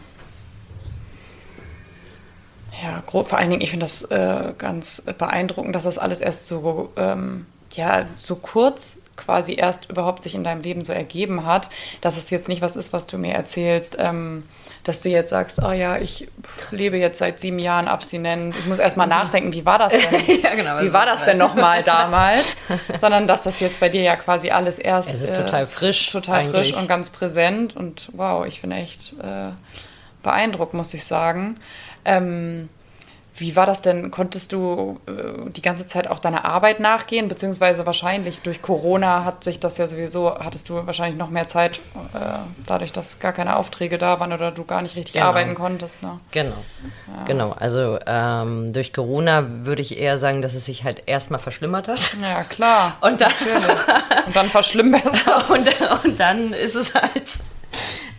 Ja, 2.82 3.02
grob, 3.06 3.28
vor 3.28 3.38
allen 3.38 3.50
Dingen, 3.50 3.62
ich 3.62 3.70
finde 3.70 3.84
das 3.84 4.02
äh, 4.04 4.52
ganz 4.58 5.02
beeindruckend, 5.18 5.74
dass 5.74 5.84
das 5.84 5.98
alles 5.98 6.20
erst 6.20 6.46
so, 6.46 6.92
ähm, 6.96 7.46
ja, 7.74 8.06
so 8.16 8.36
kurz 8.36 9.00
quasi 9.16 9.54
erst 9.54 9.90
überhaupt 9.90 10.22
sich 10.22 10.34
in 10.34 10.42
deinem 10.44 10.62
Leben 10.62 10.82
so 10.82 10.92
ergeben 10.92 11.46
hat, 11.46 11.70
dass 12.00 12.16
es 12.16 12.30
jetzt 12.30 12.48
nicht 12.48 12.62
was 12.62 12.76
ist, 12.76 12.92
was 12.92 13.06
du 13.06 13.18
mir 13.18 13.34
erzählst, 13.34 13.96
ähm, 13.98 14.44
dass 14.82 15.00
du 15.00 15.08
jetzt 15.08 15.30
sagst, 15.30 15.60
oh 15.62 15.72
ja, 15.72 15.98
ich 15.98 16.28
lebe 16.70 16.96
jetzt 16.98 17.18
seit 17.18 17.40
sieben 17.40 17.58
Jahren 17.58 17.88
abstinent, 17.88 18.54
ich 18.58 18.66
muss 18.66 18.78
erst 18.78 18.96
mal 18.96 19.06
nachdenken, 19.06 19.52
wie 19.52 19.64
war 19.64 19.78
das 19.78 19.92
denn? 20.10 20.40
ja, 20.42 20.54
genau, 20.54 20.80
wie 20.80 20.92
war 20.92 21.06
das 21.06 21.24
denn 21.24 21.38
nochmal 21.38 21.82
damals? 21.84 22.56
Sondern 22.98 23.26
dass 23.26 23.44
das 23.44 23.60
jetzt 23.60 23.80
bei 23.80 23.88
dir 23.88 24.02
ja 24.02 24.16
quasi 24.16 24.50
alles 24.50 24.78
erst... 24.78 25.10
Es 25.10 25.20
ist 25.20 25.34
total 25.34 25.66
frisch. 25.66 26.10
Total 26.10 26.40
eigentlich. 26.40 26.72
frisch 26.72 26.80
und 26.80 26.88
ganz 26.88 27.10
präsent 27.10 27.76
und 27.76 28.08
wow, 28.12 28.44
ich 28.46 28.60
bin 28.60 28.72
echt 28.72 29.14
äh, 29.22 29.52
beeindruckt, 30.22 30.74
muss 30.74 30.92
ich 30.92 31.04
sagen. 31.04 31.56
Ähm, 32.04 32.68
wie 33.36 33.56
war 33.56 33.66
das 33.66 33.82
denn? 33.82 34.12
Konntest 34.12 34.52
du 34.52 35.00
äh, 35.06 35.50
die 35.50 35.62
ganze 35.62 35.86
Zeit 35.86 36.08
auch 36.08 36.20
deiner 36.20 36.44
Arbeit 36.44 36.78
nachgehen? 36.78 37.26
Beziehungsweise 37.26 37.84
wahrscheinlich 37.84 38.40
durch 38.40 38.62
Corona 38.62 39.24
hat 39.24 39.42
sich 39.42 39.58
das 39.58 39.76
ja 39.76 39.88
sowieso, 39.88 40.38
hattest 40.38 40.68
du 40.68 40.86
wahrscheinlich 40.86 41.18
noch 41.18 41.30
mehr 41.30 41.48
Zeit, 41.48 41.78
äh, 42.14 42.18
dadurch, 42.64 42.92
dass 42.92 43.18
gar 43.18 43.32
keine 43.32 43.56
Aufträge 43.56 43.98
da 43.98 44.20
waren 44.20 44.32
oder 44.32 44.52
du 44.52 44.64
gar 44.64 44.82
nicht 44.82 44.94
richtig 44.94 45.14
genau. 45.14 45.26
arbeiten 45.26 45.56
konntest. 45.56 46.02
Ne? 46.04 46.20
Genau. 46.30 46.54
Ja. 47.08 47.24
Genau. 47.24 47.50
Also 47.58 47.98
ähm, 48.06 48.72
durch 48.72 48.92
Corona 48.92 49.44
würde 49.64 49.82
ich 49.82 49.98
eher 49.98 50.16
sagen, 50.18 50.40
dass 50.40 50.54
es 50.54 50.66
sich 50.66 50.84
halt 50.84 51.02
erstmal 51.06 51.40
verschlimmert 51.40 51.88
hat. 51.88 52.16
Ja, 52.22 52.44
klar. 52.44 52.98
Und 53.00 53.20
dann, 53.20 53.32
und 54.26 54.36
dann 54.36 54.46
verschlimmert 54.46 55.06
es. 55.06 55.22
und, 55.50 55.68
und 56.04 56.20
dann 56.20 56.52
ist 56.52 56.76
es 56.76 56.94
halt 56.94 57.24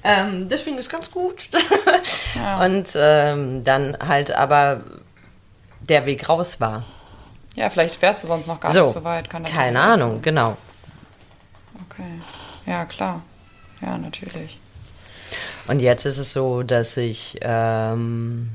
ähm, 0.06 0.48
deswegen 0.48 0.78
ist 0.78 0.90
ganz 0.90 1.12
gut. 1.12 1.50
Ja. 2.36 2.66
Und 2.66 2.90
ähm, 2.96 3.64
dann 3.64 3.98
halt 4.06 4.36
aber 4.36 4.82
der 5.80 6.06
Weg 6.06 6.28
raus 6.28 6.60
war. 6.60 6.84
Ja, 7.56 7.70
vielleicht 7.70 8.02
wärst 8.02 8.24
du 8.24 8.28
sonst 8.28 8.46
noch 8.48 8.60
gar 8.60 8.72
so, 8.72 8.84
nicht 8.84 8.94
so 8.94 9.04
weit. 9.06 9.30
keine 9.30 9.80
Ahnung, 9.80 10.16
sein. 10.16 10.22
genau. 10.22 10.58
Okay. 11.90 12.04
Ja, 12.66 12.84
klar. 12.84 13.22
Ja, 13.82 13.98
natürlich. 13.98 14.60
Und 15.68 15.82
jetzt 15.82 16.06
ist 16.06 16.18
es 16.18 16.34
so, 16.34 16.64
dass 16.64 16.98
ich 16.98 17.38
ähm, 17.42 18.52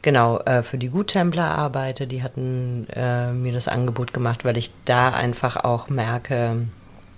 genau 0.00 0.38
äh, 0.40 0.62
für 0.62 0.78
die 0.78 0.88
Guttempler 0.88 1.50
arbeite. 1.50 2.06
Die 2.06 2.22
hatten 2.22 2.86
äh, 2.94 3.32
mir 3.32 3.52
das 3.52 3.68
Angebot 3.68 4.12
gemacht, 4.12 4.44
weil 4.44 4.56
ich 4.56 4.70
da 4.84 5.10
einfach 5.10 5.56
auch 5.56 5.88
merke, 5.88 6.66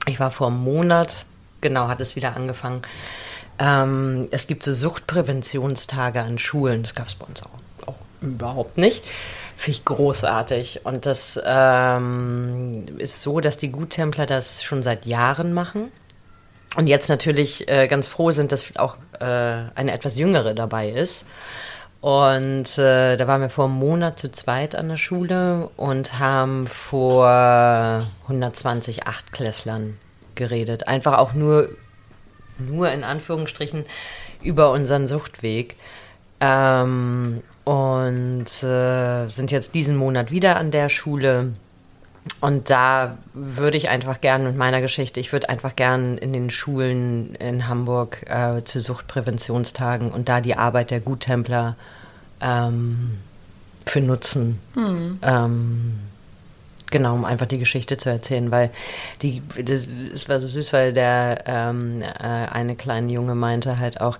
ich 0.07 0.21
war 0.21 0.31
vor 0.31 0.49
einem 0.49 0.63
Monat 0.63 1.27
genau, 1.65 1.89
hat 1.89 2.01
es 2.01 2.15
wieder 2.15 2.37
angefangen. 2.37 2.83
Ähm, 3.59 4.29
es 4.31 4.47
gibt 4.47 4.63
so 4.63 4.73
Suchtpräventionstage 4.73 6.21
an 6.21 6.39
Schulen. 6.39 6.83
Das 6.83 6.95
gab 6.95 7.09
es 7.09 7.15
bei 7.15 7.27
uns 7.27 7.43
auch, 7.43 7.89
auch 7.89 7.97
überhaupt 8.21 8.79
nicht. 8.79 9.05
Finde 9.57 9.79
ich 9.79 9.85
großartig. 9.85 10.83
Und 10.85 11.07
das 11.07 11.41
ähm, 11.45 12.85
ist 12.99 13.23
so, 13.23 13.41
dass 13.41 13.57
die 13.57 13.73
Guttempler 13.73 14.27
das 14.27 14.63
schon 14.63 14.83
seit 14.83 15.07
Jahren 15.07 15.53
machen. 15.53 15.91
Und 16.77 16.87
jetzt 16.87 17.09
natürlich 17.09 17.69
äh, 17.69 17.89
ganz 17.89 18.09
froh 18.09 18.31
sind, 18.31 18.53
dass 18.53 18.77
auch 18.77 18.99
äh, 19.21 19.25
eine 19.25 19.93
etwas 19.93 20.17
jüngere 20.17 20.55
dabei 20.55 20.91
ist. 20.91 21.25
Und 22.01 22.77
äh, 22.77 23.17
da 23.17 23.27
waren 23.27 23.41
wir 23.41 23.49
vor 23.49 23.65
einem 23.65 23.77
Monat 23.77 24.19
zu 24.19 24.31
zweit 24.31 24.75
an 24.75 24.89
der 24.89 24.99
Schule 24.99 25.71
und 25.77 26.19
haben 26.19 26.67
vor 26.67 28.07
120 28.25 29.07
Achtklässlern 29.07 29.97
geredet. 30.37 30.89
Einfach 30.89 31.19
auch 31.19 31.35
nur, 31.35 31.69
nur 32.59 32.91
in 32.91 33.05
Anführungsstrichen 33.05 33.85
über 34.43 34.71
unseren 34.71 35.09
Suchtweg. 35.09 35.77
Ähm, 36.41 37.43
und 37.65 38.63
äh, 38.63 39.29
sind 39.29 39.51
jetzt 39.51 39.75
diesen 39.75 39.97
Monat 39.97 40.31
wieder 40.31 40.57
an 40.57 40.71
der 40.71 40.89
Schule. 40.89 41.55
Und 42.41 42.71
da 42.71 43.19
würde 43.33 43.77
ich 43.77 43.89
einfach 43.89 44.21
gern 44.21 44.45
mit 44.45 44.57
meiner 44.57 44.81
Geschichte, 44.81 45.21
ich 45.21 45.33
würde 45.33 45.49
einfach 45.49 45.77
gern 45.77 46.17
in 46.17 46.33
den 46.33 46.51
Schulen 46.51 47.35
in 47.35 47.69
Hamburg 47.69 48.25
äh, 48.27 48.63
zu 48.65 48.81
Suchtpräventionstagen 48.81 50.11
und 50.11 50.29
da 50.29 50.41
die 50.41 50.57
Arbeit 50.57 50.91
der 50.91 51.01
Guttempler 51.01 51.77
ähm, 52.41 53.19
für 53.87 54.01
nutzen. 54.01 54.59
Mhm. 54.75 55.19
Ähm, 55.23 55.99
Genau, 56.95 57.15
um 57.15 57.25
einfach 57.25 57.47
die 57.47 57.59
Geschichte 57.59 57.97
zu 57.97 58.09
erzählen, 58.09 58.53
weil 58.53 58.71
die, 59.21 59.43
das, 59.61 59.89
das 60.13 60.29
war 60.29 60.39
so 60.39 60.47
süß, 60.47 60.73
weil 60.73 60.93
der 60.93 61.43
ähm, 61.45 62.03
äh, 62.03 62.07
eine 62.23 62.77
kleine 62.77 63.11
Junge 63.11 63.35
meinte 63.35 63.81
halt 63.81 64.01
auch, 64.01 64.17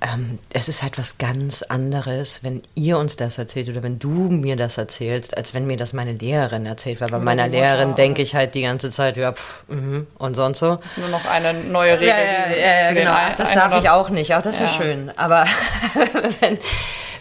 ähm, 0.00 0.38
es 0.52 0.68
ist 0.68 0.84
halt 0.84 0.98
was 0.98 1.18
ganz 1.18 1.62
anderes, 1.62 2.44
wenn 2.44 2.62
ihr 2.76 2.96
uns 2.96 3.16
das 3.16 3.38
erzählt 3.38 3.68
oder 3.70 3.82
wenn 3.82 3.98
du 3.98 4.08
mir 4.08 4.54
das 4.54 4.78
erzählst, 4.78 5.36
als 5.36 5.52
wenn 5.52 5.66
mir 5.66 5.76
das 5.76 5.94
meine 5.94 6.12
Lehrerin 6.12 6.64
erzählt. 6.64 7.00
Weil 7.00 7.08
bei 7.08 7.16
oder 7.16 7.24
meiner 7.24 7.48
Lehrerin 7.48 7.96
denke 7.96 8.22
ich 8.22 8.36
halt 8.36 8.54
die 8.54 8.62
ganze 8.62 8.92
Zeit, 8.92 9.16
ja, 9.16 9.32
pff, 9.32 9.64
mh, 9.66 10.04
und 10.18 10.34
sonst 10.34 10.60
so. 10.60 10.76
Das 10.76 10.92
ist 10.92 10.98
nur 10.98 11.08
noch 11.08 11.26
eine 11.26 11.54
neue 11.54 11.94
Regel. 11.94 12.06
Ja, 12.06 12.18
ja, 12.18 12.50
ja, 12.50 12.80
ja 12.82 12.92
genau. 12.92 13.16
Das 13.36 13.52
darf 13.52 13.76
ich 13.82 13.90
auch 13.90 14.10
nicht. 14.10 14.32
Auch 14.36 14.42
das 14.42 14.60
ja. 14.60 14.66
ist 14.66 14.76
ja 14.76 14.82
schön. 14.84 15.10
Aber 15.16 15.44
wenn 16.40 16.56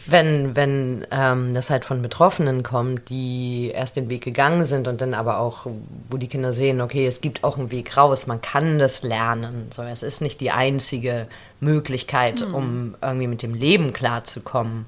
wenn, 0.05 0.55
wenn 0.55 1.05
ähm, 1.11 1.53
das 1.53 1.69
halt 1.69 1.85
von 1.85 2.01
Betroffenen 2.01 2.63
kommt, 2.63 3.09
die 3.09 3.71
erst 3.73 3.95
den 3.95 4.09
Weg 4.09 4.23
gegangen 4.23 4.65
sind 4.65 4.87
und 4.87 5.01
dann 5.01 5.13
aber 5.13 5.39
auch, 5.39 5.67
wo 6.09 6.17
die 6.17 6.27
Kinder 6.27 6.53
sehen, 6.53 6.81
okay, 6.81 7.05
es 7.05 7.21
gibt 7.21 7.43
auch 7.43 7.57
einen 7.57 7.71
Weg 7.71 7.97
raus, 7.97 8.27
man 8.27 8.41
kann 8.41 8.79
das 8.79 9.03
lernen. 9.03 9.67
So, 9.71 9.83
es 9.83 10.03
ist 10.03 10.21
nicht 10.21 10.41
die 10.41 10.51
einzige 10.51 11.27
Möglichkeit, 11.59 12.45
mhm. 12.47 12.55
um 12.55 12.95
irgendwie 13.01 13.27
mit 13.27 13.43
dem 13.43 13.53
Leben 13.53 13.93
klarzukommen. 13.93 14.85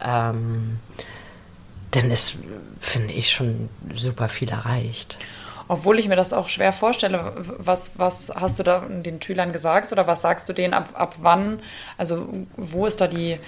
Ähm, 0.00 0.78
dann 1.90 2.10
ist, 2.10 2.36
finde 2.80 3.14
ich, 3.14 3.30
schon 3.30 3.68
super 3.94 4.28
viel 4.28 4.50
erreicht. 4.50 5.16
Obwohl 5.68 5.98
ich 5.98 6.08
mir 6.08 6.16
das 6.16 6.32
auch 6.32 6.48
schwer 6.48 6.72
vorstelle, 6.72 7.32
was, 7.58 7.98
was 7.98 8.30
hast 8.34 8.58
du 8.58 8.62
da 8.62 8.80
den 8.80 9.22
Schülern 9.22 9.52
gesagt 9.52 9.90
oder 9.92 10.06
was 10.06 10.20
sagst 10.20 10.48
du 10.48 10.52
denen 10.52 10.74
ab, 10.74 10.90
ab 10.92 11.14
wann? 11.20 11.60
Also 11.96 12.28
wo 12.56 12.86
ist 12.86 13.00
da 13.00 13.06
die, 13.06 13.38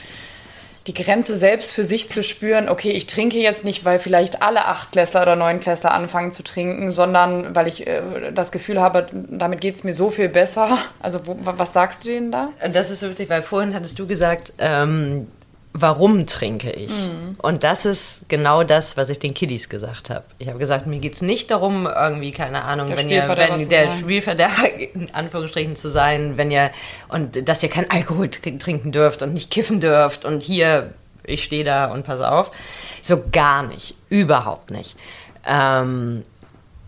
die 0.86 0.94
Grenze 0.94 1.36
selbst 1.36 1.72
für 1.72 1.82
sich 1.82 2.08
zu 2.08 2.22
spüren, 2.22 2.68
okay, 2.68 2.92
ich 2.92 3.06
trinke 3.06 3.38
jetzt 3.38 3.64
nicht, 3.64 3.84
weil 3.84 3.98
vielleicht 3.98 4.42
alle 4.42 4.66
Achtklässler 4.66 5.22
oder 5.22 5.36
Neunklässler 5.36 5.92
anfangen 5.92 6.30
zu 6.30 6.44
trinken, 6.44 6.92
sondern 6.92 7.54
weil 7.56 7.66
ich 7.66 7.86
äh, 7.86 8.02
das 8.32 8.52
Gefühl 8.52 8.80
habe, 8.80 9.06
damit 9.12 9.60
geht 9.60 9.74
es 9.74 9.84
mir 9.84 9.92
so 9.92 10.10
viel 10.10 10.28
besser. 10.28 10.78
Also 11.00 11.26
wo, 11.26 11.36
was 11.40 11.72
sagst 11.72 12.04
du 12.04 12.08
denen 12.08 12.30
da? 12.30 12.50
Das 12.72 12.90
ist 12.90 13.02
witzig, 13.02 13.28
weil 13.28 13.42
vorhin 13.42 13.74
hattest 13.74 13.98
du 13.98 14.06
gesagt, 14.06 14.52
ähm, 14.58 15.26
warum 15.80 16.26
trinke 16.26 16.70
ich? 16.70 16.90
Mhm. 16.90 17.36
Und 17.38 17.62
das 17.62 17.84
ist 17.84 18.22
genau 18.28 18.62
das, 18.62 18.96
was 18.96 19.10
ich 19.10 19.18
den 19.18 19.34
Kiddies 19.34 19.68
gesagt 19.68 20.10
habe. 20.10 20.24
Ich 20.38 20.48
habe 20.48 20.58
gesagt, 20.58 20.86
mir 20.86 20.98
geht 20.98 21.14
es 21.14 21.22
nicht 21.22 21.50
darum, 21.50 21.86
irgendwie, 21.86 22.32
keine 22.32 22.62
Ahnung, 22.62 22.88
der 22.88 22.98
wenn 22.98 23.10
ihr, 23.10 23.28
wenn 23.28 23.68
der 23.68 23.94
Spielverderber 23.94 24.72
in 24.94 25.14
Anführungsstrichen 25.14 25.76
zu 25.76 25.90
sein, 25.90 26.36
wenn 26.36 26.50
ihr, 26.50 26.70
und 27.08 27.48
dass 27.48 27.62
ihr 27.62 27.68
kein 27.68 27.90
Alkohol 27.90 28.30
trinken 28.30 28.92
dürft 28.92 29.22
und 29.22 29.34
nicht 29.34 29.50
kiffen 29.50 29.80
dürft 29.80 30.24
und 30.24 30.42
hier, 30.42 30.94
ich 31.24 31.44
stehe 31.44 31.64
da 31.64 31.86
und 31.86 32.04
pass 32.04 32.20
auf. 32.20 32.50
So 33.02 33.24
gar 33.30 33.62
nicht, 33.62 33.94
überhaupt 34.08 34.70
nicht. 34.70 34.96
Ähm, 35.46 36.24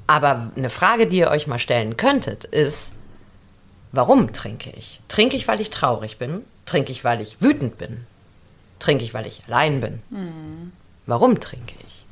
aber 0.07 0.51
eine 0.57 0.70
Frage, 0.70 1.07
die 1.07 1.18
ihr 1.18 1.30
euch 1.30 1.47
mal 1.47 1.59
stellen 1.59 1.97
könntet, 1.97 2.45
ist, 2.45 2.93
warum 3.93 4.32
trinke 4.32 4.70
ich? 4.70 5.01
Trinke 5.09 5.36
ich, 5.36 5.47
weil 5.47 5.61
ich 5.61 5.70
traurig 5.70 6.16
bin? 6.16 6.45
Trinke 6.64 6.93
ich, 6.93 7.05
weil 7.05 7.20
ich 7.20 7.41
wütend 7.41 7.76
bin? 7.78 8.07
Trinke 8.79 9.05
ich, 9.05 9.14
weil 9.14 9.26
ich 9.26 9.41
allein 9.47 9.81
bin. 9.81 10.03
Mhm. 10.11 10.72
Warum 11.07 11.41
trinke 11.41 11.74
ich? 11.87 12.05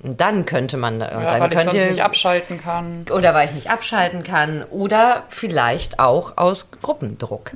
Und 0.00 0.20
dann 0.20 0.46
könnte 0.46 0.76
man 0.76 1.00
da. 1.00 1.10
Ja, 1.10 1.40
weil 1.40 1.52
ich 1.52 1.60
sonst 1.60 1.74
nicht 1.74 2.02
abschalten 2.02 2.60
kann. 2.60 3.06
oder 3.10 3.34
weil 3.34 3.48
ich 3.48 3.54
nicht 3.54 3.70
abschalten 3.70 4.22
kann 4.22 4.62
oder 4.64 5.24
vielleicht 5.30 5.98
auch 5.98 6.36
aus 6.36 6.70
Gruppendruck. 6.82 7.52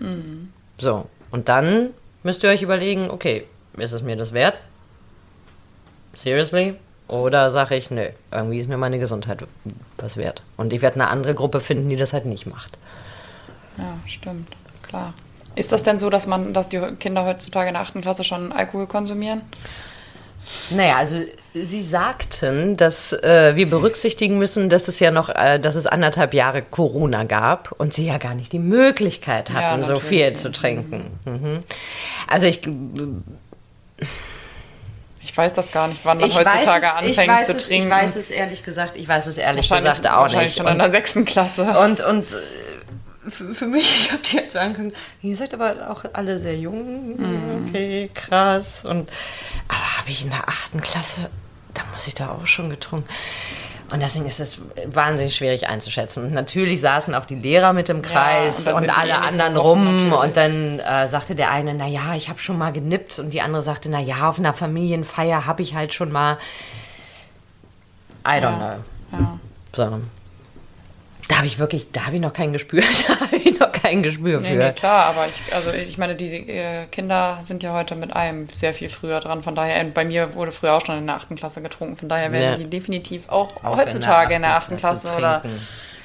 So, 0.78 1.06
und 1.30 1.48
dann 1.48 1.90
müsst 2.22 2.42
ihr 2.42 2.50
euch 2.50 2.62
überlegen, 2.62 3.10
okay, 3.10 3.46
ist 3.76 3.92
es 3.92 4.02
mir 4.02 4.16
das 4.16 4.32
wert? 4.32 4.56
Seriously? 6.16 6.74
Oder 7.08 7.50
sage 7.50 7.76
ich, 7.76 7.90
nö, 7.90 8.06
irgendwie 8.30 8.58
ist 8.58 8.68
mir 8.68 8.76
meine 8.76 8.98
Gesundheit 8.98 9.44
was 9.96 10.16
wert. 10.16 10.42
Und 10.56 10.72
ich 10.72 10.80
werde 10.80 10.96
eine 10.96 11.08
andere 11.08 11.34
Gruppe 11.34 11.60
finden, 11.60 11.88
die 11.88 11.96
das 11.96 12.12
halt 12.12 12.24
nicht 12.24 12.46
macht. 12.46 12.78
Ja, 13.78 13.98
stimmt, 14.06 14.48
klar. 14.82 15.14
Ist 15.54 15.72
das 15.72 15.82
denn 15.82 15.98
so, 15.98 16.10
dass 16.10 16.26
man, 16.26 16.52
dass 16.52 16.68
die 16.68 16.78
Kinder 16.98 17.24
heutzutage 17.24 17.68
in 17.68 17.74
der 17.74 17.82
achten 17.82 18.00
Klasse 18.00 18.24
schon 18.24 18.52
Alkohol 18.52 18.86
konsumieren? 18.86 19.42
Naja, 20.70 20.96
also 20.96 21.16
Sie 21.52 21.82
sagten, 21.82 22.76
dass 22.76 23.12
äh, 23.12 23.56
wir 23.56 23.68
berücksichtigen 23.68 24.38
müssen, 24.38 24.70
dass 24.70 24.88
es 24.88 25.00
ja 25.00 25.10
noch, 25.10 25.28
äh, 25.28 25.58
dass 25.58 25.74
es 25.74 25.86
anderthalb 25.86 26.32
Jahre 26.32 26.62
Corona 26.62 27.24
gab 27.24 27.72
und 27.72 27.92
Sie 27.92 28.06
ja 28.06 28.18
gar 28.18 28.34
nicht 28.34 28.52
die 28.52 28.58
Möglichkeit 28.60 29.50
hatten, 29.50 29.82
so 29.82 29.94
natürlich. 29.94 30.08
viel 30.08 30.36
zu 30.36 30.52
trinken. 30.52 31.18
Mhm. 31.24 31.64
Also 32.28 32.46
ich, 32.46 32.60
Ich 35.22 35.36
weiß 35.36 35.52
das 35.52 35.70
gar 35.70 35.88
nicht, 35.88 36.00
wann 36.04 36.18
man 36.18 36.28
ich 36.28 36.36
heutzutage 36.36 36.86
es, 36.86 37.18
anfängt 37.18 37.46
zu 37.46 37.52
es, 37.52 37.66
trinken. 37.66 37.88
Ich 37.88 37.92
weiß 37.92 38.16
es 38.16 38.30
ehrlich 38.30 38.62
gesagt, 38.64 38.96
ich 38.96 39.06
weiß 39.06 39.26
es 39.26 39.38
ehrlich 39.38 39.68
gesagt 39.68 40.06
auch 40.08 40.22
wahrscheinlich 40.22 40.50
nicht. 40.50 40.58
schon 40.58 40.66
in 40.66 40.78
der 40.78 40.90
sechsten 40.90 41.24
Klasse. 41.24 41.78
Und, 41.78 42.00
und 42.00 42.26
für, 43.28 43.54
für 43.54 43.66
mich, 43.66 43.82
ich 44.04 44.12
habe 44.12 44.22
die 44.22 44.36
jetzt 44.36 44.52
so 44.52 44.58
angeguckt, 44.58 44.96
ihr 45.22 45.36
seid 45.36 45.54
aber 45.54 45.90
auch 45.90 46.04
alle 46.12 46.38
sehr 46.38 46.56
jung. 46.56 47.16
Mhm. 47.16 47.68
Okay, 47.68 48.10
krass. 48.14 48.84
Und, 48.84 49.10
aber 49.68 49.98
habe 49.98 50.10
ich 50.10 50.24
in 50.24 50.30
der 50.30 50.48
achten 50.48 50.80
Klasse, 50.80 51.30
da 51.74 51.82
muss 51.92 52.06
ich 52.06 52.14
da 52.14 52.30
auch 52.30 52.46
schon 52.46 52.70
getrunken. 52.70 53.08
Und 53.92 54.00
deswegen 54.00 54.26
ist 54.26 54.38
es 54.38 54.60
wahnsinnig 54.86 55.34
schwierig 55.34 55.66
einzuschätzen. 55.66 56.24
Und 56.24 56.32
natürlich 56.32 56.80
saßen 56.80 57.12
auch 57.14 57.24
die 57.24 57.34
Lehrer 57.34 57.72
mit 57.72 57.88
im 57.88 58.02
Kreis 58.02 58.60
und 58.60 58.66
dann 58.66 58.74
und, 58.76 58.84
die 58.84 58.90
alle 58.90 59.14
so 59.14 59.18
anderen 59.18 59.56
offen, 59.56 59.68
rum. 59.68 60.08
natürlich. 60.08 60.24
Und 60.24 60.36
dann 60.36 60.78
äh, 60.78 61.08
sagte 61.08 61.34
der 61.34 61.50
eine, 61.50 61.74
na 61.74 61.88
ja, 61.88 62.14
ich 62.14 62.28
habe 62.28 62.38
schon 62.38 62.56
mal 62.56 62.72
genippt. 62.72 63.18
Und 63.18 63.30
die 63.30 63.40
andere 63.40 63.62
sagte, 63.62 63.90
na 63.90 63.98
ja, 63.98 64.28
auf 64.28 64.38
einer 64.38 64.54
Familienfeier 64.54 65.44
habe 65.44 65.62
ich 65.62 65.74
halt 65.74 65.92
schon 65.92 66.12
mal. 66.12 66.38
I 68.24 68.38
don't 68.40 68.56
know. 68.56 69.18
Ja. 69.18 69.38
So. 69.72 70.00
Da 71.30 71.36
habe 71.36 71.46
ich 71.46 71.60
wirklich, 71.60 71.92
da 71.92 72.06
habe 72.06 72.16
ich 72.16 72.20
noch 72.22 72.32
kein 72.32 72.52
Gespür, 72.52 72.82
da 73.08 73.20
habe 73.20 73.36
ich 73.36 73.56
noch 73.60 73.70
kein 73.70 74.02
Gespür 74.02 74.40
Nee, 74.40 74.48
für. 74.48 74.54
nee, 74.56 74.72
klar, 74.72 75.06
aber 75.06 75.28
ich, 75.28 75.54
also 75.54 75.70
ich 75.70 75.96
meine, 75.96 76.16
diese 76.16 76.36
äh, 76.36 76.86
Kinder 76.90 77.38
sind 77.42 77.62
ja 77.62 77.72
heute 77.72 77.94
mit 77.94 78.14
allem 78.16 78.48
sehr 78.48 78.74
viel 78.74 78.88
früher 78.88 79.20
dran. 79.20 79.42
Von 79.44 79.54
daher, 79.54 79.84
bei 79.84 80.04
mir 80.04 80.34
wurde 80.34 80.50
früher 80.50 80.72
auch 80.74 80.84
schon 80.84 80.98
in 80.98 81.06
der 81.06 81.14
achten 81.14 81.36
Klasse 81.36 81.62
getrunken. 81.62 81.96
Von 81.96 82.08
daher 82.08 82.32
werden 82.32 82.42
Ja. 82.52 82.56
die 82.56 82.68
definitiv 82.68 83.28
auch, 83.28 83.62
Auch 83.62 83.76
heutzutage 83.76 84.34
in 84.34 84.42
der 84.42 84.56
achten 84.56 84.74
achten 84.74 84.76
Klasse, 84.80 85.12
oder 85.16 85.42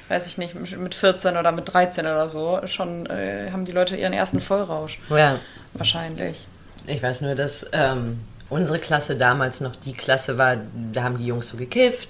weiß 0.10 0.28
ich 0.28 0.38
nicht, 0.38 0.54
mit 0.78 0.94
14 0.94 1.38
oder 1.38 1.52
mit 1.52 1.74
13 1.74 2.06
oder 2.06 2.30
so, 2.30 2.62
schon 2.66 3.08
äh, 3.08 3.50
haben 3.52 3.66
die 3.66 3.72
Leute 3.72 3.96
ihren 3.96 4.14
ersten 4.14 4.40
Vollrausch. 4.42 5.00
Ja, 5.10 5.40
Wahrscheinlich. 5.74 6.46
ich 6.86 7.02
weiß 7.02 7.22
nur, 7.22 7.34
dass 7.34 7.66
ähm, 7.74 8.20
unsere 8.50 8.78
Klasse 8.78 9.16
damals 9.16 9.60
noch 9.60 9.76
die 9.76 9.94
Klasse 9.94 10.38
war, 10.38 10.58
da 10.94 11.02
haben 11.02 11.18
die 11.18 11.26
Jungs 11.26 11.48
so 11.48 11.58
gekifft 11.58 12.10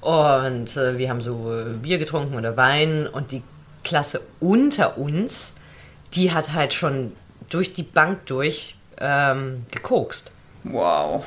und 0.00 0.76
äh, 0.76 0.96
wir 0.96 1.10
haben 1.10 1.20
so 1.20 1.52
äh, 1.52 1.74
Bier 1.74 1.98
getrunken 1.98 2.36
oder 2.36 2.56
Wein 2.56 3.06
und 3.06 3.32
die 3.32 3.42
Klasse 3.84 4.20
unter 4.40 4.98
uns, 4.98 5.52
die 6.14 6.32
hat 6.32 6.52
halt 6.52 6.74
schon 6.74 7.12
durch 7.48 7.72
die 7.72 7.82
Bank 7.82 8.26
durch 8.26 8.76
ähm, 8.98 9.66
gekokst. 9.70 10.30
Wow. 10.64 11.24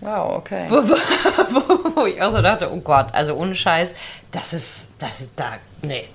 Wow, 0.00 0.36
okay. 0.36 0.66
wo, 0.68 0.76
wo, 0.82 1.96
wo 1.96 2.06
ich 2.06 2.22
auch 2.22 2.30
so 2.30 2.40
dachte, 2.40 2.70
oh 2.72 2.80
Gott, 2.80 3.12
also 3.12 3.34
ohne 3.34 3.54
Scheiß, 3.54 3.94
das 4.30 4.52
ist, 4.52 4.86
das 4.98 5.20
ist 5.20 5.30
da, 5.34 5.54
nee. 5.82 6.08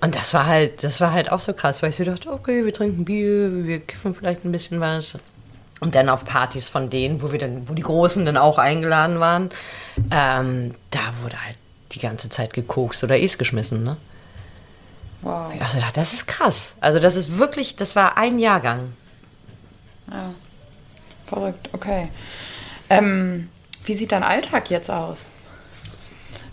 Und 0.00 0.16
das 0.16 0.34
war 0.34 0.46
halt, 0.46 0.82
das 0.82 1.00
war 1.00 1.12
halt 1.12 1.30
auch 1.30 1.40
so 1.40 1.52
krass, 1.52 1.82
weil 1.82 1.90
ich 1.90 1.96
so 1.96 2.04
dachte, 2.04 2.30
okay, 2.30 2.64
wir 2.64 2.72
trinken 2.72 3.04
Bier, 3.04 3.64
wir 3.64 3.78
kiffen 3.80 4.12
vielleicht 4.12 4.44
ein 4.44 4.52
bisschen 4.52 4.80
was. 4.80 5.18
Und 5.80 5.94
dann 5.94 6.08
auf 6.08 6.24
Partys 6.24 6.68
von 6.68 6.88
denen, 6.88 7.20
wo 7.20 7.32
wir 7.32 7.38
dann, 7.38 7.68
wo 7.68 7.74
die 7.74 7.82
Großen 7.82 8.24
dann 8.24 8.36
auch 8.36 8.58
eingeladen 8.58 9.20
waren, 9.20 9.50
ähm, 10.10 10.74
da 10.90 11.00
wurde 11.22 11.42
halt 11.44 11.56
die 11.92 11.98
ganze 11.98 12.28
Zeit 12.28 12.52
gekokst 12.54 13.04
oder 13.04 13.18
Is 13.18 13.38
geschmissen, 13.38 13.82
ne? 13.82 13.96
Wow. 15.22 15.52
Also 15.60 15.78
das 15.94 16.12
ist 16.12 16.26
krass. 16.26 16.74
Also 16.80 17.00
das 17.00 17.16
ist 17.16 17.38
wirklich, 17.38 17.76
das 17.76 17.96
war 17.96 18.16
ein 18.18 18.38
Jahrgang. 18.38 18.92
Ja. 20.10 20.30
Verrückt, 21.26 21.70
okay. 21.72 22.08
Ähm, 22.90 23.48
wie 23.84 23.94
sieht 23.94 24.12
dein 24.12 24.22
Alltag 24.22 24.70
jetzt 24.70 24.90
aus? 24.90 25.26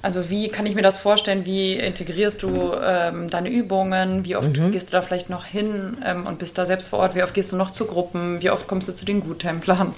Also 0.04 0.30
wie 0.30 0.50
kann 0.50 0.66
ich 0.66 0.74
mir 0.76 0.82
das 0.82 0.98
vorstellen? 0.98 1.46
Wie 1.46 1.74
integrierst 1.76 2.42
du 2.42 2.74
ähm, 2.84 3.30
deine 3.30 3.50
Übungen? 3.50 4.26
Wie 4.26 4.36
oft 4.36 4.58
Mhm. 4.58 4.72
gehst 4.72 4.90
du 4.90 4.94
da 4.94 5.02
vielleicht 5.02 5.30
noch 5.30 5.46
hin 5.46 5.98
ähm, 6.04 6.26
und 6.26 6.40
bist 6.40 6.58
da 6.58 6.66
selbst 6.66 6.88
vor 6.88 7.00
Ort? 7.00 7.14
Wie 7.16 7.22
oft 7.24 7.34
gehst 7.36 7.52
du 7.52 7.56
noch 7.56 7.72
zu 7.72 7.86
Gruppen? 7.86 8.42
Wie 8.42 8.50
oft 8.50 8.68
kommst 8.68 8.88
du 8.88 8.94
zu 8.96 9.06
den 9.06 9.20
Guttemplern? 9.22 9.94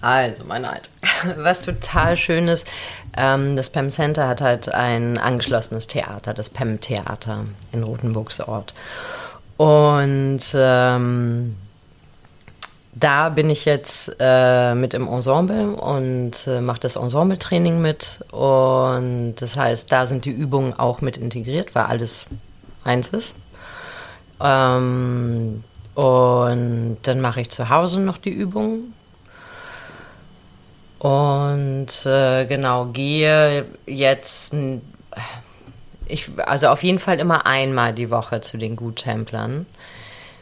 Also, 0.00 0.42
mein 0.44 0.64
Alt. 0.64 0.90
Was 1.36 1.62
total 1.62 2.16
schön 2.16 2.48
ist, 2.48 2.66
ähm, 3.16 3.54
das 3.54 3.70
PEM 3.70 3.90
Center 3.90 4.26
hat 4.26 4.40
halt 4.40 4.74
ein 4.74 5.16
angeschlossenes 5.18 5.86
Theater, 5.86 6.34
das 6.34 6.50
PEM 6.50 6.80
Theater 6.80 7.44
in 7.70 7.84
Rothenburgsort. 7.84 8.74
Und 9.56 10.40
ähm, 10.54 11.56
da 12.94 13.30
bin 13.30 13.48
ich 13.48 13.64
jetzt 13.64 14.16
äh, 14.20 14.74
mit 14.74 14.92
im 14.92 15.08
Ensemble 15.08 15.76
und 15.76 16.46
äh, 16.46 16.60
mache 16.60 16.80
das 16.80 16.96
Ensemble-Training 16.96 17.80
mit. 17.80 18.20
Und 18.30 19.36
das 19.36 19.56
heißt, 19.56 19.90
da 19.90 20.04
sind 20.04 20.26
die 20.26 20.30
Übungen 20.30 20.78
auch 20.78 21.00
mit 21.00 21.16
integriert, 21.16 21.74
weil 21.74 21.84
alles 21.84 22.26
eins 22.84 23.08
ist. 23.08 23.34
Ähm, 24.40 25.64
und 25.94 26.98
dann 27.02 27.20
mache 27.20 27.40
ich 27.40 27.50
zu 27.50 27.70
Hause 27.70 28.00
noch 28.00 28.18
die 28.18 28.30
Übungen. 28.30 28.94
Und 30.98 32.06
äh, 32.06 32.44
genau, 32.46 32.86
gehe 32.86 33.64
jetzt, 33.86 34.54
ich, 36.06 36.30
also 36.46 36.68
auf 36.68 36.82
jeden 36.82 36.98
Fall 36.98 37.18
immer 37.18 37.46
einmal 37.46 37.92
die 37.92 38.10
Woche 38.10 38.40
zu 38.40 38.58
den 38.58 38.76
Guttemplern. 38.76 39.66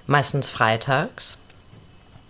Meistens 0.06 0.50
freitags. 0.50 1.39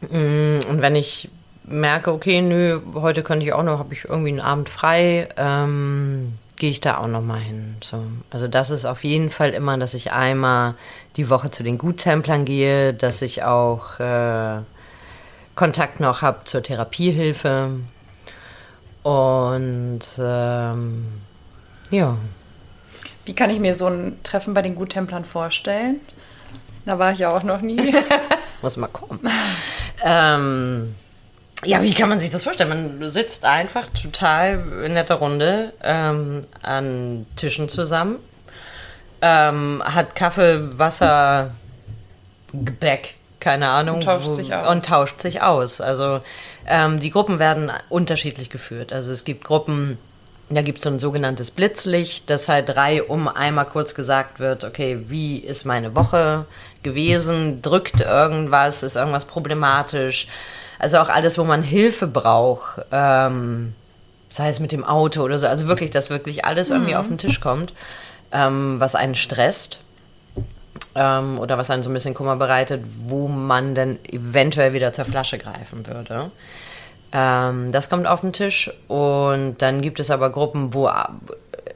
Mm, 0.00 0.60
Und 0.68 0.80
wenn 0.80 0.96
ich 0.96 1.28
merke, 1.64 2.12
okay, 2.12 2.40
nö, 2.40 2.80
heute 2.94 3.22
könnte 3.22 3.44
ich 3.46 3.52
auch 3.52 3.62
noch, 3.62 3.78
habe 3.78 3.94
ich 3.94 4.04
irgendwie 4.04 4.30
einen 4.30 4.40
Abend 4.40 4.68
frei, 4.68 5.28
ähm, 5.36 6.34
gehe 6.56 6.70
ich 6.70 6.80
da 6.80 6.98
auch 6.98 7.06
noch 7.06 7.22
mal 7.22 7.40
hin. 7.40 7.76
So. 7.82 8.02
Also 8.30 8.48
das 8.48 8.70
ist 8.70 8.84
auf 8.84 9.04
jeden 9.04 9.30
Fall 9.30 9.50
immer, 9.50 9.78
dass 9.78 9.94
ich 9.94 10.12
einmal 10.12 10.74
die 11.16 11.30
Woche 11.30 11.50
zu 11.50 11.62
den 11.62 11.78
Guttemplern 11.78 12.44
gehe, 12.44 12.92
dass 12.92 13.22
ich 13.22 13.42
auch 13.44 13.98
äh, 14.00 14.58
Kontakt 15.54 16.00
noch 16.00 16.22
habe 16.22 16.44
zur 16.44 16.62
Therapiehilfe. 16.62 17.70
Und 19.02 20.00
ähm, 20.18 21.06
ja. 21.90 22.16
Wie 23.24 23.34
kann 23.34 23.50
ich 23.50 23.60
mir 23.60 23.74
so 23.74 23.86
ein 23.86 24.18
Treffen 24.22 24.54
bei 24.54 24.62
den 24.62 24.74
Guttemplern 24.74 25.24
vorstellen? 25.24 26.00
Da 26.84 26.98
war 26.98 27.12
ich 27.12 27.20
ja 27.20 27.30
auch 27.30 27.42
noch 27.42 27.60
nie. 27.60 27.94
Muss 28.62 28.76
mal 28.76 28.88
kommen. 28.88 29.20
ähm, 30.04 30.94
ja, 31.64 31.82
wie 31.82 31.92
kann 31.94 32.08
man 32.08 32.20
sich 32.20 32.30
das 32.30 32.44
vorstellen? 32.44 32.68
Man 33.00 33.08
sitzt 33.08 33.44
einfach 33.44 33.88
total 33.88 34.84
in 34.84 34.94
netter 34.94 35.16
Runde 35.16 35.72
ähm, 35.82 36.42
an 36.62 37.26
Tischen 37.36 37.68
zusammen, 37.68 38.16
ähm, 39.20 39.82
hat 39.84 40.14
Kaffee, 40.14 40.78
Wasser, 40.78 41.50
Gebäck, 42.52 43.14
keine 43.40 43.68
Ahnung. 43.68 43.96
Und 43.96 44.04
tauscht 44.04 44.34
sich 44.34 44.54
aus. 44.54 44.68
Und 44.68 44.86
tauscht 44.86 45.20
sich 45.20 45.42
aus. 45.42 45.80
Also 45.80 46.20
ähm, 46.66 47.00
die 47.00 47.10
Gruppen 47.10 47.38
werden 47.38 47.70
unterschiedlich 47.90 48.48
geführt. 48.48 48.92
Also 48.92 49.12
es 49.12 49.24
gibt 49.24 49.44
Gruppen, 49.44 49.98
da 50.50 50.62
gibt 50.62 50.78
es 50.78 50.84
so 50.84 50.90
ein 50.90 50.98
sogenanntes 50.98 51.52
Blitzlicht, 51.52 52.28
das 52.28 52.48
halt 52.48 52.68
drei 52.68 53.02
um 53.02 53.28
einmal 53.28 53.66
kurz 53.66 53.94
gesagt 53.94 54.40
wird, 54.40 54.64
okay, 54.64 54.98
wie 55.04 55.38
ist 55.38 55.64
meine 55.64 55.94
Woche 55.94 56.44
gewesen, 56.82 57.62
drückt 57.62 58.00
irgendwas, 58.00 58.82
ist 58.82 58.96
irgendwas 58.96 59.26
problematisch. 59.26 60.26
Also 60.78 60.98
auch 60.98 61.08
alles, 61.08 61.38
wo 61.38 61.44
man 61.44 61.62
Hilfe 61.62 62.06
braucht, 62.06 62.84
ähm, 62.90 63.74
sei 64.28 64.48
es 64.48 64.58
mit 64.58 64.72
dem 64.72 64.84
Auto 64.84 65.22
oder 65.22 65.38
so. 65.38 65.46
Also 65.46 65.68
wirklich, 65.68 65.90
dass 65.90 66.10
wirklich 66.10 66.44
alles 66.44 66.70
irgendwie 66.70 66.96
auf 66.96 67.06
den 67.06 67.18
Tisch 67.18 67.40
kommt, 67.40 67.72
ähm, 68.32 68.80
was 68.80 68.96
einen 68.96 69.14
stresst 69.14 69.80
ähm, 70.96 71.38
oder 71.38 71.58
was 71.58 71.70
einen 71.70 71.82
so 71.82 71.90
ein 71.90 71.94
bisschen 71.94 72.14
Kummer 72.14 72.36
bereitet, 72.36 72.82
wo 73.06 73.28
man 73.28 73.74
dann 73.74 73.98
eventuell 74.08 74.72
wieder 74.72 74.92
zur 74.92 75.04
Flasche 75.04 75.38
greifen 75.38 75.86
würde. 75.86 76.30
Ähm, 77.12 77.72
das 77.72 77.90
kommt 77.90 78.06
auf 78.06 78.20
den 78.20 78.32
Tisch 78.32 78.70
und 78.88 79.56
dann 79.58 79.80
gibt 79.80 80.00
es 80.00 80.10
aber 80.10 80.30
Gruppen, 80.30 80.74
wo 80.74 80.90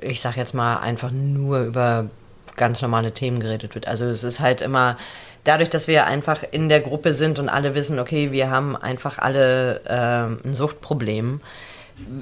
ich 0.01 0.21
sag 0.21 0.37
jetzt 0.37 0.55
mal 0.55 0.79
einfach 0.79 1.11
nur 1.11 1.61
über 1.61 2.09
ganz 2.57 2.83
normale 2.83 3.13
Themen 3.13 3.41
geredet 3.41 3.75
wird. 3.75 3.89
Also 3.89 4.05
es 4.05 4.23
ist 4.23 4.39
halt 4.41 4.61
immer 4.61 4.97
dadurch, 5.45 5.71
dass 5.71 5.89
wir 5.89 6.07
einfach 6.07 6.43
in 6.51 6.69
der 6.69 6.81
Gruppe 6.81 7.13
sind 7.13 7.39
und 7.39 7.49
alle 7.49 7.75
wissen, 7.75 7.99
okay, 7.99 8.33
wir 8.33 8.51
haben 8.51 8.77
einfach 8.77 9.19
alle 9.19 9.81
ähm, 9.89 10.41
ein 10.45 10.55
Suchtproblem, 10.55 11.41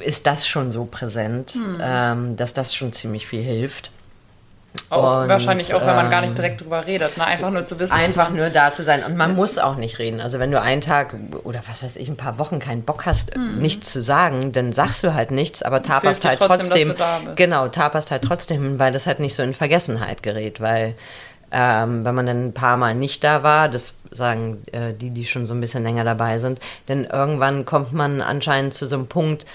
ist 0.01 0.27
das 0.27 0.47
schon 0.47 0.71
so 0.73 0.85
präsent, 0.85 1.53
Hm. 1.53 1.79
ähm, 1.81 2.37
dass 2.37 2.55
das 2.55 2.75
schon 2.75 2.93
ziemlich 2.93 3.27
viel 3.27 3.43
hilft. 3.43 3.91
Auch, 4.91 5.23
Und, 5.23 5.29
wahrscheinlich 5.29 5.75
auch, 5.75 5.81
wenn 5.81 5.97
man 5.97 6.11
gar 6.11 6.23
ähm, 6.23 6.29
nicht 6.29 6.39
direkt 6.39 6.61
drüber 6.61 6.87
redet. 6.87 7.16
Ne? 7.16 7.25
Einfach 7.25 7.51
nur 7.51 7.64
zu 7.64 7.79
wissen, 7.79 7.95
Einfach 7.95 8.31
nur 8.31 8.51
da 8.51 8.73
zu 8.73 8.83
sein. 8.83 9.03
Und 9.05 9.16
man 9.16 9.35
muss 9.35 9.59
auch 9.59 9.77
nicht 9.77 9.99
reden. 9.99 10.20
Also 10.20 10.39
wenn 10.39 10.51
du 10.51 10.61
einen 10.61 10.81
Tag 10.81 11.14
oder 11.45 11.62
was 11.66 11.83
weiß 11.83 11.97
ich, 11.97 12.09
ein 12.09 12.16
paar 12.16 12.39
Wochen 12.39 12.59
keinen 12.59 12.83
Bock 12.83 13.07
hast, 13.07 13.37
nichts 13.37 13.93
zu 13.93 14.03
sagen, 14.03 14.53
dann 14.53 14.73
sagst 14.73 15.03
du 15.03 15.14
halt 15.14 15.31
nichts, 15.31 15.62
aber 15.62 15.83
taperst 15.83 16.25
halt 16.25 16.41
trotzdem, 16.41 16.95
trotzdem. 16.97 17.37
Genau, 17.37 17.68
taperst 17.68 18.11
halt 18.11 18.23
trotzdem, 18.23 18.79
weil 18.79 18.93
das 18.93 19.07
halt 19.07 19.20
nicht 19.20 19.35
so 19.35 19.43
in 19.43 19.55
Vergessenheit 19.55 20.23
gerät. 20.23 20.61
Weil 20.61 20.95
ähm, 21.51 22.05
wenn 22.05 22.14
man 22.14 22.27
dann 22.27 22.47
ein 22.49 22.55
paar 22.55 22.77
Mal 22.77 22.95
nicht 22.95 23.23
da 23.25 23.43
war, 23.43 23.68
das 23.68 23.95
sagen 24.11 24.62
äh, 24.73 24.93
die, 24.93 25.11
die 25.11 25.27
schon 25.27 25.47
so 25.47 25.55
ein 25.55 25.61
bisschen 25.61 25.83
länger 25.83 26.05
dabei 26.05 26.39
sind, 26.39 26.61
dann 26.87 27.05
irgendwann 27.05 27.64
kommt 27.64 27.93
man 27.93 28.20
anscheinend 28.20 28.75
zu 28.75 28.87
so 28.87 28.97
einem 28.97 29.07
Punkt, 29.07 29.47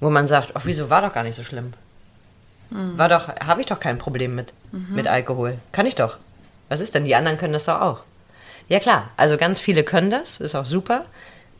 wo 0.00 0.10
man 0.10 0.26
sagt, 0.26 0.52
ach, 0.54 0.62
wieso 0.64 0.90
war 0.90 1.02
doch 1.02 1.12
gar 1.12 1.22
nicht 1.22 1.36
so 1.36 1.44
schlimm. 1.44 1.72
War 2.70 3.08
doch, 3.08 3.28
habe 3.28 3.60
ich 3.60 3.66
doch 3.66 3.80
kein 3.80 3.98
Problem 3.98 4.34
mit, 4.34 4.52
mit 4.70 5.06
Alkohol. 5.08 5.58
Kann 5.72 5.86
ich 5.86 5.96
doch. 5.96 6.18
Was 6.68 6.80
ist 6.80 6.94
denn? 6.94 7.04
Die 7.04 7.16
anderen 7.16 7.36
können 7.36 7.52
das 7.52 7.64
doch 7.64 7.80
auch. 7.80 8.02
Ja 8.68 8.78
klar, 8.78 9.10
also 9.16 9.36
ganz 9.36 9.60
viele 9.60 9.82
können 9.82 10.10
das, 10.10 10.38
ist 10.38 10.54
auch 10.54 10.64
super. 10.64 11.04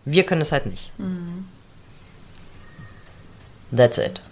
Wir 0.05 0.25
können 0.25 0.41
es 0.41 0.53
halt 0.53 0.67
nicht. 0.67 0.93
That's 3.77 3.99
it. 3.99 4.23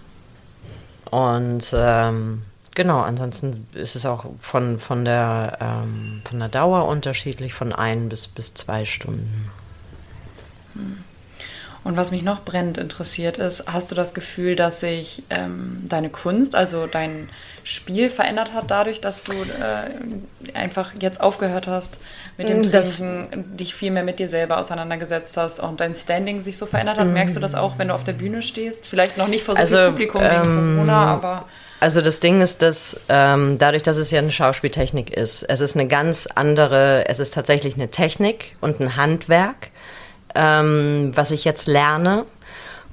Und 1.11 1.69
ähm, 1.73 2.43
genau, 2.75 3.01
ansonsten 3.01 3.67
ist 3.73 3.97
es 3.97 4.07
auch 4.07 4.27
von, 4.41 4.79
von, 4.79 5.05
der, 5.05 5.59
ähm, 5.61 6.23
von 6.25 6.39
der 6.39 6.49
Dauer 6.49 6.87
unterschiedlich, 6.87 7.55
von 7.55 7.73
ein 7.73 8.09
bis, 8.09 8.29
bis 8.29 8.55
zwei 8.55 8.85
Stunden. 8.85 9.51
Und 11.89 11.97
was 11.97 12.11
mich 12.11 12.23
noch 12.23 12.45
brennend 12.45 12.77
interessiert 12.77 13.39
ist, 13.39 13.65
hast 13.73 13.91
du 13.91 13.95
das 13.95 14.13
Gefühl, 14.13 14.57
dass 14.57 14.81
sich 14.81 15.23
ähm, 15.31 15.79
deine 15.89 16.11
Kunst, 16.11 16.55
also 16.55 16.87
dein 16.87 17.31
Spiel 17.65 18.11
verändert 18.11 18.53
hat 18.53 18.71
dadurch, 18.71 19.01
dass 19.01 19.23
du 19.25 19.33
äh, 19.33 20.53
einfach 20.53 20.93
jetzt 21.01 21.23
aufgehört 21.23 21.67
hast 21.67 21.99
mit 22.37 22.51
dem 22.51 22.71
Das- 22.71 22.99
Trinken, 22.99 23.57
dich 23.57 23.75
viel 23.75 23.91
mehr 23.91 24.03
mit 24.03 24.19
dir 24.19 24.29
selber 24.29 24.59
auseinandergesetzt 24.59 25.35
hast 25.39 25.61
und 25.61 25.81
dein 25.81 25.95
Standing 25.95 26.43
sich 26.43 26.59
so 26.59 26.67
verändert 26.67 26.99
hat? 26.99 27.07
Merkst 27.07 27.37
du 27.37 27.41
das 27.41 27.55
auch, 27.55 27.79
wenn 27.79 27.89
du 27.89 27.95
auf 27.95 28.05
der 28.05 28.13
Bühne 28.13 28.43
stehst? 28.43 28.87
Vielleicht 28.87 29.17
noch 29.17 29.29
nicht 29.29 29.43
vor 29.45 29.55
so 29.55 29.61
Also, 29.63 29.79
Publikum 29.87 30.21
wegen 30.21 30.35
ähm, 30.45 30.75
Corona, 30.77 31.07
aber 31.15 31.45
Also 31.81 32.03
das 32.03 32.21
Ding 32.21 32.43
ist, 32.43 32.61
dass 32.61 33.01
ähm, 33.09 33.57
dadurch, 33.57 33.83
dass 33.83 33.97
es 33.97 34.11
ja 34.11 34.19
eine 34.19 34.31
Schauspieltechnik 34.31 35.09
ist, 35.09 35.43
es 35.43 35.63
ist 35.63 35.75
eine 35.75 35.89
ganz 35.89 36.29
andere, 36.35 37.09
es 37.09 37.19
ist 37.19 37.33
tatsächlich 37.33 37.77
eine 37.77 37.89
Technik 37.89 38.57
und 38.61 38.79
ein 38.79 38.97
Handwerk, 38.97 39.71
ähm, 40.39 41.11
was 41.15 41.33
ich 41.33 41.45
jetzt 41.45 41.67
lerne. 41.67 42.25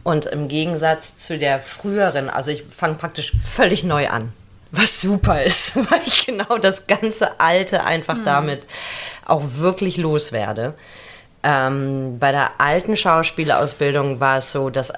Und 0.04 0.26
im 0.26 0.48
Gegensatz 0.48 1.18
zu 1.18 1.38
der 1.38 1.60
früheren, 1.60 2.30
also 2.30 2.52
ich 2.52 2.64
fange 2.70 2.96
praktisch 2.96 3.34
völlig 3.42 3.84
neu 3.84 4.10
an, 4.10 4.34
was 4.72 5.02
super 5.02 5.42
ist, 5.42 5.76
weil 5.92 6.02
ich 6.06 6.26
genau 6.26 6.58
das 6.58 6.88
ganze 6.88 7.40
Alte 7.40 7.84
einfach 7.84 8.18
damit 8.24 8.68
auch 9.26 9.44
wirklich 9.58 9.98
loswerde. 9.98 10.74
Ähm, 11.44 12.18
bei 12.20 12.32
der 12.32 12.60
alten 12.60 12.96
Schauspielausbildung 12.96 14.20
war 14.20 14.40
es 14.40 14.52
so, 14.52 14.72
dass 14.72 14.92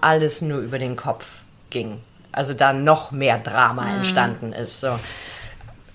alles 0.00 0.42
nur 0.42 0.58
über 0.58 0.78
den 0.78 0.96
Kopf 0.96 1.36
ging. 1.70 2.00
Also 2.32 2.54
da 2.54 2.72
noch 2.72 3.12
mehr 3.12 3.38
Drama 3.38 3.88
entstanden 3.96 4.52
ist. 4.52 4.80
So. 4.80 4.98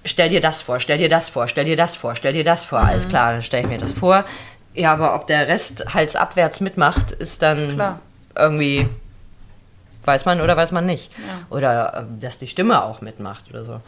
Stell 0.05 0.29
dir 0.29 0.41
das 0.41 0.61
vor, 0.61 0.79
stell 0.79 0.97
dir 0.97 1.09
das 1.09 1.29
vor, 1.29 1.47
stell 1.47 1.65
dir 1.65 1.77
das 1.77 1.95
vor, 1.95 2.15
stell 2.15 2.33
dir 2.33 2.43
das 2.43 2.65
vor. 2.65 2.79
Alles 2.79 3.07
klar, 3.07 3.33
dann 3.33 3.41
stelle 3.41 3.63
ich 3.63 3.69
mir 3.69 3.77
das 3.77 3.91
vor. 3.91 4.25
Ja, 4.75 4.93
aber 4.93 5.15
ob 5.15 5.27
der 5.27 5.47
Rest 5.47 5.93
halsabwärts 5.93 6.59
mitmacht, 6.59 7.11
ist 7.11 7.41
dann 7.41 7.73
Klar. 7.73 7.99
irgendwie, 8.35 8.87
weiß 10.03 10.25
man 10.25 10.41
oder 10.41 10.57
weiß 10.57 10.71
man 10.71 10.85
nicht. 10.85 11.11
Oder 11.49 12.05
äh, 12.07 12.21
dass 12.21 12.39
die 12.39 12.47
Stimme 12.47 12.83
auch 12.83 13.01
mitmacht 13.01 13.49
oder 13.49 13.65
so. 13.65 13.81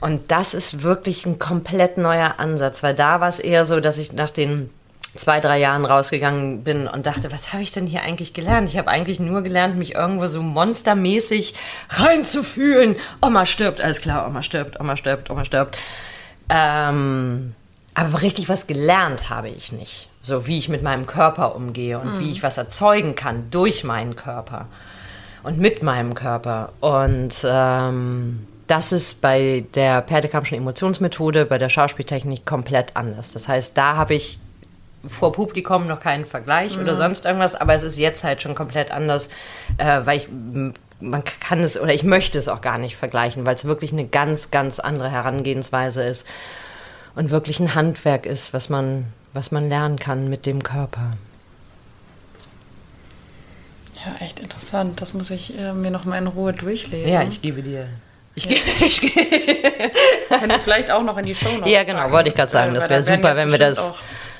Und 0.00 0.30
das 0.30 0.52
ist 0.52 0.82
wirklich 0.82 1.24
ein 1.26 1.38
komplett 1.38 1.96
neuer 1.96 2.34
Ansatz, 2.38 2.82
weil 2.82 2.94
da 2.94 3.20
war 3.20 3.28
es 3.28 3.40
eher 3.40 3.64
so, 3.64 3.80
dass 3.80 3.98
ich 3.98 4.12
nach 4.12 4.30
den 4.30 4.70
zwei, 5.14 5.40
drei 5.40 5.58
Jahren 5.58 5.84
rausgegangen 5.84 6.62
bin 6.62 6.86
und 6.86 7.06
dachte, 7.06 7.32
was 7.32 7.52
habe 7.52 7.62
ich 7.62 7.70
denn 7.70 7.86
hier 7.86 8.02
eigentlich 8.02 8.34
gelernt? 8.34 8.68
Ich 8.68 8.76
habe 8.76 8.88
eigentlich 8.88 9.20
nur 9.20 9.42
gelernt, 9.42 9.78
mich 9.78 9.94
irgendwo 9.94 10.26
so 10.26 10.42
monstermäßig 10.42 11.54
reinzufühlen. 11.88 12.96
Oma 13.22 13.46
stirbt, 13.46 13.80
alles 13.80 14.00
klar, 14.00 14.26
Oma 14.26 14.42
stirbt, 14.42 14.78
Oma 14.78 14.96
stirbt, 14.96 15.30
Oma 15.30 15.44
stirbt. 15.44 15.78
Ähm, 16.48 17.54
aber 17.94 18.22
richtig 18.22 18.48
was 18.48 18.66
gelernt 18.66 19.30
habe 19.30 19.48
ich 19.48 19.72
nicht. 19.72 20.08
So 20.26 20.48
wie 20.48 20.58
ich 20.58 20.68
mit 20.68 20.82
meinem 20.82 21.06
Körper 21.06 21.54
umgehe 21.54 22.00
und 22.00 22.18
wie 22.18 22.32
ich 22.32 22.42
was 22.42 22.58
erzeugen 22.58 23.14
kann 23.14 23.48
durch 23.52 23.84
meinen 23.84 24.16
Körper 24.16 24.66
und 25.44 25.58
mit 25.58 25.84
meinem 25.84 26.14
Körper. 26.14 26.72
Und 26.80 27.32
ähm, 27.44 28.44
das 28.66 28.90
ist 28.90 29.20
bei 29.20 29.64
der 29.76 30.00
Perdekampfschen 30.00 30.58
Emotionsmethode, 30.58 31.46
bei 31.46 31.58
der 31.58 31.68
Schauspieltechnik 31.68 32.44
komplett 32.44 32.96
anders. 32.96 33.30
Das 33.30 33.46
heißt, 33.46 33.78
da 33.78 33.94
habe 33.94 34.14
ich 34.14 34.40
vor 35.06 35.30
Publikum 35.30 35.86
noch 35.86 36.00
keinen 36.00 36.24
Vergleich 36.24 36.76
oder 36.76 36.96
sonst 36.96 37.24
irgendwas, 37.24 37.54
aber 37.54 37.74
es 37.74 37.84
ist 37.84 37.96
jetzt 37.96 38.24
halt 38.24 38.42
schon 38.42 38.56
komplett 38.56 38.90
anders, 38.90 39.28
äh, 39.78 40.00
weil 40.04 40.16
ich 40.16 40.28
man 40.98 41.22
kann 41.22 41.60
es 41.60 41.80
oder 41.80 41.94
ich 41.94 42.02
möchte 42.02 42.36
es 42.36 42.48
auch 42.48 42.62
gar 42.62 42.78
nicht 42.78 42.96
vergleichen, 42.96 43.46
weil 43.46 43.54
es 43.54 43.64
wirklich 43.64 43.92
eine 43.92 44.08
ganz, 44.08 44.50
ganz 44.50 44.80
andere 44.80 45.08
Herangehensweise 45.08 46.02
ist 46.02 46.26
und 47.14 47.30
wirklich 47.30 47.60
ein 47.60 47.76
Handwerk 47.76 48.26
ist, 48.26 48.52
was 48.52 48.68
man, 48.68 49.06
was 49.36 49.52
man 49.52 49.68
lernen 49.68 49.98
kann 49.98 50.28
mit 50.28 50.46
dem 50.46 50.62
Körper. 50.62 51.12
ja, 54.04 54.24
echt 54.24 54.40
interessant. 54.40 55.00
Das 55.00 55.14
muss 55.14 55.30
ich 55.30 55.58
äh, 55.58 55.72
mir 55.72 55.90
noch 55.90 56.04
mal 56.04 56.18
in 56.18 56.26
Ruhe 56.26 56.52
durchlesen. 56.52 57.10
Ja, 57.10 57.22
ich 57.22 57.40
gebe 57.42 57.62
dir. 57.62 57.88
Ich 58.34 58.46
gebe, 58.48 58.60
ich 58.84 59.00
gebe, 59.00 59.14
Können 60.28 60.50
wir 60.50 60.60
vielleicht 60.60 60.90
auch 60.90 61.02
noch 61.02 61.16
in 61.18 61.24
die 61.26 61.34
Shownotes 61.34 61.70
ja, 61.72 61.84
genau, 61.84 62.00
packen. 62.00 62.12
wollte 62.12 62.28
ich 62.28 62.34
gerade 62.34 62.50
sagen. 62.50 62.72
Weil- 62.72 62.80
Das 62.80 62.90
wäre 62.90 63.02
super, 63.02 63.36
wenn 63.36 63.50
wir 63.50 63.58
das, 63.58 63.92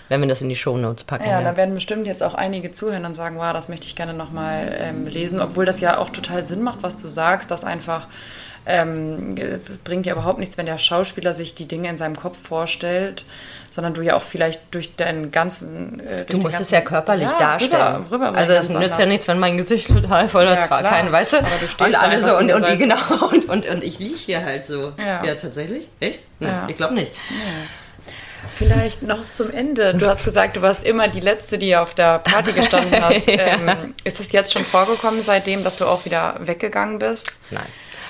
wenn 0.08 0.20
wir 0.20 0.28
das 0.28 0.42
in 0.42 0.48
die 0.48 0.56
Shownotes 0.56 1.04
packen. 1.04 1.24
Ja, 1.24 1.40
ja. 1.40 1.42
da 1.42 1.56
werden 1.56 1.74
bestimmt 1.74 2.06
jetzt 2.06 2.22
auch 2.22 2.34
einige 2.34 2.72
zuhören 2.72 3.04
und 3.06 3.14
sagen, 3.14 3.38
wow, 3.38 3.52
das 3.52 3.68
möchte 3.68 3.86
ich 3.86 3.96
gerne 3.96 4.12
nochmal 4.14 4.76
ähm, 4.78 5.06
lesen, 5.06 5.40
obwohl 5.40 5.64
das 5.64 5.80
ja 5.80 5.98
auch 5.98 6.10
total 6.10 6.46
Sinn 6.46 6.62
macht, 6.62 6.82
was 6.82 6.96
du 6.96 7.08
sagst, 7.08 7.50
dass 7.50 7.64
einfach 7.64 8.06
ähm, 8.66 9.36
bringt 9.84 10.06
ja 10.06 10.12
überhaupt 10.14 10.38
nichts, 10.38 10.58
wenn 10.58 10.66
der 10.66 10.78
Schauspieler 10.78 11.34
sich 11.34 11.54
die 11.54 11.66
Dinge 11.66 11.88
in 11.88 11.96
seinem 11.96 12.16
Kopf 12.16 12.36
vorstellt, 12.38 13.24
sondern 13.70 13.94
du 13.94 14.00
ja 14.02 14.16
auch 14.16 14.22
vielleicht 14.22 14.60
durch 14.72 14.96
deinen 14.96 15.30
ganzen... 15.32 16.00
Äh, 16.00 16.24
durch 16.24 16.26
Du 16.28 16.36
musst 16.38 16.54
es 16.54 16.58
ganzen- 16.70 16.74
ja 16.74 16.80
körperlich 16.80 17.28
Ja, 17.30 17.38
darstellen. 17.38 17.72
Rüber, 17.74 18.04
rüberbringen 18.10 18.36
also 18.36 18.52
es 18.54 18.68
nützt 18.70 18.80
ja 18.80 18.86
anders. 18.88 19.08
nichts, 19.08 19.28
wenn 19.28 19.38
mein 19.38 19.56
Gesicht 19.56 19.88
total 19.88 20.28
voller 20.28 20.54
Ja, 20.54 20.60
ja, 20.60 20.66
klar. 20.66 20.82
kein, 20.82 21.12
weißt 21.12 21.34
du? 21.34 21.36
Aber 21.38 21.48
du 21.60 21.68
stehst 21.68 21.80
und 21.90 21.94
alle 21.94 22.20
so 22.22 22.36
und, 22.38 22.50
und 22.52 22.66
die 22.66 22.66
Salz. 22.66 22.78
genau 22.78 23.26
und, 23.32 23.48
und, 23.48 23.66
und 23.66 23.84
ich 23.84 23.98
liege 23.98 24.16
hier 24.16 24.44
halt 24.44 24.64
so. 24.64 24.92
Ja. 24.98 25.22
Ja, 25.24 25.34
tatsächlich? 25.34 25.88
Echt? 26.00 26.20
Hm, 26.40 26.48
Ja. 26.48 26.66
Ich 26.68 26.76
glaube 26.76 26.94
nicht. 26.94 27.12
Yes. 27.62 27.98
Vielleicht 28.54 29.02
noch 29.02 29.20
zum 29.32 29.50
Ende. 29.50 29.94
Du 29.94 30.06
hast 30.06 30.24
gesagt, 30.24 30.56
du 30.56 30.62
warst 30.62 30.82
immer 30.84 31.08
die 31.08 31.20
Letzte, 31.20 31.58
die 31.58 31.76
auf 31.76 31.94
der 31.94 32.20
Party 32.20 32.52
gestanden 32.52 33.04
hast. 33.04 33.24
ähm, 33.26 33.94
ist 34.04 34.20
es 34.20 34.32
jetzt 34.32 34.52
schon 34.52 34.64
vorgekommen, 34.64 35.20
seitdem, 35.20 35.62
dass 35.64 35.76
du 35.76 35.84
auch 35.84 36.04
wieder 36.06 36.36
weggegangen 36.40 36.98
bist? 36.98 37.38
Nein. 37.50 37.66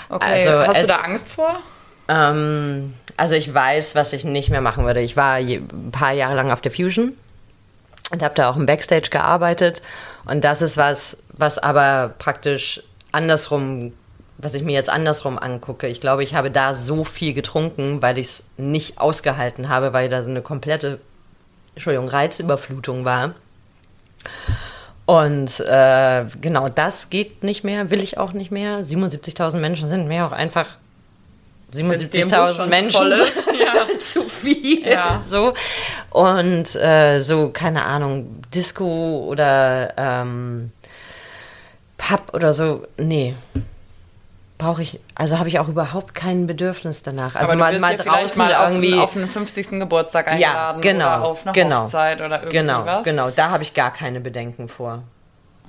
Okay, 0.09 0.47
Also 0.47 0.69
hast 0.69 0.83
du 0.83 0.87
da 0.87 0.97
Angst 0.97 1.29
vor? 1.29 1.61
Ähm, 2.09 2.95
also 3.17 3.35
ich 3.35 3.53
weiß, 3.53 3.95
was 3.95 4.13
ich 4.13 4.25
nicht 4.25 4.51
mehr 4.51 4.61
machen 4.61 4.85
würde. 4.85 5.01
Ich 5.01 5.17
war 5.17 5.39
je, 5.39 5.57
ein 5.57 5.91
paar 5.91 6.13
Jahre 6.13 6.35
lang 6.35 6.51
auf 6.51 6.61
der 6.61 6.73
Fusion 6.73 7.13
und 8.11 8.23
habe 8.23 8.35
da 8.35 8.51
auch 8.51 8.57
im 8.57 8.67
Backstage 8.67 9.11
gearbeitet. 9.11 9.83
Und 10.25 10.45
das 10.45 10.63
ist 10.63 10.77
was, 10.77 11.17
was 11.31 11.59
aber 11.59 12.15
praktisch 12.19 12.83
andersrum, 13.13 13.93
was 14.39 14.55
ich 14.55 14.63
mir 14.63 14.73
jetzt 14.73 14.91
andersrum 14.91 15.39
angucke. 15.39 15.89
Ich 15.89 16.01
glaube, 16.01 16.23
ich 16.23 16.35
habe 16.35 16.51
da 16.51 16.75
so 16.75 17.05
viel 17.05 17.33
getrunken, 17.33 18.03
weil 18.03 18.19
ich 18.19 18.27
es 18.27 18.43
nicht 18.57 18.99
ausgehalten 19.01 19.69
habe, 19.69 19.93
weil 19.93 20.09
da 20.09 20.23
so 20.23 20.31
eine 20.31 20.43
komplette, 20.43 21.01
Entschuldigung, 21.75 22.09
Reizüberflutung 22.09 23.05
war. 23.05 23.35
Und 25.07 25.61
äh, 25.61 26.25
genau 26.41 26.69
das 26.69 27.11
geht 27.11 27.45
nicht 27.45 27.63
mehr, 27.63 27.91
will 27.91 28.03
ich 28.03 28.19
auch 28.19 28.33
nicht 28.33 28.51
mehr. 28.51 28.81
77.000 28.81 29.59
Menschen 29.59 29.89
sind 29.89 30.09
mir 30.09 30.27
auch 30.27 30.33
einfach 30.33 30.67
Wenn's 31.73 32.11
dir 32.11 32.23
im 32.23 32.29
Bus 32.29 32.37
77.000 32.37 32.57
schon 32.57 32.69
Menschen. 32.69 33.13
Ja. 33.57 33.87
zu 33.99 34.23
viel. 34.25 34.87
Ja. 34.87 35.23
So. 35.27 35.55
Und 36.11 36.77
äh, 36.77 37.19
so, 37.21 37.51
keine 37.51 37.85
Ahnung, 37.85 38.43
Disco 38.55 39.27
oder 39.29 39.95
ähm, 39.97 40.71
Pub 41.97 42.33
oder 42.35 42.53
so, 42.53 42.87
nee. 42.97 43.35
Brauche 44.59 44.81
ich, 44.81 45.01
also 45.15 45.39
habe 45.39 45.49
ich 45.49 45.59
auch 45.59 45.69
überhaupt 45.69 46.15
kein 46.15 46.47
Bedürfnis 46.47 47.03
danach. 47.03 47.35
Also 47.35 47.53
Aber 47.53 47.57
mal, 47.57 47.79
mal 47.79 47.97
draußen 47.97 48.39
mal 48.39 48.55
auf, 48.55 48.71
irgendwie. 48.71 48.93
einen- 48.95 49.03
auf 49.03 49.15
einen 49.17 49.29
50. 49.29 49.79
Geburtstag 49.81 50.29
eingeladen 50.29 50.83
ja, 50.83 50.93
genau. 50.93 51.07
oder 51.07 51.25
auf 51.25 51.47
eine 51.47 51.53
genau, 51.53 51.83
Hochzeit 51.83 52.21
oder 52.21 52.37
irgendwie 52.43 52.57
genau. 52.57 53.03
Genau, 53.03 53.31
da 53.31 53.51
habe 53.51 53.63
ich 53.63 53.75
gar 53.75 53.93
keine 53.93 54.21
Bedenken 54.21 54.69
vor. 54.69 55.03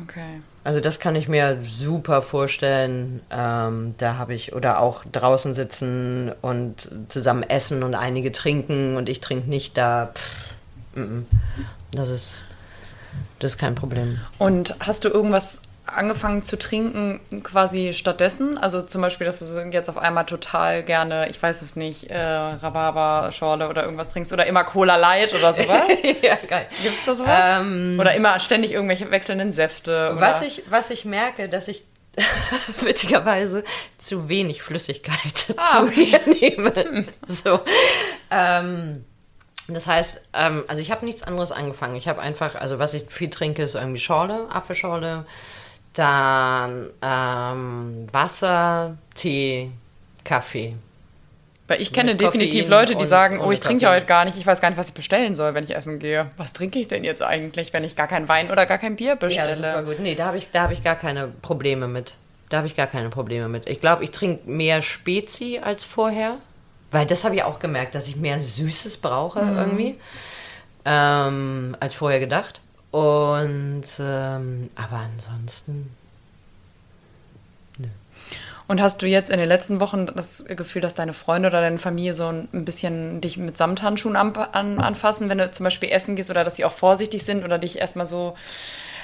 Okay. 0.02 0.42
Also 0.64 0.80
das 0.80 1.00
kann 1.00 1.16
ich 1.16 1.28
mir 1.28 1.58
super 1.64 2.22
vorstellen. 2.22 3.22
Ähm, 3.30 3.96
da 3.98 4.16
habe 4.18 4.34
ich 4.34 4.54
oder 4.54 4.80
auch 4.80 5.04
draußen 5.12 5.54
sitzen 5.54 6.32
und 6.42 6.90
zusammen 7.10 7.44
essen 7.44 7.84
und 7.84 7.96
einige 7.96 8.32
trinken 8.32 8.96
und 8.96 9.10
ich 9.10 9.20
trinke 9.20 9.50
nicht 9.50 9.78
da. 9.78 10.12
Pff, 10.14 10.96
mm 10.96 11.02
-mm. 11.02 11.24
Das 11.92 12.10
ist 12.10 12.44
das 13.40 13.52
ist 13.52 13.58
kein 13.58 13.76
Problem. 13.76 14.20
Und 14.38 14.76
hast 14.80 15.04
du 15.06 15.10
irgendwas 15.10 15.62
angefangen 15.88 16.44
zu 16.44 16.58
trinken 16.58 17.20
quasi 17.44 17.94
stattdessen? 17.94 18.58
Also 18.58 18.82
zum 18.82 19.02
Beispiel, 19.02 19.26
dass 19.26 19.40
du 19.40 19.70
jetzt 19.72 19.90
auf 19.90 19.98
einmal 19.98 20.26
total 20.26 20.84
gerne, 20.84 21.30
ich 21.30 21.42
weiß 21.42 21.62
es 21.62 21.76
nicht, 21.76 22.10
äh, 22.10 22.18
Rhabarber-Schorle 22.18 23.70
oder 23.70 23.84
irgendwas 23.84 24.10
trinkst 24.10 24.32
oder 24.34 24.46
immer 24.46 24.64
Cola 24.64 24.96
Light 24.96 25.34
oder 25.34 25.54
sowas? 25.54 25.84
ja, 26.22 26.38
geil. 26.48 26.68
Gibt 26.84 27.00
es 27.00 27.06
da 27.06 27.16
sowas? 27.16 27.60
Ähm, 27.60 27.98
oder 28.00 28.14
immer 28.14 28.40
ständig 28.40 28.74
irgendwelche 28.74 29.10
wechselnden 29.12 29.52
Säfte? 29.52 30.12
Was, 30.16 30.42
ich, 30.42 30.64
was 30.70 30.90
ich 30.90 31.06
merke, 31.06 31.50
dass 31.50 31.68
ich 31.68 31.84
witzigerweise 32.82 33.64
zu 33.98 34.30
wenig 34.30 34.62
Flüssigkeit 34.62 35.54
ah, 35.58 35.64
zu 35.64 35.84
mir 35.84 36.20
nehme. 36.26 36.74
Hm. 36.74 37.06
So. 37.28 37.60
Ähm, 38.32 39.06
das 39.68 39.86
heißt, 39.86 40.30
ähm, 40.34 40.64
also 40.68 40.82
ich 40.82 40.92
habe 40.92 41.06
nichts 41.06 41.24
anderes 41.24 41.52
angefangen. 41.52 41.96
Ich 41.96 42.08
habe 42.08 42.22
einfach, 42.22 42.56
also 42.56 42.80
was 42.80 42.94
ich 42.94 43.06
viel 43.10 43.30
trinke, 43.30 43.64
ist 43.64 43.76
irgendwie 43.76 44.00
Schorle, 44.00 44.48
Apfelschorle, 44.50 45.26
dann 45.94 46.92
ähm, 47.02 48.08
Wasser, 48.12 48.98
Tee, 49.16 49.72
Kaffee. 50.24 50.76
Weil 51.68 51.82
ich 51.82 51.92
kenne 51.92 52.16
definitiv 52.16 52.70
Leute, 52.70 52.96
die 52.96 53.06
sagen, 53.06 53.42
oh, 53.42 53.52
ich 53.52 53.60
trinke 53.60 53.84
ja 53.84 53.92
heute 53.92 54.06
gar 54.06 54.24
nicht, 54.24 54.38
ich 54.38 54.46
weiß 54.46 54.62
gar 54.62 54.70
nicht, 54.70 54.78
was 54.78 54.90
ich 54.90 54.94
bestellen 54.94 55.36
soll, 55.36 55.54
wenn 55.54 55.66
ich 55.66 55.76
essen 55.76 56.00
gehe. 56.00 56.28
Was 56.38 56.54
trinke 56.54 56.80
ich 56.80 56.88
denn 56.88 57.04
jetzt 57.04 57.22
eigentlich, 57.22 57.74
wenn 57.74 57.84
ich 57.84 57.98
gar 57.98 58.08
keinen 58.08 58.30
Wein 58.30 58.50
oder 58.50 58.66
gar 58.66 58.78
kein 58.78 58.96
Bier 58.96 59.18
bestelle? 59.18 59.50
Ja, 59.50 59.56
super 59.56 59.84
gut. 59.84 60.00
Nee, 60.00 60.16
da 60.16 60.28
habe 60.28 60.38
ich, 60.38 60.48
hab 60.54 60.72
ich 60.72 60.82
gar 60.84 60.96
keine 60.96 61.28
Probleme 61.28 61.88
mit. 61.88 62.14
Da 62.50 62.58
habe 62.58 62.68
ich 62.68 62.78
gar 62.78 62.88
keine 62.88 63.10
Probleme 63.10 63.50
mit. 63.50 63.68
Ich 63.68 63.82
glaube, 63.82 64.06
ich 64.06 64.12
trinke 64.12 64.50
mehr 64.50 64.82
Spezi 64.82 65.60
als 65.62 65.84
vorher. 65.84 66.38
Weil 66.90 67.06
das 67.06 67.26
habe 67.26 67.36
ich 67.36 67.44
auch 67.44 67.60
gemerkt, 67.60 67.96
dass 67.96 68.08
ich 68.08 68.16
mehr 68.16 68.40
Süßes 68.40 68.98
brauche 68.98 69.42
mhm. 69.42 69.58
irgendwie, 69.58 69.96
ähm, 70.86 71.76
als 71.82 71.94
vorher 71.94 72.22
gedacht. 72.22 72.62
Und 72.98 73.84
ähm, 74.00 74.72
aber 74.76 75.02
ansonsten. 75.14 75.91
Nö. 77.78 77.89
Und 78.68 78.82
hast 78.82 79.04
du 79.04 79.06
jetzt 79.06 79.30
in 79.30 79.38
den 79.38 79.48
letzten 79.48 79.80
Wochen 79.80 80.08
das 80.08 80.45
Gefühl, 80.48 80.82
dass 80.82 80.95
deine 80.95 81.14
Freunde 81.14 81.50
oder 81.50 81.62
deine 81.62 81.78
Familie 81.78 82.16
so 82.16 82.28
ein 82.30 82.66
bisschen 82.66 83.22
dich 83.22 83.38
mit 83.38 83.56
Samthandschuhen 83.56 84.16
an, 84.16 84.36
an, 84.36 84.80
anfassen, 84.80 85.30
wenn 85.30 85.38
du 85.38 85.52
zum 85.52 85.66
Beispiel 85.66 85.91
essen 85.91 86.16
gehst 86.16 86.32
oder 86.32 86.43
dass 86.43 86.56
sie 86.56 86.66
auch 86.66 86.72
vorsichtig 86.72 87.24
sind 87.24 87.43
oder 87.45 87.60
dich 87.60 87.78
erstmal 87.78 88.08
so 88.08 88.36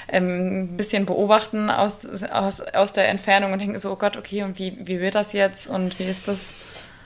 ähm, 0.08 0.62
ein 0.64 0.76
bisschen 0.76 1.06
beobachten 1.06 1.70
aus, 1.70 2.04
aus, 2.24 2.62
aus 2.62 2.92
der 2.94 3.08
Entfernung 3.08 3.52
und 3.52 3.60
denken 3.60 3.78
so, 3.78 3.92
oh 3.92 3.96
Gott, 3.96 4.16
okay, 4.16 4.42
und 4.42 4.58
wie, 4.58 4.76
wie 4.80 4.98
wird 4.98 5.14
das 5.14 5.32
jetzt 5.32 5.68
und 5.68 6.00
wie 6.00 6.04
ist 6.04 6.26
das? 6.26 6.52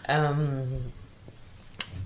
Ähm, 0.08 0.90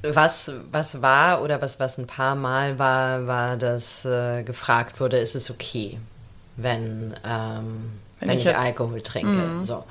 was, 0.02 0.50
was 0.70 1.00
war 1.02 1.42
oder 1.42 1.62
was, 1.62 1.78
was 1.78 1.98
ein 1.98 2.06
paar 2.06 2.34
Mal 2.34 2.78
war, 2.78 3.26
war, 3.26 3.56
dass 3.56 4.04
äh, 4.04 4.42
gefragt 4.42 5.00
wurde, 5.00 5.18
ist 5.18 5.34
es 5.34 5.50
okay, 5.50 5.98
wenn, 6.56 7.14
ähm, 7.24 8.00
wenn, 8.20 8.28
wenn, 8.28 8.38
ich, 8.38 8.46
ich 8.46 8.56
Alkohol 8.56 9.00
trinke? 9.00 9.28
Mhm. 9.28 9.64
So. 9.64 9.84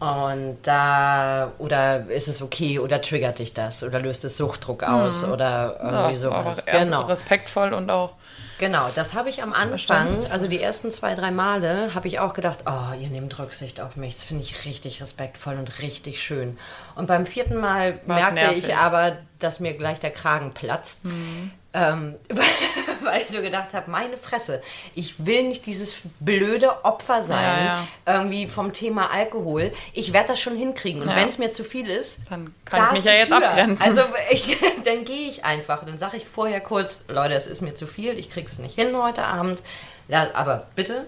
Und 0.00 0.56
da, 0.64 1.52
oder 1.58 2.06
ist 2.06 2.26
es 2.26 2.42
okay, 2.42 2.80
oder 2.80 3.00
triggert 3.00 3.38
dich 3.38 3.54
das, 3.54 3.84
oder 3.84 4.00
löst 4.00 4.24
es 4.24 4.36
Suchtdruck 4.36 4.82
aus, 4.82 5.24
mhm. 5.24 5.32
oder 5.32 5.78
irgendwie 5.80 6.12
ja, 6.12 6.14
sowas. 6.14 6.66
Genau. 6.66 7.02
Respektvoll 7.02 7.72
und 7.72 7.88
auch 7.90 8.14
Genau, 8.58 8.90
das 8.94 9.14
habe 9.14 9.28
ich 9.28 9.42
am 9.42 9.52
Anfang, 9.52 10.18
also 10.30 10.46
die 10.46 10.60
ersten 10.60 10.90
zwei, 10.90 11.14
drei 11.14 11.30
Male, 11.30 11.94
habe 11.94 12.06
ich 12.08 12.20
auch 12.20 12.32
gedacht, 12.32 12.60
oh, 12.66 12.94
ihr 12.98 13.08
nehmt 13.08 13.38
Rücksicht 13.38 13.80
auf 13.80 13.96
mich. 13.96 14.14
Das 14.14 14.24
finde 14.24 14.44
ich 14.44 14.64
richtig 14.64 15.00
respektvoll 15.00 15.56
und 15.56 15.80
richtig 15.80 16.22
schön. 16.22 16.58
Und 16.94 17.06
beim 17.06 17.26
vierten 17.26 17.56
Mal 17.58 18.00
War's 18.06 18.20
merkte 18.20 18.34
nervig. 18.34 18.68
ich 18.68 18.76
aber, 18.76 19.16
dass 19.38 19.60
mir 19.60 19.74
gleich 19.74 20.00
der 20.00 20.10
Kragen 20.10 20.52
platzt. 20.52 21.04
Mhm. 21.04 21.50
Ähm, 21.74 22.16
weil 23.02 23.22
ich 23.22 23.28
so 23.28 23.40
gedacht 23.40 23.72
habe, 23.72 23.90
meine 23.90 24.18
Fresse, 24.18 24.62
ich 24.94 25.24
will 25.24 25.44
nicht 25.44 25.64
dieses 25.64 25.96
blöde 26.20 26.84
Opfer 26.84 27.24
sein, 27.24 27.42
ja, 27.42 27.64
ja. 27.64 27.88
irgendwie 28.06 28.46
vom 28.46 28.72
Thema 28.72 29.10
Alkohol. 29.10 29.72
Ich 29.94 30.12
werde 30.12 30.28
das 30.28 30.40
schon 30.40 30.56
hinkriegen. 30.56 31.02
Und 31.02 31.08
ja. 31.08 31.16
wenn 31.16 31.26
es 31.26 31.38
mir 31.38 31.50
zu 31.50 31.64
viel 31.64 31.88
ist, 31.88 32.18
dann 32.28 32.54
kann 32.64 32.88
ich 32.88 32.92
mich 32.92 33.04
ja 33.04 33.12
jetzt 33.12 33.28
Tür. 33.28 33.38
abgrenzen. 33.38 33.84
Also 33.84 34.02
ich, 34.30 34.58
dann 34.84 35.04
gehe 35.04 35.28
ich 35.28 35.44
einfach. 35.44 35.84
Dann 35.84 35.96
sage 35.96 36.18
ich 36.18 36.26
vorher 36.26 36.60
kurz, 36.60 37.04
Leute, 37.08 37.34
es 37.34 37.46
ist 37.46 37.62
mir 37.62 37.74
zu 37.74 37.86
viel, 37.86 38.18
ich 38.18 38.30
krieg's 38.30 38.58
nicht 38.58 38.74
hin 38.74 38.94
heute 38.96 39.24
Abend. 39.24 39.62
Ja, 40.08 40.28
aber 40.34 40.66
bitte, 40.74 41.06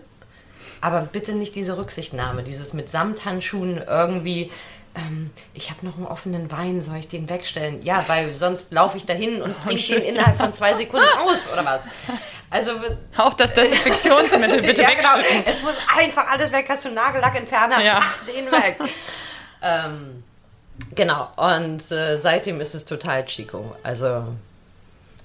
aber 0.80 1.02
bitte 1.02 1.32
nicht 1.32 1.54
diese 1.54 1.76
Rücksichtnahme, 1.76 2.42
dieses 2.42 2.72
mit 2.72 2.88
Samthandschuhen 2.88 3.82
irgendwie 3.86 4.50
ähm, 4.94 5.30
ich 5.54 5.70
habe 5.70 5.84
noch 5.84 5.96
einen 5.96 6.06
offenen 6.06 6.50
Wein, 6.50 6.80
soll 6.82 6.96
ich 6.96 7.08
den 7.08 7.28
wegstellen? 7.28 7.82
Ja, 7.82 8.04
weil 8.06 8.32
sonst 8.34 8.72
laufe 8.72 8.96
ich 8.96 9.06
dahin 9.06 9.42
und 9.42 9.54
trinke 9.62 9.94
den 9.94 10.02
innerhalb 10.02 10.36
von 10.36 10.52
zwei 10.52 10.72
Sekunden 10.74 11.06
aus, 11.24 11.52
oder 11.52 11.64
was? 11.64 11.80
Also 12.50 12.72
auch 13.16 13.34
das 13.34 13.52
Desinfektionsmittel 13.54 14.62
bitte 14.62 14.82
ja. 14.82 14.90
Genau. 14.94 15.42
Es 15.44 15.62
muss 15.62 15.74
einfach 15.96 16.28
alles 16.28 16.52
weg. 16.52 16.66
Hast 16.68 16.84
du 16.84 16.90
Nagellackentferner? 16.90 17.82
Ja. 17.82 18.02
den 18.28 18.52
weg. 18.52 18.78
ähm, 19.62 20.22
genau. 20.94 21.28
Und 21.36 21.90
äh, 21.90 22.16
seitdem 22.16 22.60
ist 22.60 22.74
es 22.76 22.84
total 22.84 23.24
Chico. 23.26 23.74
Also 23.82 24.24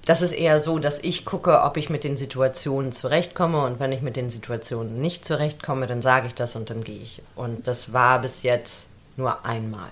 das 0.06 0.22
ist 0.22 0.32
eher 0.32 0.58
so, 0.58 0.80
dass 0.80 0.98
ich 0.98 1.24
gucke, 1.24 1.62
ob 1.62 1.76
ich 1.76 1.88
mit 1.88 2.02
den 2.02 2.16
Situationen 2.16 2.90
zurechtkomme 2.90 3.62
und 3.62 3.78
wenn 3.78 3.92
ich 3.92 4.00
mit 4.00 4.16
den 4.16 4.30
Situationen 4.30 5.00
nicht 5.00 5.24
zurechtkomme, 5.24 5.86
dann 5.86 6.02
sage 6.02 6.26
ich 6.26 6.34
das 6.34 6.56
und 6.56 6.70
dann 6.70 6.82
gehe 6.82 7.00
ich. 7.00 7.22
Und 7.36 7.68
das 7.68 7.92
war 7.92 8.20
bis 8.20 8.42
jetzt 8.42 8.86
nur 9.20 9.44
einmal. 9.44 9.90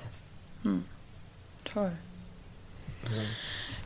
Hm. 0.62 0.84
Toll. 1.64 1.92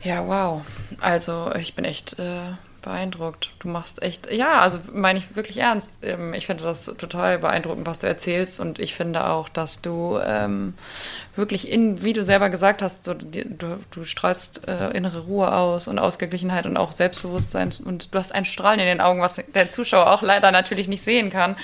Ja. 0.03 0.15
ja, 0.15 0.27
wow. 0.27 0.65
Also 0.99 1.51
ich 1.55 1.75
bin 1.75 1.85
echt 1.85 2.17
äh, 2.17 2.53
beeindruckt. 2.81 3.51
Du 3.59 3.67
machst 3.67 4.01
echt, 4.01 4.31
ja, 4.31 4.61
also 4.61 4.79
meine 4.93 5.19
ich 5.19 5.35
wirklich 5.35 5.57
ernst. 5.57 5.91
Ähm, 6.01 6.33
ich 6.33 6.45
finde 6.45 6.63
das 6.63 6.85
total 6.85 7.39
beeindruckend, 7.39 7.85
was 7.85 7.99
du 7.99 8.07
erzählst. 8.07 8.59
Und 8.59 8.79
ich 8.79 8.95
finde 8.95 9.27
auch, 9.27 9.49
dass 9.49 9.81
du 9.81 10.17
ähm, 10.23 10.75
wirklich 11.35 11.69
in, 11.69 12.03
wie 12.03 12.13
du 12.13 12.23
selber 12.23 12.49
gesagt 12.49 12.81
hast, 12.81 13.03
so, 13.03 13.13
du, 13.13 13.79
du 13.91 14.05
strahlst 14.05 14.67
äh, 14.67 14.91
innere 14.91 15.25
Ruhe 15.25 15.53
aus 15.53 15.89
und 15.89 15.99
Ausgeglichenheit 15.99 16.65
und 16.65 16.77
auch 16.77 16.93
Selbstbewusstsein. 16.93 17.73
Und 17.83 18.13
du 18.15 18.17
hast 18.17 18.33
ein 18.33 18.45
Strahlen 18.45 18.79
in 18.79 18.85
den 18.85 19.01
Augen, 19.01 19.21
was 19.21 19.41
der 19.53 19.69
Zuschauer 19.69 20.09
auch 20.09 20.21
leider 20.21 20.51
natürlich 20.51 20.87
nicht 20.87 21.03
sehen 21.03 21.29
kann. 21.29 21.57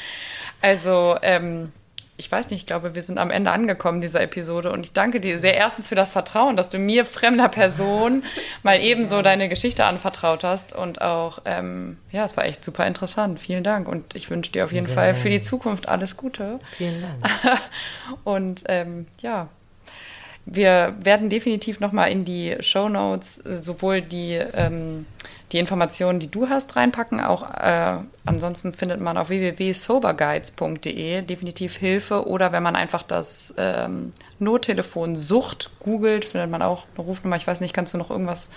Also, 0.61 1.15
ähm, 1.21 1.71
ich 2.20 2.30
weiß 2.30 2.49
nicht, 2.49 2.59
ich 2.59 2.65
glaube, 2.67 2.95
wir 2.95 3.01
sind 3.01 3.17
am 3.17 3.32
Ende 3.32 3.49
angekommen 3.51 4.01
dieser 4.01 4.22
Episode 4.22 4.72
und 4.74 4.86
ich 4.86 4.91
danke 4.91 5.22
dir 5.22 5.39
sehr 5.39 5.55
erstens 5.55 5.88
für 5.88 5.95
das 5.95 6.11
Vertrauen, 6.11 6.57
dass 6.57 6.70
du 6.70 6.78
mir, 6.78 7.05
fremder 7.05 7.47
Person, 7.47 8.24
mal 8.63 8.82
ebenso 8.82 9.22
deine 9.22 9.47
Geschichte 9.47 9.86
anvertraut 9.86 10.43
hast 10.43 10.74
und 10.74 11.01
auch, 11.01 11.39
ähm, 11.45 11.97
ja, 12.11 12.26
es 12.26 12.36
war 12.36 12.43
echt 12.43 12.63
super 12.63 12.86
interessant. 12.86 13.39
Vielen 13.39 13.63
Dank 13.63 13.88
und 13.88 14.15
ich 14.15 14.30
wünsche 14.30 14.51
dir 14.51 14.65
auf 14.65 14.74
jeden 14.74 14.86
sehr 14.86 14.95
Fall 14.95 15.15
für 15.15 15.30
die 15.30 15.39
Zukunft 15.39 15.88
alles 15.88 16.17
Gute. 16.17 16.59
Vielen 16.78 17.01
Dank. 17.01 17.61
und 18.26 18.63
ähm, 18.67 19.07
ja, 19.22 19.47
wir 20.45 20.95
werden 20.99 21.30
definitiv 21.30 21.80
nochmal 21.80 22.11
in 22.11 22.26
die 22.26 22.57
Show 22.59 22.89
Notes 22.89 23.36
sowohl 23.36 24.01
die 24.01 24.34
ähm, 24.34 25.05
die 25.52 25.58
Informationen, 25.58 26.20
die 26.20 26.30
du 26.30 26.50
hast, 26.50 26.76
reinpacken. 26.76 27.20
Auch 27.22 27.50
äh, 27.56 27.97
ansonsten 28.26 28.74
findet 28.74 29.00
man 29.02 29.18
auf 29.18 29.30
www.soberguides.de 29.30 31.24
definitiv 31.24 31.76
Hilfe 31.76 32.28
oder 32.28 32.52
wenn 32.52 32.62
man 32.62 32.76
einfach 32.76 33.02
das 33.04 33.54
ähm, 33.58 34.14
Nottelefon 34.38 35.16
Sucht 35.16 35.72
googelt, 35.80 36.26
findet 36.26 36.52
man 36.52 36.62
auch 36.62 36.86
eine 36.95 37.06
Rufnummer. 37.06 37.36
Ich 37.36 37.47
weiß 37.47 37.62
nicht, 37.62 37.74
kannst 37.74 37.93
du 37.93 37.97
noch 37.97 38.12
irgendwas 38.12 38.50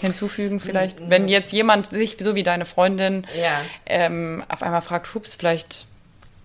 hinzufügen? 0.00 0.58
Vielleicht, 0.60 0.98
wenn 1.08 1.28
jetzt 1.28 1.52
jemand 1.52 1.92
sich, 1.92 2.16
so 2.18 2.34
wie 2.34 2.42
deine 2.42 2.64
Freundin, 2.66 3.26
ja. 3.40 3.60
ähm, 3.86 4.42
auf 4.48 4.62
einmal 4.62 4.82
fragt, 4.82 5.14
hups, 5.14 5.34
vielleicht 5.34 5.86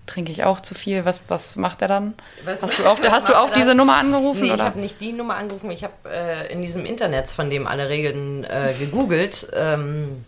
trinke 0.05 0.31
ich 0.31 0.43
auch 0.43 0.61
zu 0.61 0.75
viel. 0.75 1.05
Was, 1.05 1.29
was 1.29 1.55
macht 1.55 1.81
er 1.81 1.87
dann? 1.87 2.13
Was 2.43 2.63
hast 2.63 2.79
du 2.79 2.85
auch, 2.87 2.99
hast 2.99 3.29
du 3.29 3.37
auch 3.37 3.51
diese 3.51 3.75
Nummer 3.75 3.97
angerufen? 3.97 4.43
Nee, 4.43 4.51
oder? 4.51 4.55
ich 4.55 4.61
habe 4.61 4.79
nicht 4.79 5.01
die 5.01 5.13
Nummer 5.13 5.35
angerufen. 5.35 5.71
Ich 5.71 5.83
habe 5.83 5.93
äh, 6.09 6.51
in 6.51 6.61
diesem 6.61 6.85
Internet, 6.85 7.29
von 7.29 7.49
dem 7.49 7.67
alle 7.67 7.89
Regeln, 7.89 8.43
äh, 8.43 8.73
gegoogelt. 8.77 9.47
Ähm, 9.57 10.25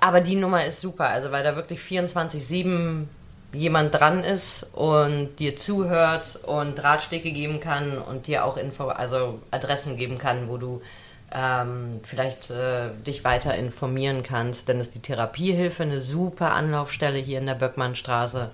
aber 0.00 0.20
die 0.20 0.34
Nummer 0.34 0.66
ist 0.66 0.80
super, 0.80 1.08
also 1.08 1.30
weil 1.30 1.44
da 1.44 1.54
wirklich 1.54 1.78
24-7 1.80 3.04
jemand 3.52 3.94
dran 3.94 4.22
ist 4.22 4.66
und 4.72 5.36
dir 5.36 5.56
zuhört 5.56 6.40
und 6.44 6.82
Ratschläge 6.82 7.30
geben 7.30 7.60
kann 7.60 7.98
und 7.98 8.26
dir 8.26 8.44
auch 8.44 8.56
Info, 8.56 8.88
also 8.88 9.40
Adressen 9.50 9.96
geben 9.96 10.18
kann, 10.18 10.48
wo 10.48 10.56
du 10.58 10.82
ähm, 11.32 12.00
vielleicht 12.02 12.50
äh, 12.50 12.90
dich 13.06 13.24
weiter 13.24 13.54
informieren 13.54 14.22
kannst. 14.22 14.68
Dann 14.68 14.80
ist 14.80 14.94
die 14.94 15.02
Therapiehilfe 15.02 15.82
eine 15.82 16.00
super 16.00 16.52
Anlaufstelle 16.52 17.18
hier 17.18 17.38
in 17.38 17.46
der 17.46 17.54
Böckmannstraße. 17.54 18.50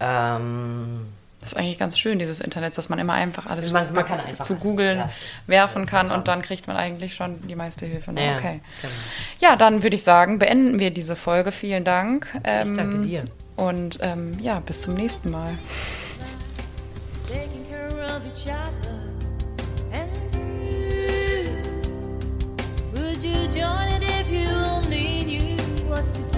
Ähm, 0.00 1.06
das 1.42 1.52
ist 1.52 1.58
eigentlich 1.58 1.78
ganz 1.78 1.98
schön, 1.98 2.20
dieses 2.20 2.38
Internet, 2.38 2.78
dass 2.78 2.88
man 2.88 3.00
immer 3.00 3.14
einfach 3.14 3.46
alles 3.46 3.72
man, 3.72 3.92
man 3.92 4.06
einfach 4.20 4.44
zu 4.44 4.54
googeln 4.54 4.98
ja, 4.98 5.10
werfen 5.48 5.86
kann 5.86 6.12
und 6.12 6.28
dann 6.28 6.40
kriegt 6.40 6.68
man 6.68 6.76
eigentlich 6.76 7.16
schon 7.16 7.44
die 7.48 7.56
meiste 7.56 7.84
Hilfe. 7.84 8.12
Ne? 8.12 8.24
Ja, 8.24 8.36
okay. 8.36 8.60
Genau. 8.80 8.94
Ja, 9.40 9.56
dann 9.56 9.82
würde 9.82 9.96
ich 9.96 10.04
sagen, 10.04 10.38
beenden 10.38 10.78
wir 10.78 10.92
diese 10.92 11.16
Folge. 11.16 11.50
Vielen 11.50 11.82
Dank. 11.82 12.28
Ähm, 12.44 12.70
ich 12.70 12.76
danke 12.76 12.98
dir. 13.02 13.24
Und 13.56 13.98
ähm, 14.00 14.38
ja, 14.40 14.60
bis 14.60 14.82
zum 14.82 14.94
nächsten 14.94 15.30
Mal. 15.30 15.58
Would 22.92 23.24
you 23.24 23.34
join 23.48 23.88
it 23.92 24.02
if 24.04 24.30
you 24.30 24.48
only 24.48 25.24
knew 25.24 25.56
what 25.88 26.04
to 26.14 26.22
do? 26.22 26.31